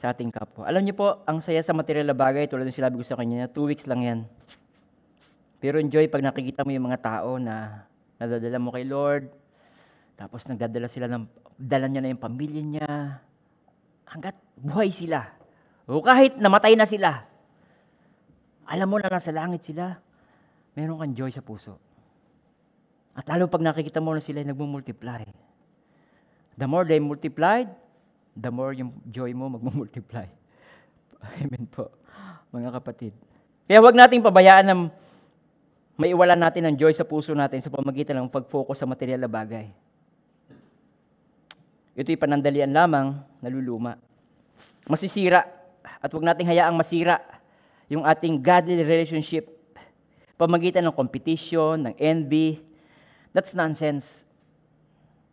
sa 0.00 0.16
ating 0.16 0.32
kapwa. 0.32 0.64
Alam 0.64 0.88
niyo 0.88 0.96
po, 0.96 1.20
ang 1.28 1.44
saya 1.44 1.60
sa 1.60 1.76
material 1.76 2.08
na 2.08 2.16
bagay, 2.16 2.48
tulad 2.48 2.64
ng 2.64 2.72
sinabi 2.72 2.96
ko 2.96 3.04
sa 3.04 3.20
kanya, 3.20 3.44
two 3.52 3.68
weeks 3.68 3.84
lang 3.84 4.00
yan. 4.00 4.20
Pero 5.60 5.76
enjoy 5.76 6.08
pag 6.08 6.24
nakikita 6.24 6.64
mo 6.64 6.72
yung 6.72 6.88
mga 6.88 7.04
tao 7.04 7.36
na 7.36 7.84
nadadala 8.16 8.56
mo 8.56 8.72
kay 8.72 8.88
Lord, 8.88 9.28
tapos 10.16 10.48
nagdadala 10.48 10.88
sila 10.88 11.04
ng, 11.04 11.28
dala 11.60 11.84
niya 11.84 12.00
na 12.00 12.16
yung 12.16 12.22
pamilya 12.24 12.62
niya, 12.64 12.88
hanggat 14.08 14.40
buhay 14.56 14.88
sila. 14.88 15.36
O 15.84 16.00
kahit 16.00 16.40
namatay 16.40 16.80
na 16.80 16.88
sila, 16.88 17.28
alam 18.64 18.88
mo 18.88 18.96
na 18.96 19.12
nasa 19.12 19.36
langit 19.36 19.68
sila, 19.68 20.00
meron 20.80 20.96
kang 20.96 21.12
joy 21.12 21.28
sa 21.28 21.44
puso. 21.44 21.76
At 23.12 23.28
lalo 23.28 23.52
pag 23.52 23.60
nakikita 23.60 24.00
mo 24.00 24.16
na 24.16 24.24
sila 24.24 24.40
nagmumultiply. 24.40 25.28
The 26.56 26.64
more 26.64 26.88
they 26.88 27.04
multiplied, 27.04 27.68
the 28.36 28.50
more 28.50 28.74
yung 28.74 28.94
joy 29.08 29.30
mo 29.34 29.50
magmumultiply. 29.52 30.28
Amen 31.42 31.64
po, 31.68 31.90
mga 32.54 32.70
kapatid. 32.80 33.12
Kaya 33.66 33.78
huwag 33.78 33.94
nating 33.94 34.24
pabayaan 34.24 34.66
ng 34.72 34.80
maiwalan 36.00 36.40
natin 36.40 36.64
ang 36.66 36.74
joy 36.74 36.90
sa 36.96 37.04
puso 37.04 37.36
natin 37.36 37.60
sa 37.60 37.68
pamagitan 37.68 38.16
ng 38.18 38.32
pag-focus 38.32 38.80
sa 38.82 38.88
material 38.88 39.20
na 39.20 39.30
bagay. 39.30 39.68
Ito'y 41.94 42.16
panandalian 42.16 42.72
lamang, 42.72 43.20
naluluma. 43.44 44.00
Masisira 44.88 45.44
at 46.00 46.08
huwag 46.08 46.24
nating 46.24 46.48
hayaang 46.48 46.74
masira 46.74 47.20
yung 47.92 48.06
ating 48.08 48.40
godly 48.40 48.80
relationship 48.80 49.60
pamagitan 50.40 50.80
ng 50.88 50.96
competition, 50.96 51.92
ng 51.92 51.94
envy. 52.00 52.64
That's 53.36 53.52
nonsense. 53.52 54.24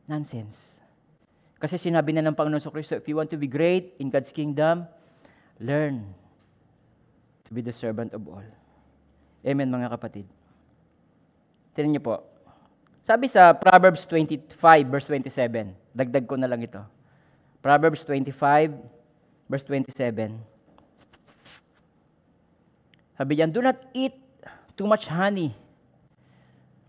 Nonsense. 0.04 0.84
Kasi 1.58 1.82
sinabi 1.82 2.14
na 2.14 2.22
ng 2.22 2.38
Panginoon 2.38 2.62
sa 2.62 2.70
Kristo, 2.70 2.94
if 2.98 3.06
you 3.10 3.18
want 3.18 3.34
to 3.34 3.40
be 3.40 3.50
great 3.50 3.98
in 3.98 4.14
God's 4.14 4.30
kingdom, 4.30 4.86
learn 5.58 6.06
to 7.46 7.52
be 7.54 7.66
the 7.66 7.74
servant 7.74 8.14
of 8.14 8.22
all. 8.30 8.46
Amen, 9.42 9.70
mga 9.74 9.90
kapatid. 9.90 10.26
Tinan 11.74 11.98
niyo 11.98 12.04
po. 12.06 12.22
Sabi 13.02 13.26
sa 13.26 13.56
Proverbs 13.56 14.06
25, 14.06 14.54
verse 14.86 15.08
27, 15.10 15.74
dagdag 15.96 16.26
ko 16.28 16.36
na 16.38 16.46
lang 16.46 16.62
ito. 16.62 16.84
Proverbs 17.64 18.06
25, 18.06 18.78
verse 19.50 19.66
27. 19.66 20.38
Sabi 23.18 23.32
diyan, 23.34 23.50
do 23.50 23.66
not 23.66 23.82
eat 23.98 24.14
too 24.78 24.86
much 24.86 25.10
honey 25.10 25.58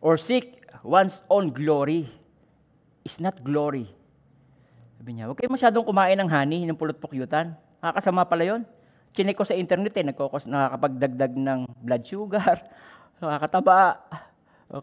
or 0.04 0.20
seek 0.20 0.60
one's 0.84 1.24
own 1.32 1.48
glory 1.54 2.04
is 3.00 3.16
not 3.16 3.40
glory. 3.40 3.88
Sabi 4.98 5.14
niya, 5.14 5.30
huwag 5.30 5.38
kayo 5.38 5.46
masyadong 5.46 5.86
kumain 5.86 6.18
ng 6.18 6.26
honey, 6.26 6.66
ng 6.66 6.74
pulot 6.74 6.98
pukyutan. 6.98 7.54
Nakakasama 7.78 8.26
pala 8.26 8.42
yun. 8.42 8.66
Chinek 9.14 9.38
ko 9.38 9.46
sa 9.46 9.54
internet 9.54 9.94
eh, 9.94 10.02
nagkokos, 10.02 10.50
nakakapagdagdag 10.50 11.38
ng 11.38 11.60
blood 11.86 12.02
sugar, 12.02 12.66
nakakataba. 13.22 14.02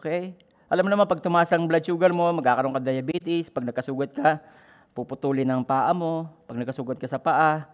Okay? 0.00 0.32
Alam 0.72 0.88
mo 0.88 0.90
naman, 0.96 1.04
pag 1.04 1.20
tumaas 1.20 1.52
ang 1.52 1.68
blood 1.68 1.84
sugar 1.84 2.16
mo, 2.16 2.32
magkakaroon 2.32 2.72
ka 2.72 2.80
diabetes. 2.80 3.52
Pag 3.52 3.68
nagkasugat 3.68 4.16
ka, 4.16 4.40
puputulin 4.96 5.52
ang 5.52 5.60
paa 5.60 5.92
mo. 5.92 6.32
Pag 6.48 6.64
nagkasugat 6.64 6.96
ka 6.96 7.04
sa 7.04 7.20
paa, 7.20 7.68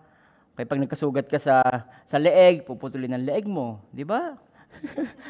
kaya 0.58 0.66
pag 0.66 0.82
nagkasugat 0.82 1.30
ka 1.30 1.38
sa, 1.38 1.62
sa 2.10 2.18
leeg, 2.18 2.66
puputulin 2.66 3.14
ang 3.14 3.22
leeg 3.22 3.46
mo. 3.46 3.86
Di 3.94 4.02
ba? 4.02 4.34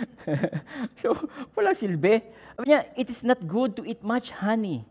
so, 1.01 1.13
walang 1.53 1.77
silbi. 1.77 2.25
Sabi 2.57 2.73
niya, 2.73 2.89
it 2.97 3.13
is 3.13 3.21
not 3.21 3.39
good 3.45 3.77
to 3.77 3.85
eat 3.85 4.01
much 4.01 4.33
honey. 4.33 4.89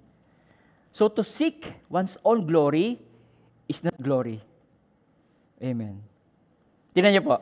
So, 0.92 1.08
to 1.08 1.24
seek 1.24 1.72
one's 1.88 2.20
own 2.24 2.44
glory 2.46 3.00
is 3.68 3.80
not 3.84 3.96
glory. 3.96 4.44
Amen. 5.64 6.04
Tingnan 6.92 7.16
niyo 7.16 7.24
po. 7.24 7.40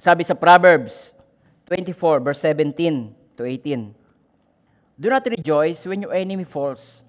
Sabi 0.00 0.24
sa 0.24 0.32
Proverbs 0.32 1.12
24, 1.68 2.24
verse 2.24 2.40
17 2.40 3.12
to 3.36 3.44
18. 3.44 3.92
Do 4.96 5.06
not 5.12 5.22
rejoice 5.28 5.84
when 5.84 6.00
your 6.00 6.16
enemy 6.16 6.48
falls. 6.48 7.04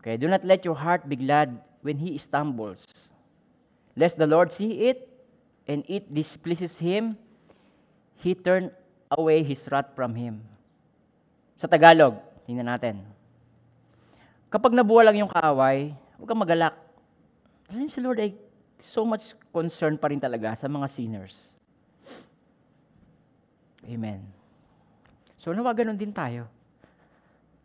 Okay, 0.00 0.16
do 0.16 0.26
not 0.26 0.46
let 0.46 0.64
your 0.64 0.74
heart 0.74 1.04
be 1.04 1.18
glad 1.18 1.60
when 1.84 2.00
he 2.00 2.16
stumbles. 2.16 3.10
Lest 3.92 4.16
the 4.16 4.26
Lord 4.26 4.50
see 4.50 4.88
it, 4.88 5.06
and 5.66 5.82
it 5.90 6.08
displeases 6.14 6.78
him, 6.78 7.18
he 8.16 8.34
turn 8.34 8.70
away 9.10 9.42
his 9.42 9.66
wrath 9.70 9.92
from 9.94 10.14
him. 10.14 10.40
Sa 11.58 11.66
Tagalog, 11.66 12.18
tingnan 12.46 12.70
natin. 12.70 13.15
Kapag 14.46 14.72
nabuwa 14.72 15.02
lang 15.10 15.18
yung 15.18 15.32
kaaway, 15.32 15.90
huwag 16.16 16.28
kang 16.30 16.42
magalak. 16.42 16.74
Kasi 17.66 17.90
si 17.90 17.98
Lord 17.98 18.22
ay 18.22 18.38
so 18.78 19.02
much 19.02 19.34
concerned 19.50 19.98
pa 19.98 20.06
rin 20.12 20.22
talaga 20.22 20.54
sa 20.54 20.70
mga 20.70 20.86
sinners. 20.86 21.56
Amen. 23.86 24.22
So 25.38 25.50
nawa 25.50 25.74
ganun 25.74 25.98
din 25.98 26.14
tayo. 26.14 26.46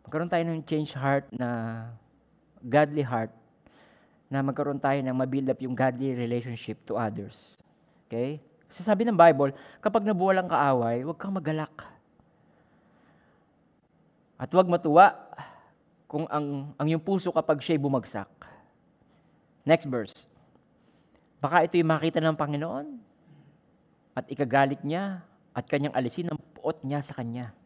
Magkaroon 0.06 0.30
tayo 0.30 0.42
ng 0.46 0.62
change 0.66 0.94
heart 0.98 1.26
na 1.30 1.90
godly 2.62 3.02
heart 3.02 3.30
na 4.32 4.42
magkaroon 4.42 4.78
tayo 4.78 4.98
ng 5.02 5.14
mabuild 5.14 5.50
up 5.50 5.60
yung 5.62 5.76
godly 5.76 6.14
relationship 6.14 6.82
to 6.86 6.98
others. 6.98 7.58
Okay? 8.06 8.42
Kasi 8.66 8.80
sabi 8.82 9.04
ng 9.04 9.18
Bible, 9.18 9.52
kapag 9.84 10.06
nabuwalang 10.06 10.48
kaaway, 10.48 11.04
huwag 11.04 11.20
kang 11.20 11.36
magalak. 11.36 11.74
At 14.40 14.50
huwag 14.50 14.66
matuwa 14.66 15.12
kung 16.12 16.28
ang, 16.28 16.76
ang 16.76 16.88
yung 16.92 17.00
puso 17.00 17.32
kapag 17.32 17.64
siya'y 17.64 17.80
bumagsak. 17.80 18.28
Next 19.64 19.88
verse. 19.88 20.28
Baka 21.40 21.64
ito'y 21.64 21.80
makita 21.80 22.20
ng 22.20 22.36
Panginoon 22.36 22.86
at 24.12 24.28
ikagalit 24.28 24.84
niya 24.84 25.24
at 25.56 25.64
kanyang 25.64 25.96
alisin 25.96 26.28
ang 26.28 26.36
puot 26.52 26.84
niya 26.84 27.00
sa 27.00 27.16
kanya. 27.16 27.56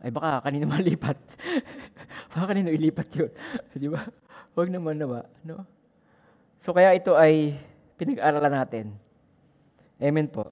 Ay 0.00 0.08
baka 0.08 0.40
kanino 0.48 0.64
malipat. 0.72 1.20
baka 2.32 2.44
kanino 2.48 2.72
ilipat 2.72 3.08
yun. 3.12 3.30
Di 3.84 3.92
ba? 3.92 4.00
Huwag 4.56 4.72
naman 4.72 4.96
naman. 4.96 5.28
No? 5.44 5.68
So 6.56 6.72
kaya 6.72 6.96
ito 6.96 7.12
ay 7.12 7.60
pinag-aralan 8.00 8.56
natin. 8.56 8.96
Amen 10.00 10.32
po. 10.32 10.48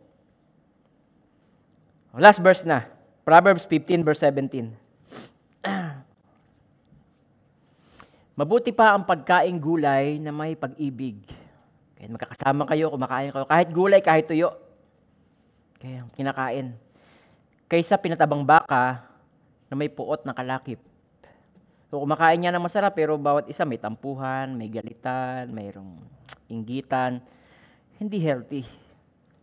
Last 2.12 2.44
verse 2.44 2.68
na. 2.68 2.84
Proverbs 3.24 3.64
15 3.64 4.04
verse 4.04 4.20
17. 4.20 4.76
Mabuti 8.34 8.74
pa 8.74 8.98
ang 8.98 9.06
pagkaing 9.06 9.62
gulay 9.62 10.18
na 10.18 10.34
may 10.34 10.58
pag-ibig. 10.58 11.22
Kaya 11.94 12.10
magkakasama 12.10 12.66
kayo, 12.66 12.90
kumakain 12.90 13.30
kayo. 13.30 13.46
Kahit 13.46 13.68
gulay, 13.70 14.02
kahit 14.02 14.26
tuyo. 14.26 14.58
Kaya 15.78 16.02
kinakain. 16.18 16.74
Kaysa 17.70 17.94
pinatabang 17.94 18.42
baka 18.42 19.06
na 19.70 19.78
may 19.78 19.86
puot 19.86 20.26
na 20.26 20.34
kalakip. 20.34 20.82
So 21.94 22.02
kumakain 22.02 22.42
niya 22.42 22.50
ng 22.50 22.66
masarap 22.66 22.98
pero 22.98 23.14
bawat 23.14 23.46
isa 23.46 23.62
may 23.62 23.78
tampuhan, 23.78 24.58
may 24.58 24.66
galitan, 24.66 25.54
mayroong 25.54 26.02
inggitan. 26.50 27.22
Hindi 28.02 28.18
healthy. 28.18 28.66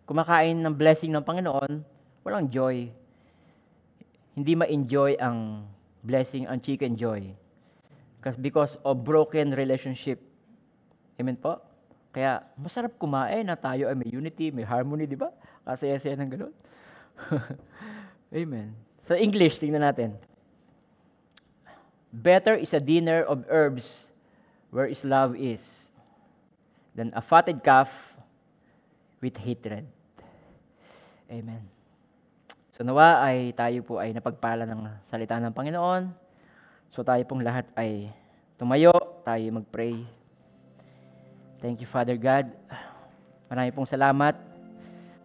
Kumakain 0.04 0.60
ng 0.60 0.76
blessing 0.76 1.16
ng 1.16 1.24
Panginoon, 1.24 1.80
walang 2.28 2.52
joy. 2.52 2.92
Hindi 4.36 4.54
ma-enjoy 4.60 5.16
ang 5.16 5.64
blessing, 6.04 6.44
ang 6.44 6.60
chicken 6.60 7.00
joy. 7.00 7.41
Because 8.22 8.78
of 8.86 9.02
broken 9.02 9.58
relationship. 9.58 10.22
Amen 11.18 11.38
po? 11.38 11.58
Kaya 12.12 12.46
masarap 12.60 12.94
kumain 13.00 13.48
na 13.48 13.58
tayo 13.58 13.88
ay 13.88 13.96
may 13.98 14.12
unity, 14.12 14.52
may 14.54 14.68
harmony, 14.68 15.08
di 15.10 15.18
ba? 15.18 15.32
Kasaya-saya 15.66 16.20
ng 16.20 16.30
ganun. 16.30 16.54
Amen. 18.42 18.76
Sa 19.02 19.16
so 19.16 19.20
English, 19.20 19.58
tingnan 19.58 19.82
natin. 19.82 20.20
Better 22.12 22.60
is 22.60 22.76
a 22.76 22.84
dinner 22.84 23.24
of 23.24 23.48
herbs 23.48 24.12
where 24.70 24.86
is 24.86 25.08
love 25.08 25.34
is 25.40 25.96
than 26.92 27.10
a 27.16 27.24
fatted 27.24 27.64
calf 27.64 28.20
with 29.24 29.40
hatred. 29.40 29.88
Amen. 31.32 31.64
So 32.76 32.84
nawa 32.84 33.24
ay 33.24 33.56
tayo 33.56 33.80
po 33.88 34.04
ay 34.04 34.12
napagpala 34.12 34.68
ng 34.68 35.00
salita 35.00 35.40
ng 35.40 35.56
Panginoon. 35.56 36.21
So 36.92 37.08
tayo 37.08 37.24
pong 37.24 37.40
lahat 37.48 37.72
ay 37.80 38.12
tumayo, 38.60 38.92
tayo 39.24 39.48
mag-pray. 39.56 40.04
Thank 41.64 41.80
you, 41.80 41.88
Father 41.88 42.20
God. 42.20 42.52
Marami 43.48 43.72
pong 43.72 43.88
salamat, 43.88 44.36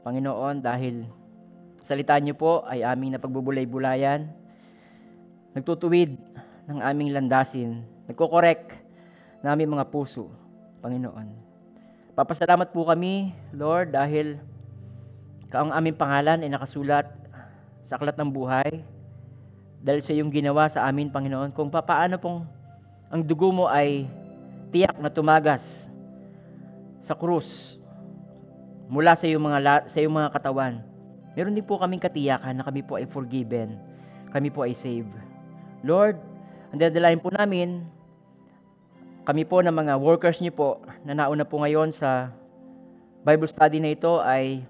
Panginoon, 0.07 0.63
dahil 0.63 1.11
salita 1.83 2.15
niyo 2.23 2.39
po 2.39 2.63
ay 2.71 2.87
aming 2.87 3.19
napagbubulay-bulayan, 3.19 4.31
nagtutuwid 5.59 6.15
ng 6.71 6.79
aming 6.87 7.11
landasin, 7.11 7.83
nagkokorek 8.07 8.79
na 9.43 9.51
aming 9.51 9.75
mga 9.75 9.91
puso, 9.91 10.31
Panginoon. 10.87 11.35
Papasalamat 12.15 12.71
po 12.71 12.87
kami, 12.87 13.35
Lord, 13.51 13.91
dahil 13.91 14.39
kaang 15.51 15.75
aming 15.75 15.99
pangalan 15.99 16.47
ay 16.47 16.51
nakasulat 16.55 17.11
sa 17.83 17.99
aklat 17.99 18.15
ng 18.15 18.31
buhay, 18.31 18.87
dahil 19.87 20.03
sa 20.03 20.11
iyong 20.11 20.35
ginawa 20.35 20.67
sa 20.67 20.83
amin, 20.91 21.07
Panginoon, 21.15 21.55
kung 21.55 21.71
papaano 21.71 22.19
pong 22.19 22.43
ang 23.07 23.23
dugo 23.23 23.55
mo 23.55 23.71
ay 23.71 24.11
tiyak 24.75 24.99
na 24.99 25.07
tumagas 25.07 25.87
sa 26.99 27.15
krus 27.15 27.79
mula 28.91 29.15
sa 29.15 29.31
iyong 29.31 29.47
mga, 29.47 29.87
sa 29.87 30.03
iyong 30.03 30.11
mga 30.11 30.35
katawan. 30.35 30.83
Meron 31.39 31.55
din 31.55 31.63
po 31.63 31.79
kaming 31.79 32.03
katiyakan 32.03 32.59
na 32.59 32.67
kami 32.67 32.83
po 32.83 32.99
ay 32.99 33.07
forgiven. 33.07 33.79
Kami 34.35 34.51
po 34.51 34.67
ay 34.67 34.75
saved. 34.75 35.15
Lord, 35.87 36.19
ang 36.75 36.83
dadalahin 36.83 37.23
po 37.23 37.31
namin, 37.31 37.87
kami 39.23 39.47
po 39.47 39.63
ng 39.63 39.71
mga 39.71 40.03
workers 40.03 40.43
niyo 40.43 40.51
po 40.51 40.83
na 41.07 41.15
nauna 41.15 41.47
po 41.47 41.63
ngayon 41.63 41.95
sa 41.95 42.35
Bible 43.23 43.47
study 43.47 43.79
na 43.79 43.95
ito 43.95 44.19
ay 44.19 44.67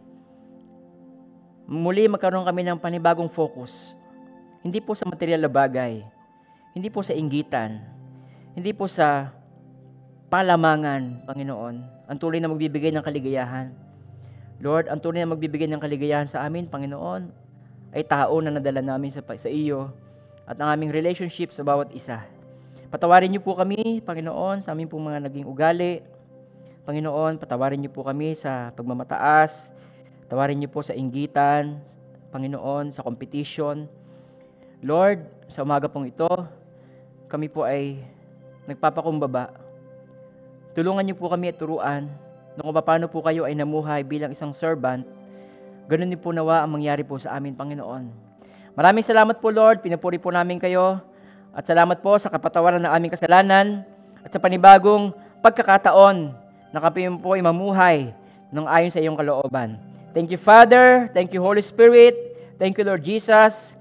muli 1.64 2.04
magkaroon 2.04 2.44
kami 2.44 2.68
ng 2.68 2.76
panibagong 2.76 3.32
focus. 3.32 3.96
Hindi 4.66 4.82
po 4.82 4.98
sa 4.98 5.06
material 5.06 5.46
na 5.46 5.46
bagay. 5.46 6.02
Hindi 6.74 6.90
po 6.90 6.98
sa 6.98 7.14
inggitan. 7.14 7.78
Hindi 8.50 8.74
po 8.74 8.90
sa 8.90 9.30
palamangan, 10.26 11.22
Panginoon. 11.22 11.74
Ang 12.10 12.18
tuloy 12.18 12.42
na 12.42 12.50
magbibigay 12.50 12.90
ng 12.90 13.06
kaligayahan. 13.06 13.70
Lord, 14.58 14.90
ang 14.90 14.98
tunay 14.98 15.22
na 15.22 15.30
magbibigay 15.30 15.70
ng 15.70 15.78
kaligayahan 15.78 16.26
sa 16.26 16.42
amin, 16.42 16.66
Panginoon, 16.66 17.30
ay 17.94 18.02
tao 18.10 18.42
na 18.42 18.50
nadala 18.50 18.82
namin 18.82 19.06
sa, 19.06 19.22
sa 19.22 19.46
iyo 19.46 19.94
at 20.50 20.58
ang 20.58 20.74
aming 20.74 20.90
relationship 20.90 21.54
sa 21.54 21.62
bawat 21.62 21.94
isa. 21.94 22.26
Patawarin 22.90 23.30
niyo 23.30 23.46
po 23.46 23.54
kami, 23.54 24.02
Panginoon, 24.02 24.66
sa 24.66 24.74
aming 24.74 24.90
pong 24.90 25.14
mga 25.14 25.30
naging 25.30 25.46
ugali. 25.46 26.02
Panginoon, 26.82 27.38
patawarin 27.38 27.78
niyo 27.78 27.94
po 27.94 28.02
kami 28.02 28.34
sa 28.34 28.74
pagmamataas. 28.74 29.70
Patawarin 30.26 30.58
niyo 30.58 30.74
po 30.74 30.82
sa 30.82 30.90
inggitan, 30.90 31.78
Panginoon, 32.34 32.90
sa 32.90 33.06
competition. 33.06 33.86
Lord, 34.84 35.24
sa 35.48 35.62
umaga 35.64 35.88
pong 35.88 36.12
ito, 36.12 36.28
kami 37.30 37.48
po 37.48 37.64
ay 37.64 38.00
nagpapakumbaba. 38.68 39.54
Tulungan 40.76 41.06
niyo 41.06 41.16
po 41.16 41.32
kami 41.32 41.48
at 41.48 41.56
turuan 41.56 42.10
kung 42.56 42.72
paano 42.72 43.04
po 43.12 43.20
kayo 43.20 43.44
ay 43.44 43.52
namuhay 43.52 44.00
bilang 44.00 44.32
isang 44.32 44.52
servant, 44.52 45.04
ganun 45.88 46.08
din 46.08 46.16
po 46.16 46.32
nawa 46.32 46.64
ang 46.64 46.72
mangyari 46.72 47.04
po 47.04 47.20
sa 47.20 47.36
amin, 47.36 47.52
Panginoon. 47.52 48.08
Maraming 48.72 49.04
salamat 49.04 49.36
po, 49.40 49.52
Lord. 49.52 49.84
Pinupuri 49.84 50.16
po 50.16 50.32
namin 50.32 50.56
kayo. 50.56 51.00
At 51.56 51.64
salamat 51.64 52.04
po 52.04 52.16
sa 52.20 52.28
kapatawaran 52.28 52.80
ng 52.84 52.92
aming 52.92 53.12
kasalanan 53.12 53.84
at 54.20 54.28
sa 54.28 54.36
panibagong 54.36 55.12
pagkakataon 55.40 56.32
na 56.68 56.78
kami 56.84 57.08
po 57.16 57.32
ay 57.32 57.40
mamuhay 57.40 58.12
ng 58.52 58.66
ayon 58.68 58.92
sa 58.92 59.00
iyong 59.00 59.16
kalooban. 59.16 59.80
Thank 60.12 60.32
you, 60.32 60.40
Father. 60.40 61.08
Thank 61.16 61.32
you, 61.32 61.40
Holy 61.40 61.64
Spirit. 61.64 62.16
Thank 62.60 62.76
you, 62.76 62.84
Lord 62.84 63.00
Jesus. 63.00 63.80